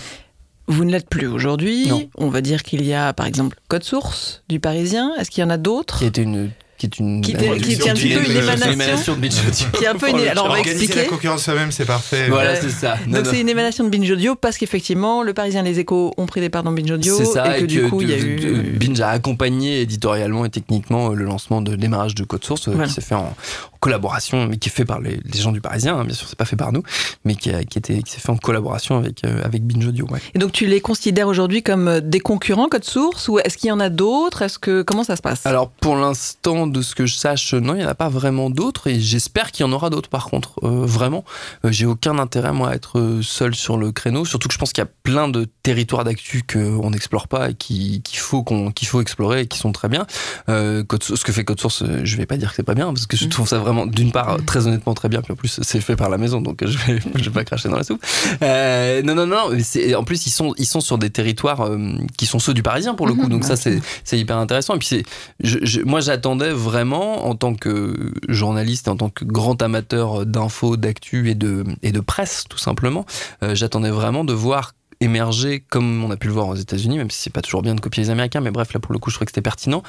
Vous 0.68 0.84
ne 0.84 0.90
l'êtes 0.92 1.08
plus 1.08 1.26
aujourd'hui. 1.26 1.90
On 2.16 2.28
va 2.28 2.40
dire 2.40 2.62
qu'il 2.62 2.84
y 2.84 2.92
a 2.94 3.12
par 3.12 3.26
exemple 3.26 3.56
Code 3.68 3.82
Source 3.84 4.42
du 4.48 4.58
Parisien. 4.60 5.12
Est-ce 5.18 5.30
qu'il 5.30 5.42
y 5.42 5.44
en 5.44 5.50
a 5.50 5.56
d'autres? 5.58 5.98
Qui 5.98 6.06
était 6.06 6.22
une 6.22 6.50
qui 6.78 6.86
est 6.86 6.98
une 6.98 7.20
Qui 7.22 7.32
était 7.32 7.48
un 7.48 7.94
petit 7.94 8.14
peu 8.14 8.24
une 8.24 8.36
émanation. 8.36 9.14
de 9.14 9.20
Binge 9.20 9.34
Audio. 9.48 9.66
Qui 9.72 9.84
est 9.84 9.88
un 9.88 9.94
peu 9.94 10.08
une- 10.10 10.18
alors, 10.20 10.46
on 10.46 10.48
va 10.50 10.60
expliquer. 10.60 10.94
la 10.96 11.04
concurrence 11.04 11.44
soi-même, 11.44 11.72
c'est 11.72 11.84
parfait. 11.84 12.28
voilà 12.28 12.52
Ouais. 12.52 12.58
c'est 12.60 12.70
ça 12.70 12.96
Non, 13.06 13.18
Donc 13.18 13.26
c'est 13.26 13.40
une 13.40 13.48
émanation 13.48 13.84
de 13.84 13.88
Binge 13.90 14.10
Audio 14.10 14.34
parce 14.34 14.58
qu'effectivement 14.58 15.22
le 15.22 15.32
Parisien 15.34 15.64
et 15.64 15.68
les 15.68 15.78
Échos 15.80 16.12
ont 16.16 16.26
pris 16.26 16.40
des 16.40 16.48
parts 16.50 16.62
dans 16.62 16.72
Binge 16.72 16.90
Audio 16.90 17.16
c'est 17.16 17.24
ça 17.24 17.56
et 17.56 17.60
que 17.62 17.66
du 17.66 17.88
coup 17.88 18.02
il 18.02 18.10
y 18.10 18.14
a 18.14 18.18
eu 18.18 18.76
Binge 18.78 19.00
a 19.00 19.10
accompagné 19.10 19.80
éditorialement 19.80 20.44
et 20.44 20.50
techniquement 20.50 21.10
euh, 21.10 21.14
le 21.14 21.24
lancement 21.24 21.60
de 21.62 21.76
démarrage 21.76 22.14
de 22.14 22.24
Code 22.24 22.44
Source 22.44 22.68
euh, 22.68 22.72
Voilà. 22.72 22.88
qui 22.88 22.94
s'est 22.94 23.00
fait 23.00 23.14
en, 23.14 23.20
en 23.24 23.34
collaboration 23.80 24.46
mais 24.46 24.56
qui 24.56 24.68
est 24.68 24.72
fait 24.72 24.84
par 24.84 25.00
les, 25.00 25.18
les 25.24 25.40
gens 25.40 25.52
du 25.52 25.60
Parisien 25.60 25.96
hein, 25.96 26.04
bien 26.04 26.14
sûr 26.14 26.26
c'est 26.28 26.38
pas 26.38 26.44
fait 26.44 26.56
par 26.56 26.72
nous 26.72 26.82
mais 27.24 27.34
qui, 27.34 27.50
a- 27.50 27.64
qui 27.64 27.78
était 27.78 28.02
qui 28.02 28.12
s'est 28.12 28.20
fait 28.20 28.30
en 28.30 28.36
collaboration 28.36 28.96
avec 28.98 29.24
euh, 29.24 29.42
avec 29.44 29.62
Binge 29.64 29.86
Audio 29.86 30.06
ouais. 30.10 30.20
Et 30.34 30.38
donc 30.38 30.52
tu 30.52 30.66
les 30.66 30.80
considères 30.80 31.28
aujourd'hui 31.28 31.62
comme 31.62 32.00
des 32.00 32.20
concurrents 32.20 32.68
Code 32.68 32.84
Source 32.84 33.28
ou 33.28 33.38
est-ce 33.38 33.56
qu'il 33.56 33.68
y 33.68 33.72
en 33.72 33.80
a 33.80 33.88
d'autres? 33.88 34.42
Est-ce 34.42 34.58
que 34.58 34.82
comment 34.82 35.04
ça 35.04 35.16
se 35.16 35.22
passe? 35.22 35.46
Alors 35.46 35.68
pour 35.70 35.96
l'instant, 35.96 36.65
de 36.72 36.82
ce 36.82 36.94
que 36.94 37.06
je 37.06 37.14
sache, 37.14 37.54
non, 37.54 37.74
il 37.74 37.78
n'y 37.78 37.84
en 37.84 37.88
a 37.88 37.94
pas 37.94 38.08
vraiment 38.08 38.50
d'autres 38.50 38.86
et 38.88 39.00
j'espère 39.00 39.52
qu'il 39.52 39.66
y 39.66 39.68
en 39.68 39.72
aura 39.72 39.90
d'autres 39.90 40.08
par 40.08 40.26
contre. 40.26 40.54
Euh, 40.62 40.84
vraiment, 40.86 41.24
Euh, 41.64 41.72
j'ai 41.72 41.86
aucun 41.86 42.18
intérêt 42.18 42.52
moi 42.52 42.70
à 42.70 42.74
être 42.74 42.98
euh, 42.98 43.22
seul 43.22 43.54
sur 43.54 43.76
le 43.76 43.92
créneau, 43.92 44.24
surtout 44.24 44.48
que 44.48 44.54
je 44.54 44.58
pense 44.58 44.72
qu'il 44.72 44.82
y 44.82 44.86
a 44.86 44.90
plein 45.02 45.28
de 45.28 45.46
territoires 45.66 46.04
d'actu 46.04 46.44
qu'on 46.50 46.90
n'explore 46.90 47.26
pas 47.26 47.50
et 47.50 47.54
qui- 47.54 48.00
qu'il 48.02 48.20
faut, 48.20 48.42
qu'on 48.44 48.70
qu'il 48.70 48.86
faut 48.86 49.00
explorer 49.00 49.40
et 49.42 49.46
qui 49.48 49.58
sont 49.58 49.72
très 49.72 49.88
bien. 49.88 50.06
Euh, 50.48 50.84
Code 50.84 51.02
ce 51.02 51.24
que 51.24 51.32
fait 51.32 51.44
Code 51.44 51.60
Source, 51.60 51.82
je 52.04 52.16
vais 52.16 52.24
pas 52.26 52.36
dire 52.36 52.50
que 52.50 52.54
c'est 52.56 52.62
pas 52.62 52.74
bien 52.74 52.86
parce 52.92 53.06
que 53.06 53.16
je 53.16 53.26
Mm. 53.26 53.30
trouve 53.30 53.48
ça 53.48 53.58
vraiment, 53.58 53.84
d'une 53.86 54.12
part, 54.12 54.34
euh, 54.34 54.38
très 54.46 54.66
honnêtement 54.68 54.94
très 54.94 55.08
bien, 55.08 55.22
puis 55.22 55.32
en 55.32 55.36
plus 55.36 55.58
c'est 55.62 55.80
fait 55.80 55.96
par 55.96 56.08
la 56.08 56.18
maison 56.18 56.40
donc 56.40 56.64
je 56.64 56.78
vais, 56.78 57.00
je 57.16 57.24
vais 57.24 57.30
pas 57.30 57.44
cracher 57.44 57.68
dans 57.68 57.76
la 57.76 57.82
soupe. 57.84 58.00
Euh, 58.42 59.02
non, 59.02 59.14
non, 59.16 59.26
non, 59.26 59.50
en 59.96 60.04
plus 60.04 60.26
ils 60.26 60.30
sont, 60.30 60.54
ils 60.56 60.66
sont 60.66 60.80
sur 60.80 60.98
des 60.98 61.10
territoires 61.10 61.62
euh, 61.62 61.78
qui 62.16 62.26
sont 62.26 62.38
ceux 62.38 62.54
du 62.54 62.62
Parisien 62.62 62.94
pour 62.94 63.06
le 63.08 63.14
coup, 63.14 63.24
Mhm, 63.24 63.30
donc 63.30 63.44
ça 63.44 63.56
c'est 63.56 63.80
c'est 64.04 64.18
hyper 64.18 64.36
intéressant. 64.38 64.74
Et 64.76 64.78
puis 64.78 64.86
c'est, 64.88 65.02
je, 65.42 65.58
je- 65.62 65.80
moi 65.82 66.00
j'attendais 66.00 66.50
vraiment 66.52 67.26
en 67.26 67.34
tant 67.34 67.54
que 67.54 68.12
journaliste 68.28 68.86
et 68.86 68.90
en 68.90 68.96
tant 68.96 69.08
que 69.10 69.24
grand 69.24 69.60
amateur 69.62 70.24
d'infos, 70.26 70.76
d'actu 70.76 71.28
et 71.30 71.34
de, 71.34 71.64
et 71.82 71.90
de 71.90 72.00
presse 72.00 72.44
tout 72.48 72.58
simplement, 72.58 73.04
euh, 73.42 73.54
j'attendais 73.56 73.90
vraiment 73.90 74.22
de 74.24 74.32
voir 74.32 74.74
émerger, 75.00 75.60
comme 75.60 76.04
on 76.04 76.10
a 76.10 76.16
pu 76.16 76.26
le 76.26 76.32
voir 76.32 76.48
aux 76.48 76.54
États-Unis, 76.54 76.98
même 76.98 77.10
si 77.10 77.20
c'est 77.20 77.32
pas 77.32 77.42
toujours 77.42 77.62
bien 77.62 77.74
de 77.74 77.80
copier 77.80 78.02
les 78.02 78.10
Américains, 78.10 78.40
mais 78.40 78.50
bref, 78.50 78.72
là 78.72 78.80
pour 78.80 78.92
le 78.92 78.98
coup, 78.98 79.10
je 79.10 79.16
trouvais 79.16 79.26
que 79.26 79.32
c'était 79.32 79.42
pertinent. 79.42 79.82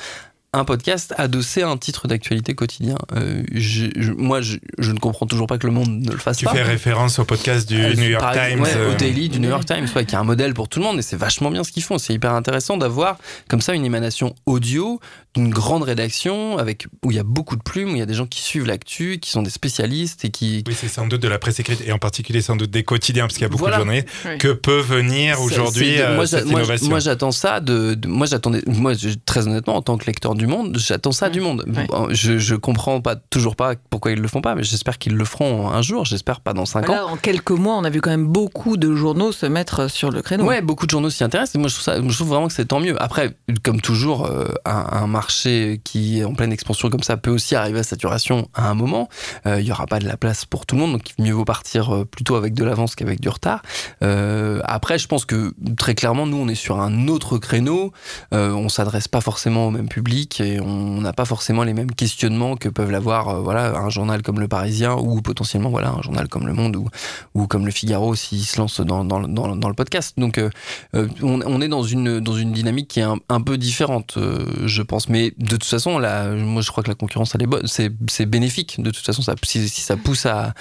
Un 0.54 0.64
podcast 0.64 1.14
adossé 1.18 1.62
à 1.62 1.68
un 1.70 1.76
titre 1.78 2.08
d'actualité 2.08 2.56
quotidien. 2.56 2.96
Euh, 3.14 3.44
je- 3.54 3.88
je- 3.98 4.14
moi, 4.14 4.40
je, 4.42 4.58
je 4.80 4.92
ne 4.94 4.98
comprends 4.98 5.26
toujours 5.28 5.46
pas 5.46 5.58
que 5.58 5.68
le 5.68 5.74
monde 5.74 5.90
ne 5.90 6.10
le 6.12 6.18
fasse 6.18 6.38
Tu 6.38 6.46
pas. 6.46 6.54
fais 6.54 6.64
référence 6.64 7.20
au 7.20 7.26
podcast 7.26 7.68
du 7.68 7.80
Euh, 7.84 7.94
New 7.94 8.10
York 8.10 8.24
Times. 8.34 8.62
ouais, 8.62 8.70
euh, 8.76 8.92
au 8.94 8.96
Daily 8.96 9.28
du 9.28 9.42
New 9.42 9.50
York 9.50 9.66
Times, 9.66 9.86
ouais, 9.96 10.06
qui 10.06 10.16
est 10.16 10.18
un 10.18 10.24
modèle 10.24 10.54
pour 10.54 10.70
tout 10.70 10.80
le 10.80 10.86
monde, 10.86 10.98
et 11.00 11.02
c'est 11.02 11.18
vachement 11.18 11.52
bien 11.52 11.66
ce 11.66 11.72
qu'ils 11.74 11.84
font. 11.84 11.98
C'est 11.98 12.14
hyper 12.14 12.32
intéressant 12.34 12.78
d'avoir 12.78 13.18
comme 13.50 13.60
ça 13.62 13.74
une 13.74 13.84
émanation 13.86 14.34
audio 14.46 15.02
d'une 15.36 15.50
grande 15.50 15.84
rédaction 15.84 16.58
avec 16.58 16.88
où 17.06 17.12
il 17.12 17.18
y 17.18 17.20
a 17.20 17.24
beaucoup 17.24 17.58
de 17.58 17.62
plumes, 17.62 17.90
où 17.92 17.96
il 17.96 18.00
y 18.00 18.02
a 18.02 18.06
des 18.08 18.14
gens 18.16 18.26
qui 18.26 18.42
suivent 18.42 18.66
l'actu, 18.66 19.20
qui 19.20 19.30
sont 19.30 19.44
des 19.44 19.52
spécialistes 19.52 20.24
et 20.26 20.30
qui 20.32 20.64
Oui, 20.66 20.74
c'est 20.76 20.88
sans 20.88 21.06
doute 21.08 21.22
de 21.22 21.28
la 21.28 21.38
presse 21.40 21.60
écrite 21.60 21.84
et 21.86 21.92
en 21.92 22.00
particulier 22.00 22.42
sans 22.42 22.56
doute 22.56 22.72
des 22.72 22.84
quotidiens, 22.84 23.26
parce 23.26 23.34
qu'il 23.36 23.44
y 23.44 23.46
a 23.46 23.50
beaucoup 23.50 23.64
Voilà. 23.64 23.76
de 23.78 23.82
journalistes, 23.82 24.08
Oui. 24.26 24.38
que 24.40 24.54
peut 24.54 24.80
venir 24.80 25.40
aujourd'hui 25.42 26.00
euh, 26.00 26.26
cette 26.26 26.46
moi, 26.46 26.62
innovation. 26.62 26.90
moi, 26.90 27.00
j'attends 27.00 27.32
ça 27.32 27.60
de, 27.60 27.94
de- 27.94 28.08
moi 28.08 28.26
j'attendais 28.26 28.62
moi 28.66 28.94
très 29.26 29.46
honnêtement 29.48 29.76
en 29.76 29.82
tant 29.84 29.98
que 29.98 30.06
lecteur 30.06 30.34
du 30.38 30.48
monde 30.48 30.78
j'attends 30.78 31.12
ça 31.12 31.26
Ouais. 31.28 31.32
du 31.32 31.42
monde 31.42 31.66
Ouais. 31.68 31.88
Je, 32.12 32.38
je 32.38 32.56
comprends 32.56 33.02
pas 33.02 33.16
toujours 33.16 33.56
pas 33.56 33.74
pourquoi 33.90 34.12
ils 34.12 34.20
le 34.20 34.28
font 34.28 34.42
pas 34.42 34.56
mais 34.56 34.64
j'espère 34.64 34.98
qu'ils 34.98 35.16
le 35.16 35.26
feront 35.26 35.70
un 35.70 35.82
jour 35.82 36.06
j'espère 36.06 36.40
pas 36.42 36.54
dans 36.54 36.66
cinq 36.66 36.84
ans 36.90 36.94
Voilà, 36.94 37.06
en 37.08 37.18
quelques 37.18 37.52
mois, 37.52 37.76
on 37.76 37.84
a 37.84 37.90
vu 37.90 38.00
quand 38.02 38.10
même 38.10 38.28
beaucoup 38.28 38.78
de 38.78 38.96
journaux 38.96 39.32
se 39.32 39.46
mettre 39.46 39.90
sur 39.90 40.12
le 40.12 40.22
créneau. 40.22 40.46
Ouais, 40.46 40.62
beaucoup 40.62 40.86
de 40.86 40.92
journaux 40.92 41.10
s'y 41.10 41.24
intéressent 41.24 41.56
et 41.56 41.60
moi 41.60 41.68
je 41.68 41.74
trouve, 41.74 41.84
ça, 41.84 41.96
je 42.02 42.16
trouve 42.16 42.30
vraiment 42.30 42.48
que 42.48 42.54
c'est 42.54 42.66
tant 42.66 42.80
mieux. 42.80 42.96
Après, 43.02 43.36
comme 43.64 43.82
toujours, 43.82 44.26
euh, 44.26 44.48
un, 44.66 44.86
un 44.92 45.08
marché 45.08 45.82
qui 45.84 46.20
est 46.20 46.24
en 46.24 46.34
pleine 46.34 46.52
expansion 46.54 46.90
comme 46.90 47.04
ça 47.04 47.18
peut 47.18 47.32
aussi 47.32 47.56
arriver 47.56 47.80
à 47.80 47.84
saturation 47.84 48.48
à 48.54 48.70
un 48.70 48.74
moment. 48.74 49.10
Euh, 49.46 49.60
Il 49.60 49.68
y 49.68 49.72
aura 49.72 49.86
pas 49.88 50.00
de 50.00 50.06
la 50.08 50.18
place 50.18 50.46
pour 50.46 50.66
tout 50.66 50.76
le 50.76 50.82
monde, 50.82 50.92
donc 50.94 51.04
mieux 51.20 51.34
vaut 51.34 51.46
partir 51.46 51.94
euh, 51.94 52.06
plutôt 52.06 52.36
avec 52.36 52.54
de 52.54 52.64
l'avance 52.64 52.96
qu'avec 52.96 53.20
du 53.22 53.30
retard. 53.30 53.62
Euh, 54.04 54.60
après, 54.66 54.98
je 55.00 55.08
pense 55.08 55.26
que 55.26 55.54
très 55.78 55.96
clairement, 55.96 56.26
nous 56.26 56.38
on 56.38 56.48
est 56.48 56.56
sur 56.56 56.80
un 56.80 57.08
autre 57.08 57.38
créneau. 57.38 57.92
Euh, 58.34 58.52
on 58.52 58.70
s'adresse 58.70 59.08
pas 59.08 59.22
forcément 59.22 59.68
au 59.68 59.72
même 59.72 59.90
public 59.90 60.27
et 60.40 60.60
on 60.60 61.02
n'a 61.02 61.14
pas 61.14 61.26
forcément 61.26 61.64
les 61.64 61.74
mêmes 61.74 61.92
questionnements 61.92 62.56
que 62.56 62.70
peuvent 62.70 62.92
l'avoir 62.92 63.30
euh, 63.30 63.40
voilà 63.40 63.78
un 63.78 63.90
journal 63.90 64.22
comme 64.22 64.40
Le 64.40 64.48
Parisien 64.48 64.96
ou 64.96 65.22
potentiellement 65.22 65.70
voilà 65.70 65.90
un 65.90 66.02
journal 66.02 66.28
comme 66.28 66.48
Le 66.48 66.54
Monde 66.54 66.76
ou 66.76 66.88
ou 67.34 67.48
comme 67.48 67.66
le 67.66 67.72
Figaro 67.72 68.16
s'il 68.16 68.44
se 68.46 68.58
lance 68.58 68.82
dans, 68.82 69.04
dans, 69.04 69.20
le 69.20 69.74
podcast. 69.74 70.16
Donc 70.18 70.38
euh, 70.38 70.50
euh, 70.96 71.08
on, 71.22 71.62
est 71.62 71.68
dans 71.68 71.84
une, 71.84 72.20
dans 72.20 72.36
une 72.36 72.52
dynamique 72.52 72.88
qui 72.88 73.00
est 73.00 73.06
un, 73.30 73.42
peu 73.42 73.58
différente, 73.58 74.18
je 74.66 74.82
pense. 74.82 75.10
Mais 75.10 75.34
de 75.38 75.56
toute 75.56 75.66
façon, 75.66 76.00
là, 76.00 76.32
moi 76.32 76.62
je 76.62 76.72
crois 76.72 76.84
que 76.84 76.90
la 76.90 76.96
concurrence 76.96 77.36
elle 77.36 77.44
est 77.44 77.48
bonne, 77.48 77.68
c'est, 77.68 77.92
c'est 78.10 78.26
bénéfique. 78.26 78.82
De 78.82 78.92
toute 78.92 79.06
façon, 79.06 79.22
si, 79.44 79.70
ça 79.70 79.98
pousse 79.98 80.26
à, 80.26 80.54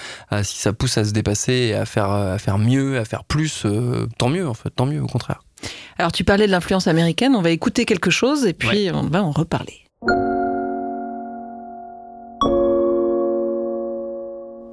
si 0.43 0.57
ça 0.57 0.73
pousse 0.73 0.97
à 0.97 1.05
se 1.05 1.11
dépasser, 1.11 1.73
à 1.73 1.85
faire, 1.85 2.09
à 2.09 2.37
faire 2.37 2.57
mieux, 2.57 2.99
à 2.99 3.05
faire 3.05 3.23
plus, 3.23 3.65
tant 4.17 4.29
mieux 4.29 4.47
en 4.47 4.53
fait, 4.53 4.69
tant 4.69 4.85
mieux 4.85 5.01
au 5.01 5.07
contraire. 5.07 5.41
Alors 5.97 6.11
tu 6.11 6.23
parlais 6.23 6.47
de 6.47 6.51
l'influence 6.51 6.87
américaine, 6.87 7.35
on 7.35 7.41
va 7.41 7.51
écouter 7.51 7.85
quelque 7.85 8.09
chose 8.09 8.45
et 8.45 8.53
puis 8.53 8.89
on 8.93 9.03
va 9.03 9.23
en 9.23 9.31
reparler. 9.31 9.83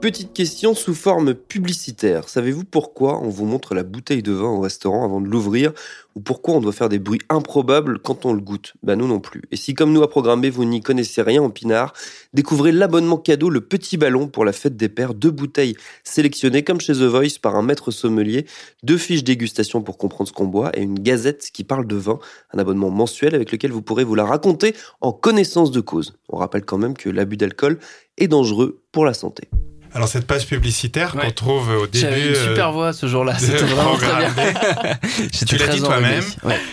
Petite 0.05 0.35
question 0.35 0.75
sous 0.75 0.93
forme 0.93 1.33
publicitaire. 1.33 2.29
Savez-vous 2.29 2.65
pourquoi 2.65 3.23
on 3.23 3.31
vous 3.31 3.47
montre 3.47 3.75
la 3.75 3.85
bouteille 3.85 4.23
de 4.23 4.33
vin 4.33 4.51
au 4.51 4.61
restaurant 4.61 5.03
avant 5.03 5.19
de 5.23 5.29
l'ouvrir 5.29 5.73
ou 6.15 6.21
pourquoi 6.21 6.57
on 6.57 6.61
doit 6.61 6.75
faire 6.75 6.91
des 6.91 6.99
bruits 6.99 7.23
improbables 7.31 7.99
quand 7.99 8.27
on 8.27 8.35
le 8.35 8.43
goûte? 8.43 8.75
Ben 8.83 8.97
nous 8.97 9.09
non 9.09 9.19
plus. 9.19 9.41
Et 9.51 9.57
si 9.57 9.73
comme 9.73 9.95
nous 9.95 10.03
à 10.03 10.11
programmer, 10.11 10.51
vous 10.51 10.67
n'y 10.67 10.83
connaissez 10.83 11.23
rien 11.23 11.43
en 11.43 11.49
pinard, 11.49 11.95
découvrez 12.35 12.71
l'abonnement 12.71 13.17
cadeau 13.17 13.49
Le 13.49 13.63
Petit 13.63 13.97
Ballon 13.97 14.29
pour 14.29 14.45
la 14.45 14.53
fête 14.53 14.77
des 14.77 14.91
pères, 14.91 15.15
deux 15.15 15.31
bouteilles 15.31 15.75
sélectionnées 16.03 16.65
comme 16.65 16.83
chez 16.83 16.93
The 16.93 17.05
Voice 17.05 17.39
par 17.41 17.57
un 17.57 17.63
maître 17.63 17.91
sommelier, 17.91 18.45
deux 18.83 18.99
fiches 18.99 19.25
dégustation 19.25 19.81
pour 19.81 19.97
comprendre 19.97 20.29
ce 20.29 20.35
qu'on 20.35 20.49
boit 20.49 20.71
et 20.79 20.83
une 20.83 20.99
gazette 20.99 21.49
qui 21.51 21.65
parle 21.65 21.87
de 21.87 21.97
vin, 21.97 22.19
un 22.53 22.59
abonnement 22.59 22.91
mensuel 22.91 23.35
avec 23.35 23.51
lequel 23.51 23.73
vous 23.73 23.81
pourrez 23.81 24.05
vous 24.05 24.17
la 24.17 24.27
raconter 24.27 24.75
en 25.01 25.13
connaissance 25.15 25.71
de 25.71 25.81
cause. 25.81 26.13
On 26.29 26.37
rappelle 26.37 26.67
quand 26.67 26.77
même 26.77 26.93
que 26.95 27.09
l'abus 27.09 27.39
d'alcool 27.39 27.79
est 28.19 28.29
dangereux 28.29 28.83
pour 28.93 29.07
la 29.07 29.15
santé. 29.15 29.49
Alors 29.95 30.09
cette 30.09 30.27
page 30.27 30.47
publicitaire 30.47 31.13
qu'on 31.13 31.31
trouve 31.31 31.69
au 31.71 31.87
début. 31.87 31.99
J'avais 32.01 32.29
une 32.29 32.35
super 32.35 32.73
voix 32.73 32.93
ce 32.93 33.07
jour-là, 33.07 33.39
c'était 33.39 33.63
vraiment 33.63 33.95
très 33.97 34.09
bien. 34.17 34.99
tu 35.47 35.57
l'as 35.57 35.69
dit 35.69 35.81
toi-même. 35.81 36.25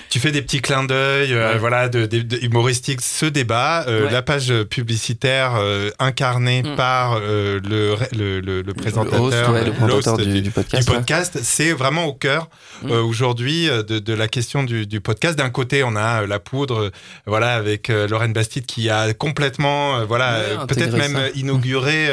Tu 0.09 0.19
fais 0.19 0.31
des 0.31 0.41
petits 0.41 0.59
clins 0.59 0.83
d'œil, 0.83 1.31
euh, 1.33 1.57
voilà, 1.59 1.87
de, 1.87 2.07
de, 2.07 2.37
humoristiques. 2.43 3.01
Ce 3.01 3.27
débat, 3.27 3.85
euh, 3.87 4.09
la 4.09 4.23
page 4.23 4.51
publicitaire 4.63 5.53
euh, 5.55 5.91
incarnée 5.99 6.63
mm. 6.63 6.75
par 6.75 7.19
le, 7.19 7.59
le, 8.11 8.39
le, 8.39 8.73
présentateur, 8.73 9.53
le, 9.53 10.41
du, 10.41 10.49
podcast, 10.49 10.87
du 10.87 10.91
podcast 10.91 11.39
c'est 11.43 11.73
vraiment 11.73 12.05
au 12.05 12.13
cœur 12.13 12.49
mm. 12.81 12.91
aujourd'hui 12.91 13.67
de, 13.67 13.99
de, 13.99 14.13
la 14.13 14.27
question 14.27 14.63
du, 14.63 14.87
du 14.87 14.99
podcast. 14.99 15.37
D'un 15.37 15.51
côté, 15.51 15.83
on 15.83 15.95
a 15.95 16.25
la 16.25 16.39
poudre, 16.39 16.89
voilà, 17.27 17.53
avec 17.53 17.89
Lorraine 17.89 18.33
Bastide 18.33 18.65
qui 18.65 18.89
a 18.89 19.13
complètement, 19.13 20.05
voilà, 20.05 20.65
peut-être 20.67 20.97
même 20.97 21.19
inauguré 21.35 22.07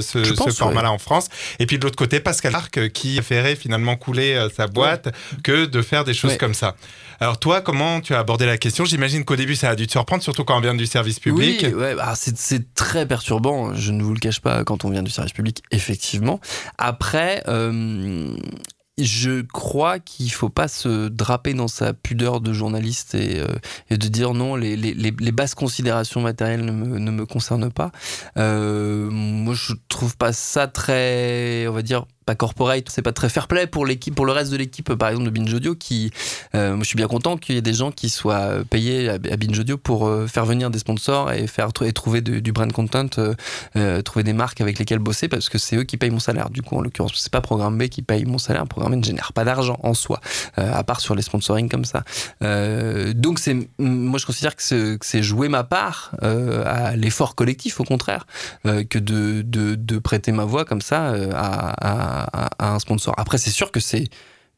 ce, 0.00 0.22
ce 0.22 0.51
format-là 0.52 0.92
en 0.92 0.98
France. 0.98 1.28
Et 1.58 1.66
puis 1.66 1.78
de 1.78 1.84
l'autre 1.84 1.96
côté, 1.96 2.20
Pascal 2.20 2.54
Arc 2.54 2.78
euh, 2.78 2.88
qui 2.88 3.16
préférait 3.16 3.56
finalement 3.56 3.96
couler 3.96 4.34
euh, 4.34 4.48
sa 4.54 4.66
boîte 4.66 5.14
que 5.42 5.66
de 5.66 5.82
faire 5.82 6.04
des 6.04 6.14
choses 6.14 6.36
comme 6.36 6.54
ça. 6.54 6.74
Alors 7.20 7.38
toi, 7.38 7.60
comment 7.60 8.00
tu 8.00 8.14
as 8.14 8.18
abordé 8.18 8.46
la 8.46 8.58
question? 8.58 8.84
J'imagine 8.84 9.24
qu'au 9.24 9.36
début, 9.36 9.54
ça 9.54 9.70
a 9.70 9.76
dû 9.76 9.86
te 9.86 9.92
surprendre, 9.92 10.22
surtout 10.22 10.42
quand 10.44 10.56
on 10.56 10.60
vient 10.60 10.74
du 10.74 10.86
service 10.86 11.20
public. 11.20 11.64
Oui, 11.72 11.94
bah, 11.94 12.14
c'est 12.16 12.74
très 12.74 13.06
perturbant, 13.06 13.74
je 13.74 13.92
ne 13.92 14.02
vous 14.02 14.12
le 14.12 14.18
cache 14.18 14.40
pas, 14.40 14.64
quand 14.64 14.84
on 14.84 14.90
vient 14.90 15.04
du 15.04 15.10
service 15.10 15.32
public, 15.32 15.62
effectivement. 15.70 16.40
Après, 16.78 17.44
euh, 17.46 18.36
je 18.98 19.40
crois 19.40 19.98
qu'il 19.98 20.30
faut 20.30 20.50
pas 20.50 20.68
se 20.68 21.08
draper 21.08 21.54
dans 21.54 21.68
sa 21.68 21.94
pudeur 21.94 22.40
de 22.40 22.52
journaliste 22.52 23.14
et, 23.14 23.40
euh, 23.40 23.46
et 23.88 23.96
de 23.96 24.08
dire 24.08 24.34
non, 24.34 24.54
les, 24.54 24.76
les, 24.76 24.92
les, 24.94 25.32
basses 25.32 25.54
considérations 25.54 26.20
matérielles 26.20 26.64
ne 26.64 26.72
me, 26.72 26.98
ne 26.98 27.10
me 27.10 27.24
concernent 27.24 27.72
pas. 27.72 27.90
Euh, 28.36 29.08
moi, 29.10 29.54
je 29.54 29.72
trouve 29.88 30.16
pas 30.16 30.34
ça 30.34 30.66
très, 30.66 31.66
on 31.68 31.72
va 31.72 31.82
dire, 31.82 32.04
pas 32.24 32.34
corporate, 32.34 32.88
c'est 32.88 33.02
pas 33.02 33.12
très 33.12 33.28
fair 33.28 33.48
play 33.48 33.66
pour 33.66 33.86
l'équipe, 33.86 34.14
pour 34.14 34.26
le 34.26 34.32
reste 34.32 34.52
de 34.52 34.56
l'équipe, 34.56 34.94
par 34.94 35.08
exemple 35.08 35.26
de 35.26 35.30
Binge 35.30 35.52
Audio, 35.52 35.74
qui, 35.74 36.10
euh, 36.54 36.76
je 36.78 36.84
suis 36.84 36.96
bien 36.96 37.08
content 37.08 37.36
qu'il 37.36 37.54
y 37.54 37.58
ait 37.58 37.62
des 37.62 37.74
gens 37.74 37.90
qui 37.90 38.08
soient 38.08 38.64
payés 38.68 39.08
à, 39.08 39.18
Binge 39.18 39.58
Audio 39.58 39.76
pour 39.76 40.06
euh, 40.06 40.26
faire 40.26 40.44
venir 40.44 40.70
des 40.70 40.78
sponsors 40.78 41.32
et 41.32 41.46
faire 41.46 41.70
et 41.84 41.92
trouver 41.92 42.20
du 42.20 42.52
brand 42.52 42.72
content, 42.72 43.06
euh, 43.76 44.02
trouver 44.02 44.22
des 44.22 44.32
marques 44.32 44.60
avec 44.60 44.78
lesquelles 44.78 44.98
bosser 44.98 45.28
parce 45.28 45.48
que 45.48 45.58
c'est 45.58 45.76
eux 45.76 45.84
qui 45.84 45.96
payent 45.96 46.10
mon 46.10 46.20
salaire. 46.20 46.50
Du 46.50 46.62
coup, 46.62 46.76
en 46.76 46.80
l'occurrence, 46.80 47.12
c'est 47.16 47.32
pas 47.32 47.40
Programme 47.40 47.78
B 47.78 47.88
qui 47.88 48.02
paye 48.02 48.24
mon 48.24 48.38
salaire. 48.38 48.66
Programme 48.66 48.92
B 48.92 48.96
ne 48.96 49.04
génère 49.04 49.32
pas 49.32 49.44
d'argent 49.44 49.78
en 49.82 49.94
soi, 49.94 50.20
à 50.56 50.82
part 50.84 51.00
sur 51.00 51.14
les 51.14 51.22
sponsoring 51.22 51.68
comme 51.68 51.84
ça. 51.84 52.04
donc 53.14 53.38
c'est, 53.38 53.56
moi 53.78 54.18
je 54.18 54.26
considère 54.26 54.54
que 54.56 54.98
c'est 55.00 55.22
jouer 55.22 55.48
ma 55.48 55.64
part 55.64 56.12
à 56.20 56.96
l'effort 56.96 57.34
collectif, 57.34 57.80
au 57.80 57.84
contraire, 57.84 58.26
que 58.64 58.98
de, 58.98 59.42
de, 59.42 59.74
de, 59.74 59.98
prêter 59.98 60.32
ma 60.32 60.44
voix 60.44 60.64
comme 60.64 60.80
ça 60.80 61.14
à, 61.34 62.10
à 62.10 62.11
à, 62.32 62.72
un 62.72 62.78
sponsor. 62.78 63.14
Après, 63.16 63.38
c'est 63.38 63.50
sûr 63.50 63.70
que 63.70 63.80
c'est 63.80 64.08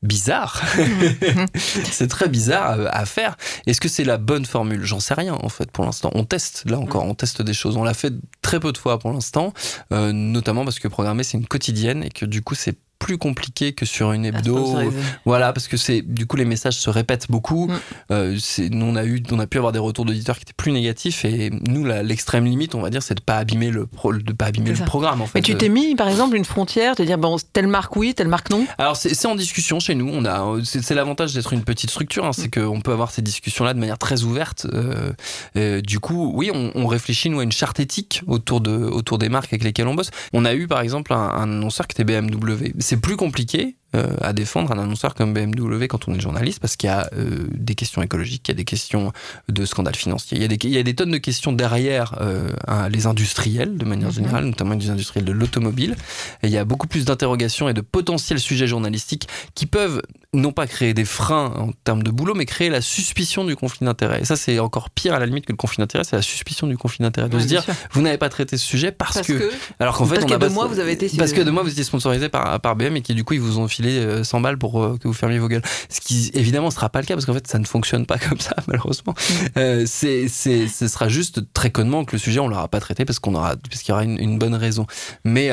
bizarre. 0.03 0.63
c'est 1.91 2.09
très 2.09 2.29
bizarre 2.29 2.79
à, 2.91 3.07
faire. 3.07 3.37
Est-ce 3.67 3.81
que 3.81 3.89
c'est 3.89 4.05
la 4.05 4.19
bonne 4.19 4.45
formule? 4.45 4.85
J'en 4.85 5.01
sais 5.01 5.15
rien 5.15 5.35
en 5.35 5.49
fait 5.49 5.71
pour 5.71 5.85
l'instant. 5.85 6.11
On 6.15 6.25
teste, 6.25 6.65
là 6.69 6.79
encore, 6.79 7.05
on 7.05 7.15
teste 7.15 7.43
des 7.43 7.55
choses. 7.55 7.77
On 7.77 7.85
l'a 7.85 7.95
fait 7.95 8.13
très 8.43 8.61
peu 8.61 8.73
de 8.73 8.79
fois 8.79 8.99
pour 8.99 9.13
l'instant, 9.13 9.53
euh, 9.93 10.13
notamment 10.13 10.65
parce 10.65 10.79
que 10.79 10.89
programmer 10.89 11.25
c'est 11.25 11.39
une 11.39 11.47
quotidienne 11.47 12.05
et 12.05 12.11
que 12.11 12.27
du 12.27 12.43
coup 12.43 12.55
c'est 12.55 12.77
plus 13.05 13.19
compliqué 13.19 13.75
que 13.75 13.85
sur 13.85 14.13
une 14.13 14.25
hebdo. 14.25 14.79
Voilà, 15.27 15.53
parce 15.53 15.69
que 15.69 15.77
c'est 15.77 16.01
du 16.01 16.27
coup 16.27 16.37
les 16.37 16.47
messages 16.47 16.77
se 16.77 16.89
répètent 16.89 17.31
beaucoup. 17.31 17.67
Mm. 17.67 17.79
Euh, 18.13 18.39
nous 18.71 18.87
on 18.87 18.97
a 18.97 19.05
eu, 19.05 19.23
on 19.31 19.39
a 19.39 19.47
pu 19.47 19.59
avoir 19.59 19.73
des 19.73 19.79
retours 19.79 20.07
d'auditeurs 20.07 20.37
qui 20.37 20.43
étaient 20.43 20.55
plus 20.57 20.73
négatifs 20.73 21.27
et 21.27 21.51
nous 21.51 21.85
l'extrême 21.85 22.47
limite, 22.47 22.75
on 22.75 22.81
va 22.81 22.89
dire, 22.89 23.03
c'est 23.03 23.15
de 23.15 23.21
pas 23.21 23.37
abîmer 23.37 23.71
le 23.71 23.87
de 24.23 24.33
pas 24.33 24.47
abîmer 24.47 24.73
le 24.73 24.85
programme. 24.87 25.21
En 25.21 25.27
fait. 25.27 25.41
Et 25.41 25.43
tu 25.43 25.55
t'es 25.55 25.69
mis 25.69 25.95
par 25.97 26.09
exemple 26.09 26.35
une 26.35 26.47
frontière, 26.47 26.95
de 26.95 27.05
dire 27.05 27.19
bon 27.19 27.37
telle 27.53 27.67
marque 27.67 27.95
oui, 27.97 28.15
telle 28.15 28.29
marque 28.29 28.49
non? 28.49 28.67
Alors 28.79 28.97
c'est 28.97 29.27
en 29.27 29.35
discussion 29.35 29.81
chez 29.81 29.95
nous. 29.95 30.09
On 30.11 30.25
a, 30.25 30.61
c'est 30.65 30.95
l'avantage 30.95 31.35
d'être 31.35 31.53
une 31.53 31.63
petite 31.63 31.91
structure, 31.91 32.25
hein, 32.25 32.33
c'est 32.33 32.57
mm. 32.57 32.63
qu'on 32.63 32.81
peut 32.81 32.93
avoir 32.93 33.11
ces 33.11 33.21
discussions 33.21 33.67
là 33.67 33.75
de 33.75 33.81
manière 33.81 33.99
très 33.99 34.23
ouverte. 34.23 34.67
Euh, 34.75 35.83
du 35.83 36.01
coup, 36.01 36.33
oui, 36.35 36.51
on, 36.55 36.71
on, 36.75 36.87
réfléchit 36.87 37.29
nous 37.29 37.41
à 37.41 37.45
une 37.45 37.53
charte 37.53 37.81
éthique 37.81 38.23
autour 38.27 38.63
de 38.63 38.73
autour 38.73 39.19
des 39.19 39.29
marques 39.29 39.53
avec 39.53 39.63
lesquelles 39.63 39.89
on 39.89 39.95
bosse. 39.95 40.11
On 40.33 40.47
a 40.47 40.55
eu 40.55 40.67
par 40.67 40.81
exemple 40.81 41.13
un, 41.13 41.29
un 41.29 41.43
annonceur 41.43 41.87
qui 41.87 42.01
était 42.01 42.05
BMW 42.05 42.55
c'est 42.79 42.94
plus 42.97 43.17
compliqué 43.17 43.77
euh, 43.95 44.17
à 44.21 44.33
défendre 44.33 44.73
un 44.73 44.79
annonceur 44.79 45.15
comme 45.15 45.33
BMW 45.33 45.87
quand 45.87 46.09
on 46.09 46.15
est 46.15 46.21
journaliste 46.21 46.61
parce 46.61 46.77
qu'il 46.77 46.89
y 46.89 46.93
a 46.93 47.09
euh, 47.17 47.47
des 47.53 47.75
questions 47.75 48.03
écologiques, 48.03 48.49
il 48.49 48.51
y 48.51 48.55
a 48.55 48.57
des 48.57 48.65
questions 48.65 49.13
de 49.49 49.65
scandale 49.65 49.95
financier, 49.95 50.37
il 50.37 50.43
y 50.43 50.45
a 50.45 50.49
des, 50.49 50.59
il 50.65 50.71
y 50.71 50.79
a 50.79 50.83
des 50.83 50.95
tonnes 50.95 51.11
de 51.11 51.19
questions 51.19 51.53
derrière 51.53 52.17
euh, 52.21 52.51
les 52.91 53.07
industriels 53.07 53.77
de 53.77 53.85
manière 53.85 54.09
mhm. 54.09 54.15
générale, 54.15 54.45
notamment 54.47 54.75
les 54.75 54.91
industriels 54.91 55.25
de 55.25 55.33
l'automobile. 55.33 55.97
Il 56.43 56.51
y 56.51 56.59
a 56.59 56.65
beaucoup 56.65 56.87
plus 56.87 57.05
d'interrogations 57.05 57.69
et 57.69 57.75
de 57.75 57.81
potentiels 57.81 58.41
sujets 58.41 58.67
journalistiques 58.67 59.29
qui 59.55 59.67
peuvent 59.67 60.03
non 60.35 60.53
pas 60.53 60.67
créer 60.67 60.95
des 60.95 61.05
freins 61.05 61.53
en 61.57 61.71
termes 61.85 62.03
de 62.03 62.11
boulot, 62.11 62.35
mais 62.35 62.47
créer 62.47 62.69
la 62.69 62.81
suspicion 62.81 63.45
du 63.45 63.57
conflit 63.57 63.85
d'intérêt. 63.85 64.21
Et 64.21 64.25
ça, 64.25 64.37
c'est 64.37 64.59
encore 64.59 64.91
pire 64.91 65.15
à 65.15 65.19
la 65.19 65.27
limite 65.27 65.47
que 65.47 65.53
le 65.53 65.57
conflit 65.57 65.79
d'intérêt, 65.79 66.05
c'est 66.05 66.17
la 66.17 66.23
suspicion 66.23 66.67
du 66.67 66.77
conflit 66.77 67.03
d'intérêt. 67.03 67.29
De 67.29 67.39
se 67.39 67.47
dire, 67.47 67.65
vous 67.93 68.03
n'avez 68.03 68.19
pas 68.19 68.29
traité 68.29 68.57
ce 68.57 68.67
sujet 68.67 68.93
parce, 68.93 69.23
que, 69.23 69.51
Alors 69.79 69.97
qu'en 69.97 70.05
fait, 70.05 70.17
parce 70.17 70.33
on 70.33 70.35
a 70.35 70.39
de 70.39 70.49
moi, 70.49 70.67
vous 70.67 70.81
avez 70.81 70.93
été. 70.93 71.09
Parce 71.17 71.33
que 71.33 71.41
de 71.41 71.51
moi, 71.51 71.63
vous 71.63 71.71
étiez 71.71 71.85
sponsorisé 71.85 72.29
par, 72.29 72.61
par 72.61 72.77
BM 72.77 72.97
et 72.97 73.03
qui, 73.03 73.15
du 73.15 73.25
coup, 73.25 73.35
ils 73.35 73.41
vous 73.41 73.59
ont 73.59 73.69
filé 73.69 73.84
100 73.91 74.39
euh, 74.39 74.41
balles 74.41 74.59
pour 74.59 74.83
euh, 74.83 74.99
que 75.01 75.09
vous 75.09 75.15
fermiez 75.15 75.39
vos 75.39 75.49
gueules. 75.49 75.63
Ce 75.89 76.01
qui, 76.01 76.31
évidemment, 76.35 76.69
ne 76.69 76.73
sera 76.73 76.89
pas 76.89 77.01
le 77.01 77.07
cas 77.07 77.15
parce 77.15 77.27
qu'en 77.27 77.35
fait, 77.35 77.47
ça 77.47 77.59
ne 77.59 77.65
fonctionne 77.65 78.07
pas 78.07 78.19
comme 78.29 78.41
ça, 78.41 78.55
malheureusement. 78.67 79.15
Mm. 79.15 79.33
Euh, 79.59 79.85
c'est, 79.87 80.29
ce 80.29 80.89
sera 80.89 81.09
juste 81.09 81.41
très 81.53 81.71
connement 81.71 82.05
que 82.05 82.13
le 82.13 82.19
sujet, 82.19 82.41
on 82.41 82.49
l'aura 82.49 82.69
pas 82.69 82.81
traité 82.81 83.05
parce 83.05 83.19
qu'on 83.19 83.35
aura, 83.35 83.57
parce 83.57 83.83
qu'il 83.83 83.91
y 83.91 83.93
aura 83.93 84.05
une, 84.05 84.39
bonne 84.39 84.55
raison. 84.55 84.87
Mais 85.25 85.51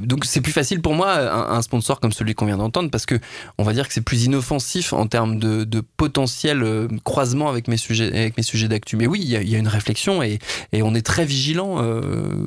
donc, 0.00 0.24
c'est 0.24 0.40
plus 0.40 0.52
facile 0.52 0.80
pour 0.80 0.94
moi, 0.94 1.12
un, 1.52 1.62
sponsor 1.62 2.00
comme 2.00 2.12
celui 2.12 2.34
qu'on 2.34 2.46
vient 2.46 2.56
d'entendre, 2.56 2.90
parce 2.90 3.06
que 3.06 3.18
on 3.58 3.62
va 3.62 3.72
dire 3.72 3.86
que 3.86 3.94
c'est 3.94 4.00
plus 4.00 4.24
inoffensif 4.24 4.92
en 4.92 5.06
termes 5.06 5.38
de, 5.38 5.64
de 5.64 5.82
potentiel 5.96 6.88
croisement 7.04 7.48
avec 7.48 7.68
mes 7.68 7.76
sujets, 7.76 8.08
avec 8.08 8.36
mes 8.36 8.42
sujets 8.42 8.68
d'actu. 8.68 8.96
Mais 8.96 9.06
oui, 9.06 9.20
il 9.22 9.28
y, 9.28 9.54
a, 9.54 9.58
une 9.58 9.68
réflexion 9.68 10.22
et, 10.22 10.40
et 10.72 10.82
on 10.82 10.94
est 10.94 11.06
très 11.06 11.24
vigilant 11.24 11.76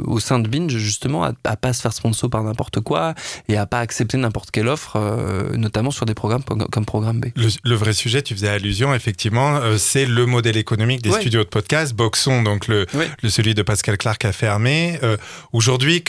au 0.05 0.19
sein 0.19 0.39
de 0.39 0.49
Binge, 0.49 0.75
justement, 0.77 1.23
à, 1.23 1.31
à 1.45 1.55
pas 1.55 1.73
se 1.73 1.81
faire 1.81 1.93
sponsor 1.93 2.29
par 2.29 2.43
n'importe 2.43 2.81
quoi 2.81 3.13
et 3.47 3.57
à 3.57 3.65
pas 3.65 3.79
accepter 3.79 4.17
n'importe 4.17 4.51
quelle 4.51 4.67
offre 4.67 4.97
euh, 5.27 5.57
notamment 5.57 5.91
sur 5.91 6.05
des 6.05 6.13
programmes 6.13 6.43
comme 6.43 6.85
Programme 6.85 7.19
B. 7.19 7.25
Le, 7.35 7.75
vrai 7.75 7.93
sujet, 7.93 8.21
tu 8.21 8.33
faisais 8.33 8.47
allusion, 8.47 8.93
effectivement, 8.93 9.57
euh, 9.57 9.77
c'est 9.77 10.05
le 10.05 10.25
modèle 10.25 10.57
économique 10.57 11.01
des 11.01 11.11
studios 11.11 11.43
de 11.43 11.49
podcast. 11.49 11.93
Boxon, 11.93 12.43
donc 12.43 12.67
le, 12.67 12.85
le, 13.21 13.29
celui 13.29 13.53
de 13.53 13.61
Pascal 13.61 13.97
Clark 13.97 14.23
a 14.25 14.31
fermé. 14.31 14.99
Euh, 15.03 15.17
aujourd'hui, 15.53 16.03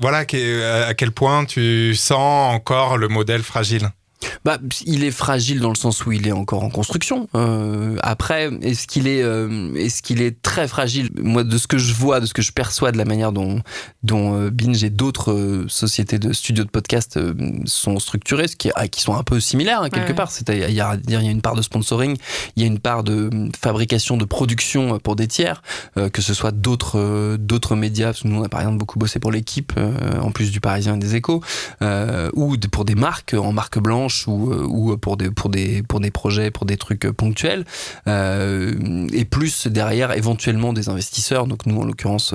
voilà, 0.00 0.18
à 0.18 0.94
quel 0.94 1.12
point 1.12 1.44
tu 1.44 1.94
sens 1.94 2.54
encore 2.54 2.96
le 2.96 3.08
modèle 3.08 3.42
fragile? 3.42 3.90
Bah, 4.44 4.58
il 4.86 5.04
est 5.04 5.10
fragile 5.10 5.60
dans 5.60 5.68
le 5.68 5.76
sens 5.76 6.04
où 6.06 6.12
il 6.12 6.26
est 6.26 6.32
encore 6.32 6.64
en 6.64 6.70
construction. 6.70 7.28
Euh, 7.34 7.96
après, 8.02 8.50
est-ce 8.62 8.86
qu'il 8.86 9.06
est, 9.06 9.22
euh, 9.22 9.74
est-ce 9.74 10.02
qu'il 10.02 10.22
est 10.22 10.42
très 10.42 10.68
fragile? 10.68 11.10
Moi, 11.20 11.44
de 11.44 11.58
ce 11.58 11.66
que 11.66 11.78
je 11.78 11.92
vois, 11.94 12.20
de 12.20 12.26
ce 12.26 12.34
que 12.34 12.42
je 12.42 12.52
perçois 12.52 12.92
de 12.92 12.98
la 12.98 13.04
manière 13.04 13.32
dont, 13.32 13.60
dont 14.02 14.34
euh, 14.34 14.50
Binge 14.50 14.82
et 14.84 14.90
d'autres 14.90 15.32
euh, 15.32 15.68
sociétés 15.68 16.18
de 16.18 16.32
studios 16.32 16.64
de 16.64 16.70
podcast 16.70 17.18
sont 17.64 17.98
structurées, 17.98 18.48
ce 18.48 18.56
qui, 18.56 18.70
ah, 18.74 18.88
qui 18.88 19.00
sont 19.00 19.14
un 19.14 19.22
peu 19.22 19.40
similaires 19.40 19.82
hein, 19.82 19.90
quelque 19.90 20.12
part. 20.12 20.30
C'est 20.30 20.48
il 20.48 20.74
y 20.74 20.80
a, 20.80 20.96
il 21.06 21.12
y 21.12 21.16
a 21.16 21.20
une 21.20 21.42
part 21.42 21.54
de 21.54 21.62
sponsoring, 21.62 22.16
il 22.56 22.62
y 22.62 22.64
a 22.64 22.66
une 22.66 22.78
part 22.78 23.04
de 23.04 23.30
fabrication, 23.58 24.16
de 24.16 24.24
production 24.24 24.98
pour 24.98 25.16
des 25.16 25.26
tiers, 25.26 25.62
que 25.94 26.22
ce 26.22 26.34
soit 26.34 26.52
d'autres 26.52 27.36
d'autres 27.36 27.76
médias. 27.76 28.06
Parce 28.06 28.22
que 28.22 28.28
nous, 28.28 28.40
on 28.40 28.44
a 28.44 28.48
par 28.48 28.60
exemple 28.60 28.78
beaucoup 28.78 28.98
bossé 28.98 29.18
pour 29.18 29.30
l'équipe, 29.30 29.72
en 30.20 30.30
plus 30.30 30.50
du 30.50 30.60
Parisien 30.60 30.96
et 30.96 30.98
des 30.98 31.16
Échos, 31.16 31.42
ou 32.34 32.56
pour 32.72 32.84
des 32.84 32.94
marques 32.94 33.34
en 33.34 33.52
marque 33.52 33.78
blanche 33.78 34.07
ou, 34.26 34.52
ou 34.52 34.96
pour, 34.96 35.16
des, 35.16 35.30
pour, 35.30 35.50
des, 35.50 35.82
pour 35.82 36.00
des 36.00 36.10
projets, 36.10 36.50
pour 36.50 36.66
des 36.66 36.76
trucs 36.76 37.10
ponctuels. 37.10 37.64
et 38.06 39.24
plus 39.24 39.66
derrière, 39.66 40.12
éventuellement, 40.12 40.72
des 40.72 40.88
investisseurs. 40.88 41.46
Donc, 41.46 41.66
nous, 41.66 41.80
en 41.80 41.84
l'occurrence, 41.84 42.34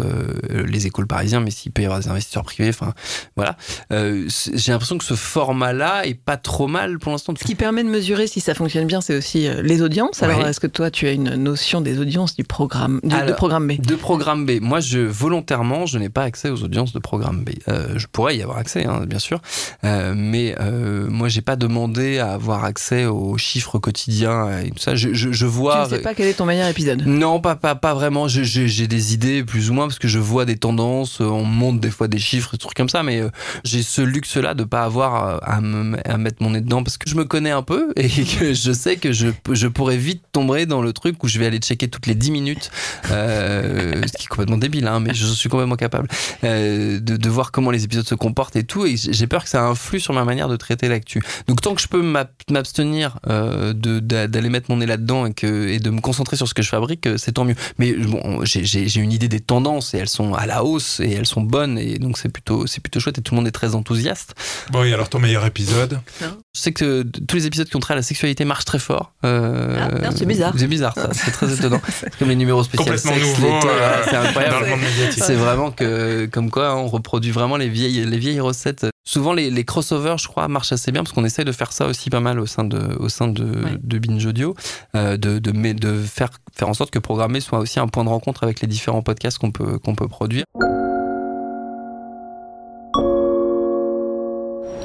les 0.50 0.88
écoles 0.88 1.08
parisiens, 1.08 1.40
mais 1.40 1.52
s'il 1.52 1.72
peut 1.72 1.82
y 1.82 1.86
avoir 1.86 2.00
des 2.00 2.08
investisseurs 2.08 2.44
privés, 2.44 2.70
enfin, 2.70 2.94
voilà. 3.36 3.58
J'ai 3.90 4.72
l'impression 4.72 4.98
que 4.98 5.06
ce 5.06 5.16
format-là 5.16 6.06
est 6.06 6.14
pas 6.14 6.38
trop 6.38 6.68
mal 6.68 7.00
pour 7.00 7.12
l'instant. 7.12 7.34
Ce 7.40 7.44
qui 7.44 7.56
permet 7.56 7.84
de 7.84 7.90
mesurer 7.90 8.28
si 8.28 8.40
ça 8.40 8.54
fonctionne 8.54 8.88
bien, 8.88 9.02
c'est 9.02 9.18
aussi 9.18 9.48
les 9.62 9.82
audiences. 9.82 10.24
Alors, 10.24 10.46
est-ce 10.48 10.60
que 10.60 10.68
toi, 10.68 10.92
tu 10.92 11.08
as 11.08 11.12
une 11.12 11.36
notion 11.36 11.82
des 11.82 12.00
audiences 12.00 12.36
du 12.36 12.44
programme, 12.44 13.00
de 13.04 13.34
programme 13.34 13.68
B? 13.68 13.82
De 13.82 13.96
programme 13.96 14.46
B. 14.46 14.60
Moi, 14.62 14.80
je, 14.80 15.00
volontairement, 15.00 15.86
je 15.86 15.98
n'ai 15.98 16.10
pas 16.10 16.24
accès 16.24 16.50
aux 16.50 16.64
audiences 16.64 16.94
de 16.94 17.00
programme 17.00 17.44
B. 17.44 17.52
Euh, 17.68 17.98
je 17.98 18.08
pourrais 18.08 18.38
y 18.38 18.42
avoir 18.42 18.58
accès, 18.58 18.86
hein, 18.86 19.06
bien 19.08 19.20
sûr, 19.20 19.42
euh, 19.84 20.14
mais 20.16 20.56
euh, 20.60 21.08
moi, 21.10 21.28
j'ai 21.28 21.42
pas 21.42 21.56
demandé 21.68 22.20
à 22.20 22.34
avoir 22.34 22.64
accès 22.64 23.06
aux 23.06 23.38
chiffres 23.38 23.80
quotidiens 23.80 24.60
et 24.60 24.72
tout 24.72 24.80
ça. 24.80 24.96
Je, 24.96 25.14
je, 25.14 25.32
je 25.32 25.46
vois. 25.46 25.86
Tu 25.88 25.94
ne 25.94 25.98
sais 25.98 26.04
pas 26.04 26.14
quel 26.14 26.28
est 26.28 26.34
ton 26.34 26.46
meilleur 26.46 26.68
épisode 26.68 27.04
Non, 27.06 27.40
pas, 27.40 27.56
pas, 27.56 27.76
pas 27.76 27.94
vraiment. 27.94 28.28
J'ai 28.28 28.88
des 28.88 29.14
idées 29.14 29.44
plus 29.44 29.70
ou 29.70 29.74
moins 29.74 29.88
parce 29.88 30.00
que 30.00 30.08
je 30.08 30.20
vois 30.20 30.46
des 30.46 30.58
tendances. 30.58 31.20
On 31.20 31.44
monte 31.44 31.80
des 31.80 31.92
fois 31.92 32.08
des 32.08 32.20
chiffres, 32.20 32.52
des 32.52 32.58
trucs 32.58 32.76
comme 32.76 32.90
ça, 32.90 33.04
mais 33.04 33.22
j'ai 33.64 33.84
ce 33.84 34.02
luxe-là 34.02 34.54
de 34.54 34.64
pas 34.64 34.84
avoir 34.84 35.42
à, 35.44 35.62
me, 35.62 35.98
à 36.10 36.18
mettre 36.18 36.42
mon 36.42 36.52
nez 36.52 36.62
dedans 36.62 36.84
parce 36.84 36.98
que 36.98 37.10
je 37.10 37.16
me 37.16 37.26
connais 37.26 37.52
un 37.52 37.64
peu 37.64 37.94
et 37.96 38.10
que 38.40 38.54
je 38.54 38.72
sais 38.72 38.98
que 38.98 39.12
je, 39.12 39.28
je 39.52 39.68
pourrais 39.68 39.98
vite 39.98 40.24
tomber 40.32 40.66
dans 40.66 40.82
le 40.82 40.94
truc 40.94 41.24
où 41.24 41.28
je 41.28 41.40
vais 41.40 41.46
aller 41.46 41.60
checker 41.60 41.88
toutes 41.88 42.08
les 42.08 42.16
10 42.16 42.32
minutes, 42.32 42.72
euh, 43.12 44.02
ce 44.08 44.14
qui 44.14 44.26
est 44.26 44.28
complètement 44.28 44.58
débile, 44.58 44.88
hein, 44.88 45.00
mais 45.00 45.14
je 45.14 45.26
suis 45.26 45.50
complètement 45.50 45.76
capable 45.76 46.08
euh, 46.44 47.00
de, 47.00 47.18
de, 47.18 47.30
voir 47.30 47.52
comment 47.52 47.72
les 47.72 47.84
épisodes 47.84 48.08
se 48.08 48.16
comportent 48.16 48.56
et 48.56 48.64
tout, 48.64 48.86
et 48.86 48.96
j'ai 48.98 49.28
peur 49.28 49.44
que 49.44 49.50
ça 49.50 49.66
influe 49.66 50.00
sur 50.00 50.14
ma 50.14 50.24
manière 50.24 50.48
de 50.48 50.56
traiter 50.56 50.88
l'actu. 50.88 51.22
Donc 51.54 51.62
tant 51.62 51.76
que 51.76 51.82
je 51.84 51.88
peux 51.88 52.02
m'abstenir 52.50 53.20
euh, 53.30 53.74
d'aller 53.74 54.50
mettre 54.50 54.72
mon 54.72 54.78
nez 54.78 54.88
là-dedans 54.88 55.28
et, 55.28 55.36
que, 55.36 55.68
et 55.68 55.78
de 55.78 55.92
me 55.92 56.02
concentrer 56.02 56.36
sur 56.36 56.48
ce 56.48 56.56
que 56.56 56.64
je 56.64 56.70
fabrique, 56.70 57.08
c'est 57.18 57.34
tant 57.34 57.46
mieux. 57.46 57.54
Mais 57.78 57.94
bon, 57.94 58.44
j'ai 58.44 59.00
une 59.00 59.12
idée 59.12 59.28
des 59.28 59.40
tendances 59.40 59.94
et 59.94 60.00
elles 60.00 60.10
sont 60.10 60.34
à 60.34 60.48
la 60.48 60.64
hausse 60.64 61.00
et 61.00 61.12
elles 61.12 61.28
sont 61.28 61.42
bonnes, 61.42 61.78
et 61.78 62.00
donc 62.00 62.18
c'est 62.18 62.30
plutôt, 62.30 62.66
plutôt 62.82 63.00
chouette 63.00 63.20
et 63.20 63.22
tout 63.22 63.36
le 63.36 63.42
monde 63.42 63.48
est 63.48 63.52
très 63.52 63.76
enthousiaste. 63.76 64.34
Bon, 64.72 64.84
et 64.84 64.92
alors 64.96 65.10
ton 65.10 65.20
meilleur 65.20 65.46
épisode 65.46 66.00
Je 66.22 66.60
sais 66.60 66.74
que 66.74 67.04
tous 67.04 67.36
les 67.36 67.46
épisodes 67.46 67.70
qui 67.70 67.76
ont 67.76 67.82
trait 67.82 67.94
à 67.94 67.98
la 67.98 68.02
sexualité 68.02 68.46
marchent 68.46 68.66
très 68.66 68.80
fort. 68.80 69.14
Ah, 69.22 69.90
c'est 70.16 70.26
bizarre. 70.26 70.56
C'est 70.58 70.66
bizarre, 70.66 70.96
ça. 70.96 71.12
C'est 71.14 71.30
très 71.30 71.54
étonnant. 71.60 71.82
C'est 71.88 72.18
comme 72.18 72.30
les 72.30 72.36
numéros 72.36 72.64
spéciaux. 72.64 72.98
sexe, 72.98 73.06
nouveau, 73.06 73.60
euh, 73.68 74.02
c'est 74.06 74.16
incroyable. 74.16 74.66
C'est 75.12 75.36
vraiment 75.36 75.70
que, 75.70 76.26
comme 76.26 76.50
quoi, 76.50 76.76
on 76.78 76.88
reproduit 76.88 77.30
vraiment 77.30 77.58
les 77.58 77.70
vieilles, 77.70 78.04
les 78.08 78.18
vieilles 78.18 78.40
recettes. 78.40 78.88
Souvent, 79.06 79.34
les, 79.34 79.50
les 79.50 79.66
crossovers, 79.66 80.18
je 80.18 80.30
crois, 80.30 80.48
marchent 80.48 80.72
assez 80.72 80.92
bien 80.94 81.04
parce 81.04 81.14
qu'on 81.14 81.26
essaye 81.26 81.44
de 81.44 81.52
faire 81.52 81.74
ça 81.74 81.88
aussi 81.88 82.10
pas 82.10 82.22
mal 82.22 82.40
au 82.40 82.46
sein 82.46 82.64
de, 82.64 82.96
au 83.00 83.10
sein 83.10 83.28
de, 83.28 83.44
de 83.84 84.00
Binge 84.00 84.26
Audio, 84.26 84.56
euh, 84.96 85.18
de, 85.18 85.40
de, 85.40 85.52
de 85.74 86.02
faire, 86.02 86.30
faire 86.54 86.70
en 86.70 86.74
sorte 86.74 86.90
que 86.90 87.00
programmer 87.00 87.42
soit 87.42 87.60
aussi 87.60 87.82
un 87.82 87.88
point 87.90 88.06
de 88.06 88.10
rencontre 88.10 88.44
avec 88.44 88.62
les 88.62 88.68
différents 88.68 89.02
podcasts 89.02 89.38
qu'on 89.40 89.52
peut, 89.52 89.78
qu'on 89.78 89.94
peut 89.94 90.08
produire. 90.08 90.46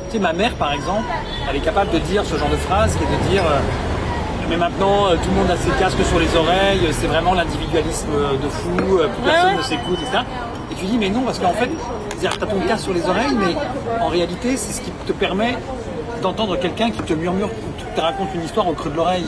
Tu 0.06 0.12
sais, 0.14 0.18
ma 0.18 0.32
mère, 0.32 0.54
par 0.54 0.72
exemple, 0.72 1.06
elle 1.48 1.54
est 1.54 1.60
capable 1.60 1.92
de 1.92 1.98
dire 1.98 2.24
ce 2.24 2.36
genre 2.36 2.50
de 2.50 2.56
phrase 2.56 2.96
qui 2.96 3.04
est 3.04 3.06
de 3.24 3.30
dire. 3.30 3.44
Euh, 3.46 3.60
mais 4.48 4.56
maintenant, 4.56 5.06
euh, 5.06 5.14
tout 5.22 5.28
le 5.30 5.36
monde 5.36 5.50
a 5.50 5.56
ses 5.56 5.70
casques 5.78 6.04
sur 6.04 6.18
les 6.18 6.34
oreilles, 6.34 6.80
c'est 6.90 7.06
vraiment 7.06 7.34
l'individualisme 7.34 8.10
de 8.42 8.48
fou, 8.48 8.98
euh, 8.98 9.06
plus 9.08 9.22
personne 9.24 9.56
ne 9.58 9.62
s'écoute, 9.62 9.98
etc. 10.02 10.24
Tu 10.78 10.86
dis, 10.86 10.98
mais 10.98 11.10
non, 11.10 11.22
parce 11.24 11.38
qu'en 11.38 11.52
fait, 11.52 11.70
tu 12.20 12.26
as 12.26 12.30
ton 12.30 12.60
casque 12.60 12.84
sur 12.84 12.94
les 12.94 13.02
oreilles, 13.02 13.34
mais 13.34 13.54
en 14.00 14.08
réalité, 14.08 14.56
c'est 14.56 14.72
ce 14.72 14.80
qui 14.80 14.90
te 14.90 15.12
permet 15.12 15.56
d'entendre 16.22 16.56
quelqu'un 16.56 16.90
qui 16.90 17.02
te 17.02 17.12
murmure, 17.12 17.50
qui 17.78 17.84
te 17.96 18.00
raconte 18.00 18.28
une 18.34 18.42
histoire 18.42 18.68
au 18.68 18.74
creux 18.74 18.90
de 18.90 18.96
l'oreille. 18.96 19.24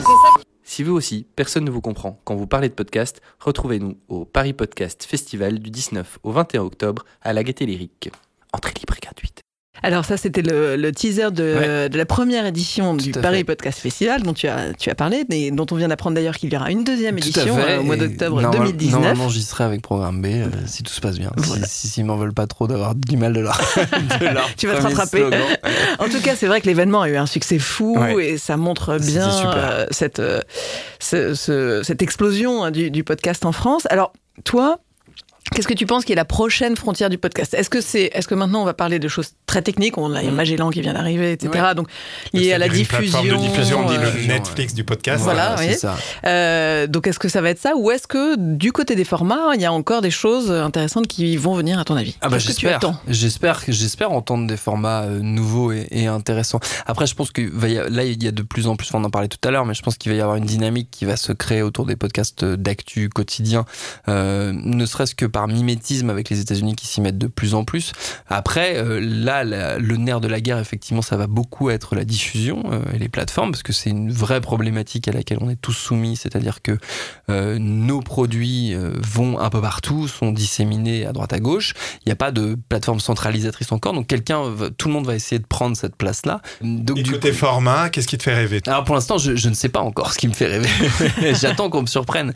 Si 0.63 0.83
vous 0.83 0.93
aussi, 0.93 1.25
personne 1.35 1.65
ne 1.65 1.71
vous 1.71 1.81
comprend 1.81 2.19
quand 2.23 2.35
vous 2.35 2.47
parlez 2.47 2.69
de 2.69 2.73
podcast, 2.73 3.21
retrouvez-nous 3.39 3.97
au 4.07 4.23
Paris 4.23 4.53
Podcast 4.53 5.03
Festival 5.03 5.59
du 5.59 5.69
19 5.69 6.19
au 6.23 6.31
21 6.31 6.61
octobre 6.61 7.03
à 7.21 7.33
la 7.33 7.43
Gaîté 7.43 7.65
Lyrique. 7.65 8.09
Entrée 8.53 8.73
libre 8.79 8.95
et 8.97 9.01
gratuite. 9.01 9.40
Alors 9.83 10.05
ça, 10.05 10.17
c'était 10.17 10.43
le, 10.43 10.91
teaser 10.91 11.31
de, 11.31 11.89
la 11.91 12.05
première 12.05 12.45
édition 12.45 12.93
du 12.93 13.11
Paris 13.11 13.43
Podcast 13.43 13.79
Festival 13.79 14.21
dont 14.21 14.33
tu 14.33 14.47
as, 14.47 14.73
tu 14.73 14.89
as 14.89 14.95
parlé, 14.95 15.23
mais 15.29 15.51
dont 15.51 15.65
on 15.71 15.75
vient 15.75 15.87
d'apprendre 15.87 16.15
d'ailleurs 16.15 16.35
qu'il 16.35 16.53
y 16.53 16.55
aura 16.55 16.71
une 16.71 16.83
deuxième 16.83 17.17
édition 17.17 17.57
euh, 17.57 17.79
au 17.79 17.83
mois 17.83 17.97
d'octobre 17.97 18.51
2019. 18.51 18.93
Normalement, 18.93 19.29
j'y 19.29 19.41
serai 19.41 19.63
avec 19.63 19.81
Programme 19.81 20.21
B, 20.21 20.25
euh, 20.25 20.47
si 20.67 20.83
tout 20.83 20.93
se 20.93 21.01
passe 21.01 21.17
bien. 21.17 21.31
Si 21.65 21.87
s'ils 21.87 22.05
m'en 22.05 22.17
veulent 22.17 22.33
pas 22.33 22.47
trop 22.47 22.67
d'avoir 22.67 22.95
du 22.95 23.17
mal 23.17 23.33
de 23.33 23.41
leur, 23.41 23.59
Tu 24.57 24.67
vas 24.67 24.75
te 24.75 24.83
rattraper. 24.83 25.25
en 25.99 26.09
tout 26.09 26.21
cas, 26.21 26.35
c'est 26.35 26.47
vrai 26.47 26.61
que 26.61 26.67
l'événement 26.67 27.01
a 27.01 27.09
eu 27.09 27.15
un 27.15 27.25
succès 27.25 27.59
fou 27.59 27.97
et 28.19 28.37
ça 28.37 28.57
montre 28.57 28.97
bien 28.99 29.29
euh, 29.29 29.85
cette, 29.89 30.21
cette 30.99 32.01
explosion 32.01 32.63
hein, 32.63 32.71
du, 32.71 32.91
du 32.91 33.03
podcast 33.03 33.45
en 33.45 33.51
France. 33.51 33.87
Alors, 33.89 34.13
toi, 34.43 34.79
Qu'est-ce 35.53 35.67
que 35.67 35.73
tu 35.73 35.85
penses 35.85 36.05
qui 36.05 36.13
est 36.13 36.15
la 36.15 36.23
prochaine 36.23 36.77
frontière 36.77 37.09
du 37.09 37.17
podcast? 37.17 37.53
Est-ce 37.53 37.69
que 37.69 37.81
c'est, 37.81 38.09
est-ce 38.13 38.25
que 38.25 38.35
maintenant 38.35 38.61
on 38.61 38.65
va 38.65 38.73
parler 38.73 38.99
de 38.99 39.09
choses 39.09 39.31
très 39.45 39.61
techniques? 39.61 39.97
On 39.97 40.13
a 40.13 40.23
Magellan 40.23 40.69
qui 40.69 40.79
vient 40.79 40.93
d'arriver, 40.93 41.33
etc. 41.33 41.73
Donc 41.75 41.89
lié 42.31 42.53
à 42.53 42.57
la 42.57 42.69
diffusion, 42.69 43.21
de 43.21 43.35
diffusion, 43.35 43.81
on 43.85 43.89
dit 43.89 43.97
le 43.97 44.07
euh, 44.07 44.27
Netflix 44.27 44.73
du 44.73 44.85
podcast. 44.85 45.21
Voilà, 45.25 45.57
oui. 45.59 45.73
ça. 45.73 45.97
Euh, 46.25 46.87
donc 46.87 47.05
est-ce 47.05 47.19
que 47.19 47.27
ça 47.27 47.41
va 47.41 47.49
être 47.49 47.59
ça, 47.59 47.75
ou 47.75 47.91
est-ce 47.91 48.07
que 48.07 48.37
du 48.37 48.71
côté 48.71 48.95
des 48.95 49.03
formats, 49.03 49.53
il 49.53 49.59
y 49.59 49.65
a 49.65 49.73
encore 49.73 49.99
des 49.99 50.09
choses 50.09 50.49
intéressantes 50.49 51.07
qui 51.07 51.35
vont 51.35 51.53
venir 51.53 51.79
à 51.79 51.83
ton 51.83 51.97
avis? 51.97 52.15
Ah 52.21 52.29
bah 52.29 52.39
j'espère. 52.39 52.79
J'espère, 53.09 53.59
j'espère 53.67 54.13
entendre 54.13 54.47
des 54.47 54.55
formats 54.55 55.01
euh, 55.01 55.19
nouveaux 55.19 55.73
et, 55.73 56.07
intéressants. 56.07 56.61
Après, 56.85 57.07
je 57.07 57.15
pense 57.15 57.29
que 57.31 57.41
là 57.89 58.05
il 58.05 58.23
y 58.23 58.27
a 58.29 58.31
de 58.31 58.41
plus 58.41 58.67
en 58.67 58.77
plus, 58.77 58.93
on 58.93 59.03
en 59.03 59.09
parlait 59.09 59.27
tout 59.27 59.45
à 59.45 59.51
l'heure, 59.51 59.65
mais 59.65 59.73
je 59.73 59.81
pense 59.81 59.97
qu'il 59.97 60.13
va 60.13 60.17
y 60.17 60.21
avoir 60.21 60.37
une 60.37 60.45
dynamique 60.45 60.87
qui 60.91 61.03
va 61.03 61.17
se 61.17 61.33
créer 61.33 61.61
autour 61.61 61.85
des 61.85 61.97
podcasts 61.97 62.45
d'actu 62.45 63.09
quotidien, 63.09 63.65
ne 64.07 64.85
serait-ce 64.85 65.13
que 65.13 65.25
par 65.25 65.40
mimétisme 65.47 66.09
avec 66.09 66.29
les 66.29 66.39
États-Unis 66.39 66.75
qui 66.75 66.87
s'y 66.87 67.01
mettent 67.01 67.17
de 67.17 67.27
plus 67.27 67.53
en 67.53 67.63
plus. 67.63 67.93
Après, 68.27 68.77
euh, 68.77 68.99
là, 69.01 69.43
le 69.43 69.97
nerf 69.97 70.21
de 70.21 70.27
la 70.27 70.41
guerre, 70.41 70.59
effectivement, 70.59 71.01
ça 71.01 71.17
va 71.17 71.27
beaucoup 71.27 71.69
être 71.69 71.95
la 71.95 72.05
diffusion 72.05 72.63
euh, 72.71 72.81
et 72.93 72.97
les 72.97 73.09
plateformes, 73.09 73.51
parce 73.51 73.63
que 73.63 73.73
c'est 73.73 73.89
une 73.89 74.11
vraie 74.11 74.41
problématique 74.41 75.07
à 75.07 75.11
laquelle 75.11 75.39
on 75.41 75.49
est 75.49 75.59
tous 75.61 75.73
soumis, 75.73 76.15
c'est-à-dire 76.15 76.61
que 76.61 76.77
euh, 77.29 77.57
nos 77.59 78.01
produits 78.01 78.75
vont 78.75 79.39
un 79.39 79.49
peu 79.49 79.61
partout, 79.61 80.07
sont 80.07 80.31
disséminés 80.31 81.05
à 81.05 81.13
droite 81.13 81.33
à 81.33 81.39
gauche. 81.39 81.73
Il 82.05 82.09
n'y 82.09 82.11
a 82.11 82.15
pas 82.15 82.31
de 82.31 82.57
plateforme 82.69 82.99
centralisatrice 82.99 83.71
encore, 83.71 83.93
donc 83.93 84.07
quelqu'un, 84.07 84.43
tout 84.77 84.87
le 84.87 84.93
monde 84.93 85.05
va 85.05 85.15
essayer 85.15 85.39
de 85.39 85.45
prendre 85.45 85.75
cette 85.75 85.95
place-là. 85.95 86.41
Donc, 86.61 86.97
et 86.97 87.03
du 87.03 87.11
côté 87.11 87.31
format, 87.31 87.89
qu'est-ce 87.89 88.07
qui 88.07 88.17
te 88.17 88.23
fait 88.23 88.33
rêver 88.33 88.61
Alors 88.67 88.83
pour 88.83 88.95
l'instant, 88.95 89.17
je, 89.17 89.49
ne 89.49 89.53
sais 89.53 89.69
pas 89.69 89.81
encore 89.81 90.13
ce 90.13 90.19
qui 90.19 90.27
me 90.27 90.33
fait 90.33 90.47
rêver. 90.47 90.69
J'attends 91.33 91.69
qu'on 91.69 91.81
me 91.81 91.87
surprenne, 91.87 92.33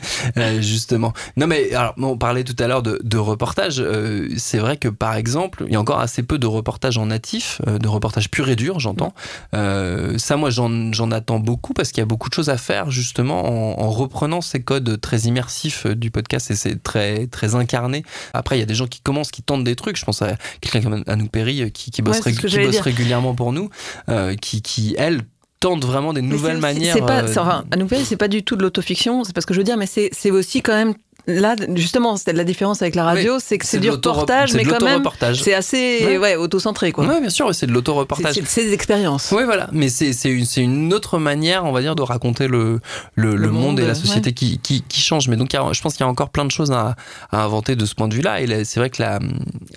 justement. 0.60 1.12
Non 1.36 1.46
mais 1.46 1.72
alors, 1.74 1.94
on 1.98 2.18
parlait 2.18 2.44
tout 2.44 2.56
à 2.58 2.66
l'heure 2.66 2.82
de, 2.82 2.95
reportages, 3.16 3.80
euh, 3.80 4.28
c'est 4.36 4.58
vrai 4.58 4.76
que 4.76 4.88
par 4.88 5.14
exemple, 5.14 5.64
il 5.66 5.72
y 5.72 5.76
a 5.76 5.80
encore 5.80 6.00
assez 6.00 6.22
peu 6.22 6.38
de 6.38 6.46
reportages 6.46 6.98
en 6.98 7.06
natif, 7.06 7.60
euh, 7.66 7.78
de 7.78 7.88
reportages 7.88 8.30
purs 8.30 8.48
et 8.48 8.56
durs, 8.56 8.80
j'entends. 8.80 9.14
Euh, 9.54 10.18
ça, 10.18 10.36
moi, 10.36 10.50
j'en 10.50 11.10
attends 11.10 11.38
beaucoup 11.38 11.72
parce 11.72 11.90
qu'il 11.90 12.00
y 12.00 12.02
a 12.02 12.06
beaucoup 12.06 12.28
de 12.28 12.34
choses 12.34 12.50
à 12.50 12.56
faire 12.56 12.90
justement 12.90 13.80
en, 13.80 13.90
reprenant 13.90 14.40
ces 14.40 14.62
codes 14.62 15.00
très 15.00 15.20
immersifs 15.20 15.86
du 15.86 16.10
podcast 16.10 16.50
et 16.50 16.56
c'est 16.56 16.82
très 16.82 17.26
très 17.28 17.54
incarné. 17.54 18.04
Après, 18.34 18.56
il 18.56 18.60
y 18.60 18.62
a 18.62 18.66
des 18.66 18.74
gens 18.74 18.86
qui 18.86 19.00
commencent, 19.00 19.30
qui 19.30 19.42
tentent 19.42 19.64
des 19.64 19.76
trucs. 19.76 19.96
Je 19.96 20.04
pense 20.04 20.22
à 20.22 20.36
quelqu'un 20.60 20.82
comme 20.82 21.04
Anouk 21.06 21.30
Perry 21.30 21.70
qui, 21.72 21.90
qui 21.90 22.02
bosse, 22.02 22.20
régulièrement 22.20 23.34
pour 23.34 23.52
nous, 23.52 23.70
qui, 24.40 24.62
qui 24.62 24.94
elle 24.98 25.22
tente 25.60 25.84
vraiment 25.84 26.12
des 26.12 26.22
nouvelles 26.22 26.58
manières. 26.58 26.94
C'est 26.94 27.00
pas, 27.00 27.24
enfin, 27.24 27.64
c'est 28.04 28.16
pas 28.16 28.28
du 28.28 28.42
tout 28.42 28.56
de 28.56 28.62
l'autofiction, 28.62 29.24
c'est 29.24 29.34
pas 29.34 29.40
ce 29.40 29.46
que 29.46 29.54
je 29.54 29.60
veux 29.60 29.64
dire, 29.64 29.76
mais 29.76 29.86
c'est 29.86 30.30
aussi 30.30 30.62
quand 30.62 30.74
même 30.74 30.94
là, 31.26 31.56
justement, 31.74 32.16
la 32.26 32.44
différence 32.44 32.82
avec 32.82 32.94
la 32.94 33.04
radio, 33.04 33.38
c'est 33.38 33.58
que 33.58 33.66
c'est 33.66 33.78
du 33.78 33.90
reportage, 33.90 34.54
mais 34.54 34.64
quand 34.64 34.82
même, 34.82 35.02
c'est 35.34 35.54
assez 35.54 36.18
ouais. 36.18 36.36
auto-centré. 36.36 36.92
Quoi. 36.92 37.06
Ouais, 37.06 37.20
bien 37.20 37.30
sûr, 37.30 37.54
c'est 37.54 37.66
de 37.66 37.72
l'auto-reportage. 37.72 38.40
C'est 38.44 38.64
des 38.64 38.72
expériences. 38.72 39.32
Oui, 39.32 39.44
voilà. 39.44 39.68
Mais 39.72 39.88
c'est 39.88 40.12
une, 40.24 40.46
une 40.56 40.94
autre 40.94 41.18
manière, 41.18 41.64
on 41.64 41.72
va 41.72 41.80
dire, 41.80 41.94
de 41.94 42.02
raconter 42.02 42.48
le, 42.48 42.80
le, 43.14 43.50
monde, 43.50 43.80
et 43.80 43.86
la 43.86 43.94
société 43.94 44.32
qui, 44.32 44.58
qui, 44.58 44.82
qui, 44.82 45.00
change. 45.00 45.28
Mais 45.28 45.36
donc, 45.36 45.50
je 45.52 45.80
pense 45.80 45.94
qu'il 45.94 46.04
y 46.04 46.06
a 46.06 46.10
encore 46.10 46.30
plein 46.30 46.44
de 46.44 46.50
choses 46.50 46.72
à, 46.72 46.96
à 47.30 47.44
inventer 47.44 47.76
de 47.76 47.86
ce 47.86 47.94
point 47.94 48.08
de 48.08 48.14
vue-là. 48.14 48.40
Et 48.40 48.64
c'est 48.64 48.80
vrai 48.80 48.90
que 48.90 49.02
la, 49.02 49.18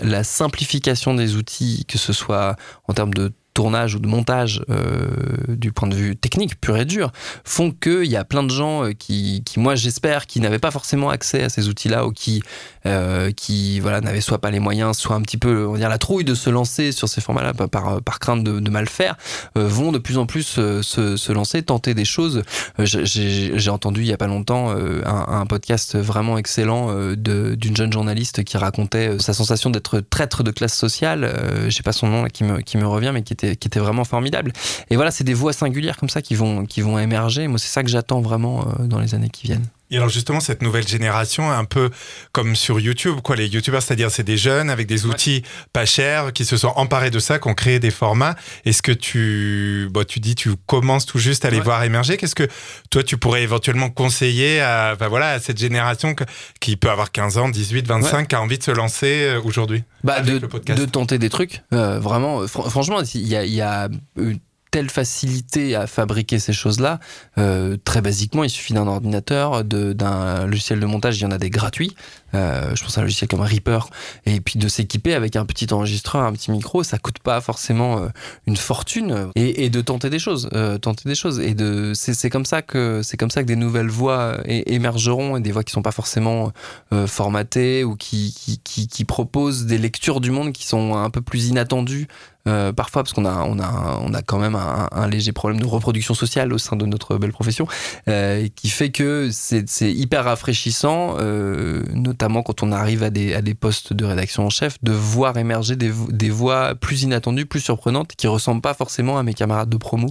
la 0.01 0.23
simplification 0.23 1.13
des 1.13 1.35
outils, 1.35 1.85
que 1.87 1.97
ce 1.97 2.13
soit 2.13 2.55
en 2.87 2.93
termes 2.93 3.13
de 3.13 3.31
tournage 3.53 3.95
ou 3.95 3.99
de 3.99 4.07
montage 4.07 4.63
euh, 4.69 5.07
du 5.47 5.71
point 5.71 5.87
de 5.87 5.95
vue 5.95 6.15
technique 6.15 6.59
pur 6.59 6.77
et 6.77 6.85
dur 6.85 7.11
font 7.43 7.71
qu'il 7.71 8.05
y 8.05 8.15
a 8.15 8.23
plein 8.23 8.43
de 8.43 8.49
gens 8.49 8.85
euh, 8.85 8.91
qui, 8.91 9.43
qui 9.45 9.59
moi 9.59 9.75
j'espère, 9.75 10.27
qui 10.27 10.39
n'avaient 10.39 10.59
pas 10.59 10.71
forcément 10.71 11.09
accès 11.09 11.43
à 11.43 11.49
ces 11.49 11.67
outils-là 11.67 12.05
ou 12.05 12.11
qui, 12.11 12.43
euh, 12.85 13.31
qui 13.31 13.79
voilà, 13.79 14.01
n'avaient 14.01 14.21
soit 14.21 14.39
pas 14.39 14.51
les 14.51 14.59
moyens, 14.59 14.97
soit 14.97 15.15
un 15.15 15.21
petit 15.21 15.37
peu 15.37 15.65
on 15.67 15.73
va 15.73 15.77
dire, 15.77 15.89
la 15.89 15.97
trouille 15.97 16.23
de 16.23 16.35
se 16.35 16.49
lancer 16.49 16.91
sur 16.91 17.09
ces 17.09 17.21
formats-là 17.21 17.53
par, 17.53 18.01
par 18.01 18.19
crainte 18.19 18.43
de, 18.43 18.69
mal 18.69 18.87
faire, 18.87 19.15
vont 19.55 19.91
de 19.91 19.97
plus 19.97 20.19
en 20.19 20.27
plus 20.27 20.43
se, 20.43 20.81
se, 20.83 21.31
lancer, 21.31 21.63
tenter 21.63 21.95
des 21.95 22.05
choses. 22.05 22.43
J'ai 22.77 23.69
entendu 23.71 24.01
il 24.01 24.07
y 24.07 24.13
a 24.13 24.17
pas 24.17 24.27
longtemps 24.27 24.75
un, 25.05 25.45
podcast 25.47 25.97
vraiment 25.97 26.37
excellent 26.37 27.13
d'une 27.15 27.75
jeune 27.75 27.91
journaliste 27.91 28.43
qui 28.43 28.57
racontait 28.57 29.17
sa 29.17 29.33
sensation 29.33 29.71
d'être 29.71 30.01
traître 30.01 30.43
de 30.43 30.51
classe 30.51 30.75
sociale. 30.75 31.65
J'ai 31.67 31.81
pas 31.81 31.93
son 31.93 32.07
nom 32.07 32.21
là, 32.21 32.29
qui, 32.29 32.43
me, 32.43 32.61
qui 32.61 32.77
me 32.77 32.85
revient, 32.85 33.09
mais 33.11 33.23
qui 33.23 33.33
qui 33.39 33.67
était 33.67 33.79
vraiment 33.79 34.03
formidable. 34.03 34.53
Et 34.89 34.95
voilà, 34.95 35.11
c'est 35.11 35.23
des 35.23 35.33
voix 35.33 35.53
singulières 35.53 35.97
comme 35.97 36.09
ça 36.09 36.21
qui 36.21 36.35
vont, 36.35 36.65
qui 36.65 36.81
vont 36.81 36.99
émerger. 36.99 37.47
Moi, 37.47 37.59
c'est 37.59 37.67
ça 37.67 37.83
que 37.83 37.89
j'attends 37.89 38.21
vraiment 38.21 38.65
euh, 38.67 38.85
dans 38.85 38.99
les 38.99 39.15
années 39.15 39.29
qui 39.29 39.47
viennent. 39.47 39.67
Et 39.91 39.97
alors 39.97 40.09
justement, 40.09 40.39
cette 40.39 40.61
nouvelle 40.61 40.87
génération, 40.87 41.49
un 41.51 41.65
peu 41.65 41.89
comme 42.31 42.55
sur 42.55 42.79
YouTube, 42.79 43.21
quoi, 43.23 43.35
les 43.35 43.47
YouTubers, 43.47 43.81
c'est-à-dire 43.81 44.11
c'est 44.11 44.23
des 44.23 44.37
jeunes 44.37 44.69
avec 44.69 44.85
des 44.87 45.05
outils 45.07 45.43
pas 45.73 45.85
chers 45.85 46.31
qui 46.31 46.45
se 46.45 46.57
sont 46.57 46.67
emparés 46.75 47.09
de 47.09 47.17
ça, 47.19 47.39
qui 47.39 47.47
ont 47.47 47.53
créé 47.55 47.79
des 47.79 47.89
formats. 47.91 48.35
Est-ce 48.65 48.81
que 48.83 48.91
tu, 48.91 49.87
bon, 49.91 50.05
tu 50.05 50.19
dis, 50.19 50.35
tu 50.35 50.51
commences 50.67 51.05
tout 51.05 51.17
juste 51.17 51.43
à 51.45 51.49
les 51.49 51.57
Ouais. 51.57 51.63
voir 51.63 51.83
émerger? 51.83 52.17
Qu'est-ce 52.17 52.35
que 52.35 52.47
toi, 52.91 53.01
tu 53.03 53.17
pourrais 53.17 53.41
éventuellement 53.43 53.89
conseiller 53.89 54.61
à, 54.61 54.91
enfin, 54.93 55.07
voilà, 55.07 55.31
à 55.31 55.39
cette 55.39 55.57
génération 55.57 56.13
que- 56.13 56.23
qui 56.59 56.75
peut 56.77 56.89
avoir 56.91 57.11
15 57.11 57.37
ans, 57.37 57.49
18, 57.49 57.87
25, 57.87 58.27
qui 58.27 58.35
a 58.35 58.41
envie 58.41 58.57
de 58.59 58.63
se 58.63 58.71
lancer 58.71 59.23
euh, 59.23 59.41
aujourd'hui 59.43 59.83
Bah, 60.03 60.21
de, 60.21 60.37
de 60.39 60.85
tenter 60.85 61.17
des 61.17 61.29
trucs. 61.29 61.61
Euh, 61.73 61.99
vraiment, 61.99 62.41
euh, 62.41 62.45
fr- 62.45 62.69
franchement, 62.69 63.01
il 63.15 63.27
y 63.27 63.35
a, 63.35 63.43
y 63.43 63.61
a 63.61 63.89
une 64.17 64.39
telle 64.71 64.89
facilité 64.89 65.75
à 65.75 65.87
fabriquer 65.87 66.39
ces 66.39 66.53
choses-là. 66.53 66.99
Euh, 67.37 67.77
très 67.83 68.01
basiquement, 68.01 68.43
il 68.43 68.49
suffit 68.49 68.73
d'un 68.73 68.87
ordinateur, 68.87 69.63
d'un 69.63 70.45
logiciel 70.45 70.79
de 70.79 70.85
montage. 70.85 71.17
Il 71.17 71.23
y 71.23 71.25
en 71.25 71.31
a 71.31 71.37
des 71.37 71.49
gratuits. 71.49 71.95
Euh, 72.35 72.75
je 72.75 72.83
pense 72.83 72.97
à 72.97 73.01
un 73.01 73.03
logiciel 73.03 73.27
comme 73.27 73.41
Reaper. 73.41 73.89
Et 74.25 74.39
puis 74.39 74.59
de 74.59 74.67
s'équiper 74.67 75.15
avec 75.15 75.35
un 75.35 75.45
petit 75.45 75.73
enregistreur, 75.73 76.23
un 76.23 76.33
petit 76.33 76.51
micro, 76.51 76.83
ça 76.83 76.97
coûte 76.97 77.19
pas 77.19 77.41
forcément 77.41 77.99
euh, 77.99 78.07
une 78.45 78.57
fortune. 78.57 79.31
Et, 79.35 79.65
et 79.65 79.69
de 79.69 79.81
tenter 79.81 80.09
des 80.09 80.19
choses, 80.19 80.49
euh, 80.53 80.77
tenter 80.77 81.09
des 81.09 81.15
choses. 81.15 81.39
Et 81.39 81.53
de, 81.55 81.93
c'est, 81.95 82.29
comme 82.29 82.45
ça 82.45 82.61
que 82.61 83.01
c'est 83.03 83.17
comme 83.17 83.31
ça 83.31 83.41
que 83.41 83.47
des 83.47 83.55
nouvelles 83.55 83.89
voix 83.89 84.37
é- 84.45 84.73
émergeront 84.73 85.37
et 85.37 85.41
des 85.41 85.51
voix 85.51 85.63
qui 85.63 85.71
sont 85.71 85.81
pas 85.81 85.91
forcément 85.91 86.51
euh, 86.93 87.07
formatées 87.07 87.83
ou 87.83 87.95
qui, 87.95 88.33
qui, 88.33 88.59
qui, 88.63 88.87
qui 88.87 89.05
proposent 89.05 89.65
des 89.65 89.77
lectures 89.77 90.21
du 90.21 90.31
monde 90.31 90.53
qui 90.53 90.65
sont 90.67 90.95
un 90.95 91.09
peu 91.09 91.21
plus 91.21 91.47
inattendues. 91.47 92.07
Euh, 92.47 92.71
parfois 92.71 93.03
parce 93.03 93.13
qu'on 93.13 93.25
a 93.25 93.43
on 93.43 93.59
a 93.59 93.99
on 94.01 94.13
a 94.13 94.21
quand 94.21 94.39
même 94.39 94.55
un, 94.55 94.87
un 94.91 95.07
léger 95.07 95.33
problème 95.33 95.59
de 95.59 95.65
reproduction 95.65 96.13
sociale 96.13 96.53
au 96.53 96.57
sein 96.57 96.75
de 96.77 96.85
notre 96.85 97.17
belle 97.17 97.31
profession 97.33 97.67
euh, 98.07 98.47
qui 98.55 98.69
fait 98.69 98.89
que 98.91 99.29
c'est 99.31 99.65
hyper 99.93 100.23
rafraîchissant 100.23 101.15
euh, 101.19 101.83
notamment 101.93 102.41
quand 102.41 102.63
on 102.63 102.71
arrive 102.71 103.03
à 103.03 103.09
des 103.09 103.33
à 103.33 103.41
des 103.41 103.53
postes 103.55 103.91
de 103.93 104.05
rédaction 104.05 104.45
en 104.45 104.49
chef 104.49 104.77
de 104.83 104.91
voir 104.93 105.37
émerger 105.37 105.75
des, 105.75 105.89
vo- 105.89 106.11
des 106.11 106.29
voix 106.29 106.75
plus 106.75 107.03
inattendues 107.03 107.45
plus 107.45 107.59
surprenantes 107.59 108.13
qui 108.15 108.27
ressemblent 108.27 108.61
pas 108.61 108.73
forcément 108.73 109.17
à 109.19 109.23
mes 109.23 109.33
camarades 109.33 109.69
de 109.69 109.77
promo 109.77 110.07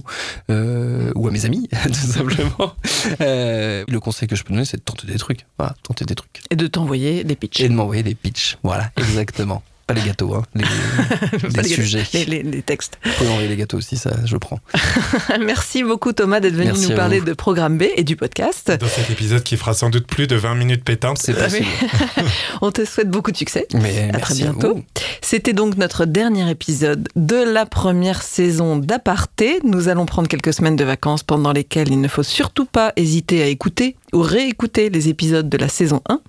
ou 0.49 1.27
à 1.27 1.31
mes 1.31 1.45
amis 1.45 1.67
tout 1.87 1.93
simplement 1.93 2.75
le 3.19 3.97
conseil 3.97 4.27
que 4.27 4.35
je 4.35 4.43
peux 4.43 4.53
donner 4.53 4.65
c'est 4.65 4.77
de 4.77 4.83
tenter 4.83 5.07
des 5.07 5.17
trucs 5.17 5.45
voilà 5.57 5.73
tenter 5.83 6.05
des 6.05 6.15
trucs 6.15 6.41
Et 6.51 6.55
de 6.55 6.67
t'envoyer 6.67 7.23
des 7.23 7.35
pitchs. 7.35 7.61
et 7.61 7.69
de 7.69 7.73
m'envoyer 7.73 8.03
des 8.03 8.15
pitchs. 8.15 8.57
Voilà, 8.63 8.91
exactement. 8.97 9.63
Pas 9.89 9.95
les 9.95 10.03
gâteaux, 10.05 10.35
hein, 10.35 10.43
les, 10.53 10.63
Pas 11.49 11.61
les 11.63 11.69
les- 11.69 11.75
sujets. 11.75 12.03
Les, 12.13 12.25
les- 12.25 12.43
les 12.43 12.61
textes. 12.61 12.99
Vous 13.03 13.11
pouvez 13.17 13.27
m'envoyer 13.29 13.49
les 13.49 13.55
gâteaux 13.57 13.77
aussi, 13.77 13.97
ça, 13.97 14.11
je 14.23 14.37
prends. 14.37 14.59
Merci 15.43 15.81
beaucoup 15.83 16.13
Thomas 16.13 16.39
d'être 16.39 16.53
venu 16.53 16.67
Merci 16.67 16.89
nous 16.89 16.95
parler 16.95 17.19
vous. 17.19 17.25
de 17.25 17.33
Programme 17.33 17.77
B 17.79 17.85
et 17.95 18.03
du 18.03 18.15
podcast. 18.15 18.71
Dans 18.79 18.87
cet 18.87 19.09
épisode 19.09 19.41
qui 19.41 19.57
fera 19.57 19.73
sans 19.73 19.89
doute 19.89 20.05
plus 20.05 20.27
de 20.27 20.35
20 20.35 20.53
minutes 20.53 20.83
pétantes. 20.83 21.17
C'est 21.17 21.33
possible. 21.33 21.65
On 22.61 22.71
te 22.71 22.85
souhaite 22.85 23.09
beaucoup 23.09 23.31
de 23.31 23.37
succès. 23.37 23.67
Mais 23.73 24.09
À 24.09 24.17
merci 24.17 24.21
très 24.21 24.33
bientôt. 24.35 24.79
C'était 25.21 25.53
donc 25.53 25.75
notre 25.77 26.05
dernier 26.05 26.49
épisode 26.51 27.07
de 27.15 27.35
la 27.37 27.65
première 27.65 28.21
saison 28.21 28.77
d'Aparté. 28.77 29.59
Nous 29.63 29.87
allons 29.87 30.05
prendre 30.05 30.27
quelques 30.27 30.53
semaines 30.53 30.75
de 30.75 30.83
vacances 30.83 31.23
pendant 31.23 31.51
lesquelles 31.51 31.89
il 31.91 31.99
ne 31.99 32.07
faut 32.07 32.21
surtout 32.23 32.65
pas 32.65 32.93
hésiter 32.95 33.41
à 33.41 33.47
écouter 33.47 33.95
ou 34.13 34.21
réécouter 34.21 34.89
les 34.89 35.09
épisodes 35.09 35.49
de 35.49 35.57
la 35.57 35.67
saison 35.67 36.01
1. 36.09 36.21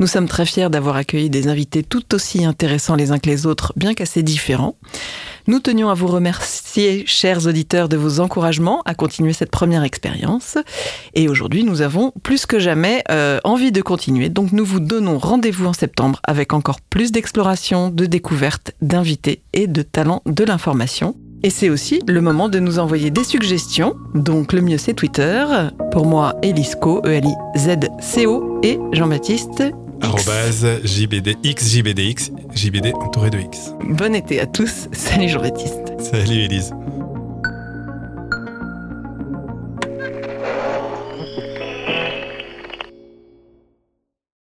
Nous 0.00 0.06
sommes 0.06 0.28
très 0.28 0.46
fiers 0.46 0.70
d'avoir 0.70 0.96
accueilli 0.96 1.30
des 1.30 1.48
invités 1.48 1.82
tout 1.82 2.14
aussi 2.14 2.44
intéressants 2.44 2.94
les 2.94 3.10
uns 3.10 3.18
que 3.18 3.28
les 3.28 3.46
autres, 3.46 3.72
bien 3.76 3.94
qu'assez 3.94 4.22
différents. 4.22 4.76
Nous 5.46 5.60
tenions 5.60 5.88
à 5.88 5.94
vous 5.94 6.08
remercier, 6.08 7.04
chers 7.06 7.46
auditeurs, 7.46 7.88
de 7.88 7.96
vos 7.96 8.20
encouragements 8.20 8.82
à 8.84 8.94
continuer 8.94 9.32
cette 9.32 9.50
première 9.50 9.82
expérience. 9.82 10.58
Et 11.14 11.28
aujourd'hui, 11.28 11.64
nous 11.64 11.80
avons 11.80 12.12
plus 12.22 12.44
que 12.44 12.58
jamais 12.58 13.02
euh, 13.10 13.40
envie 13.44 13.72
de 13.72 13.80
continuer. 13.80 14.28
Donc, 14.28 14.52
nous 14.52 14.64
vous 14.64 14.80
donnons 14.80 15.16
rendez-vous 15.16 15.66
en 15.66 15.72
septembre 15.72 16.20
avec 16.24 16.52
encore 16.52 16.82
plus 16.82 17.12
d'exploration, 17.12 17.88
de 17.88 18.04
découvertes, 18.04 18.72
d'invités 18.82 19.42
et 19.54 19.66
de 19.66 19.80
talents 19.80 20.22
de 20.26 20.44
l'information. 20.44 21.16
Et 21.44 21.50
c'est 21.50 21.70
aussi 21.70 22.00
le 22.08 22.20
moment 22.20 22.48
de 22.48 22.58
nous 22.58 22.80
envoyer 22.80 23.10
des 23.10 23.22
suggestions. 23.22 23.94
Donc, 24.14 24.52
le 24.52 24.60
mieux, 24.60 24.78
c'est 24.78 24.94
Twitter. 24.94 25.44
Pour 25.92 26.04
moi, 26.04 26.34
Elisco, 26.42 27.00
E-L-I-Z-C-O 27.04 28.60
et 28.64 28.78
Jean-Baptiste. 28.92 29.62
JBDX, 30.84 31.70
JBDX, 31.70 32.32
JBD 32.54 32.92
entouré 32.94 33.30
de 33.30 33.38
X. 33.38 33.72
Bon 33.88 34.14
été 34.14 34.40
à 34.40 34.46
tous. 34.46 34.88
Salut 34.92 35.28
Jean-Baptiste. 35.28 35.92
Salut 36.00 36.40
Elise. 36.40 36.72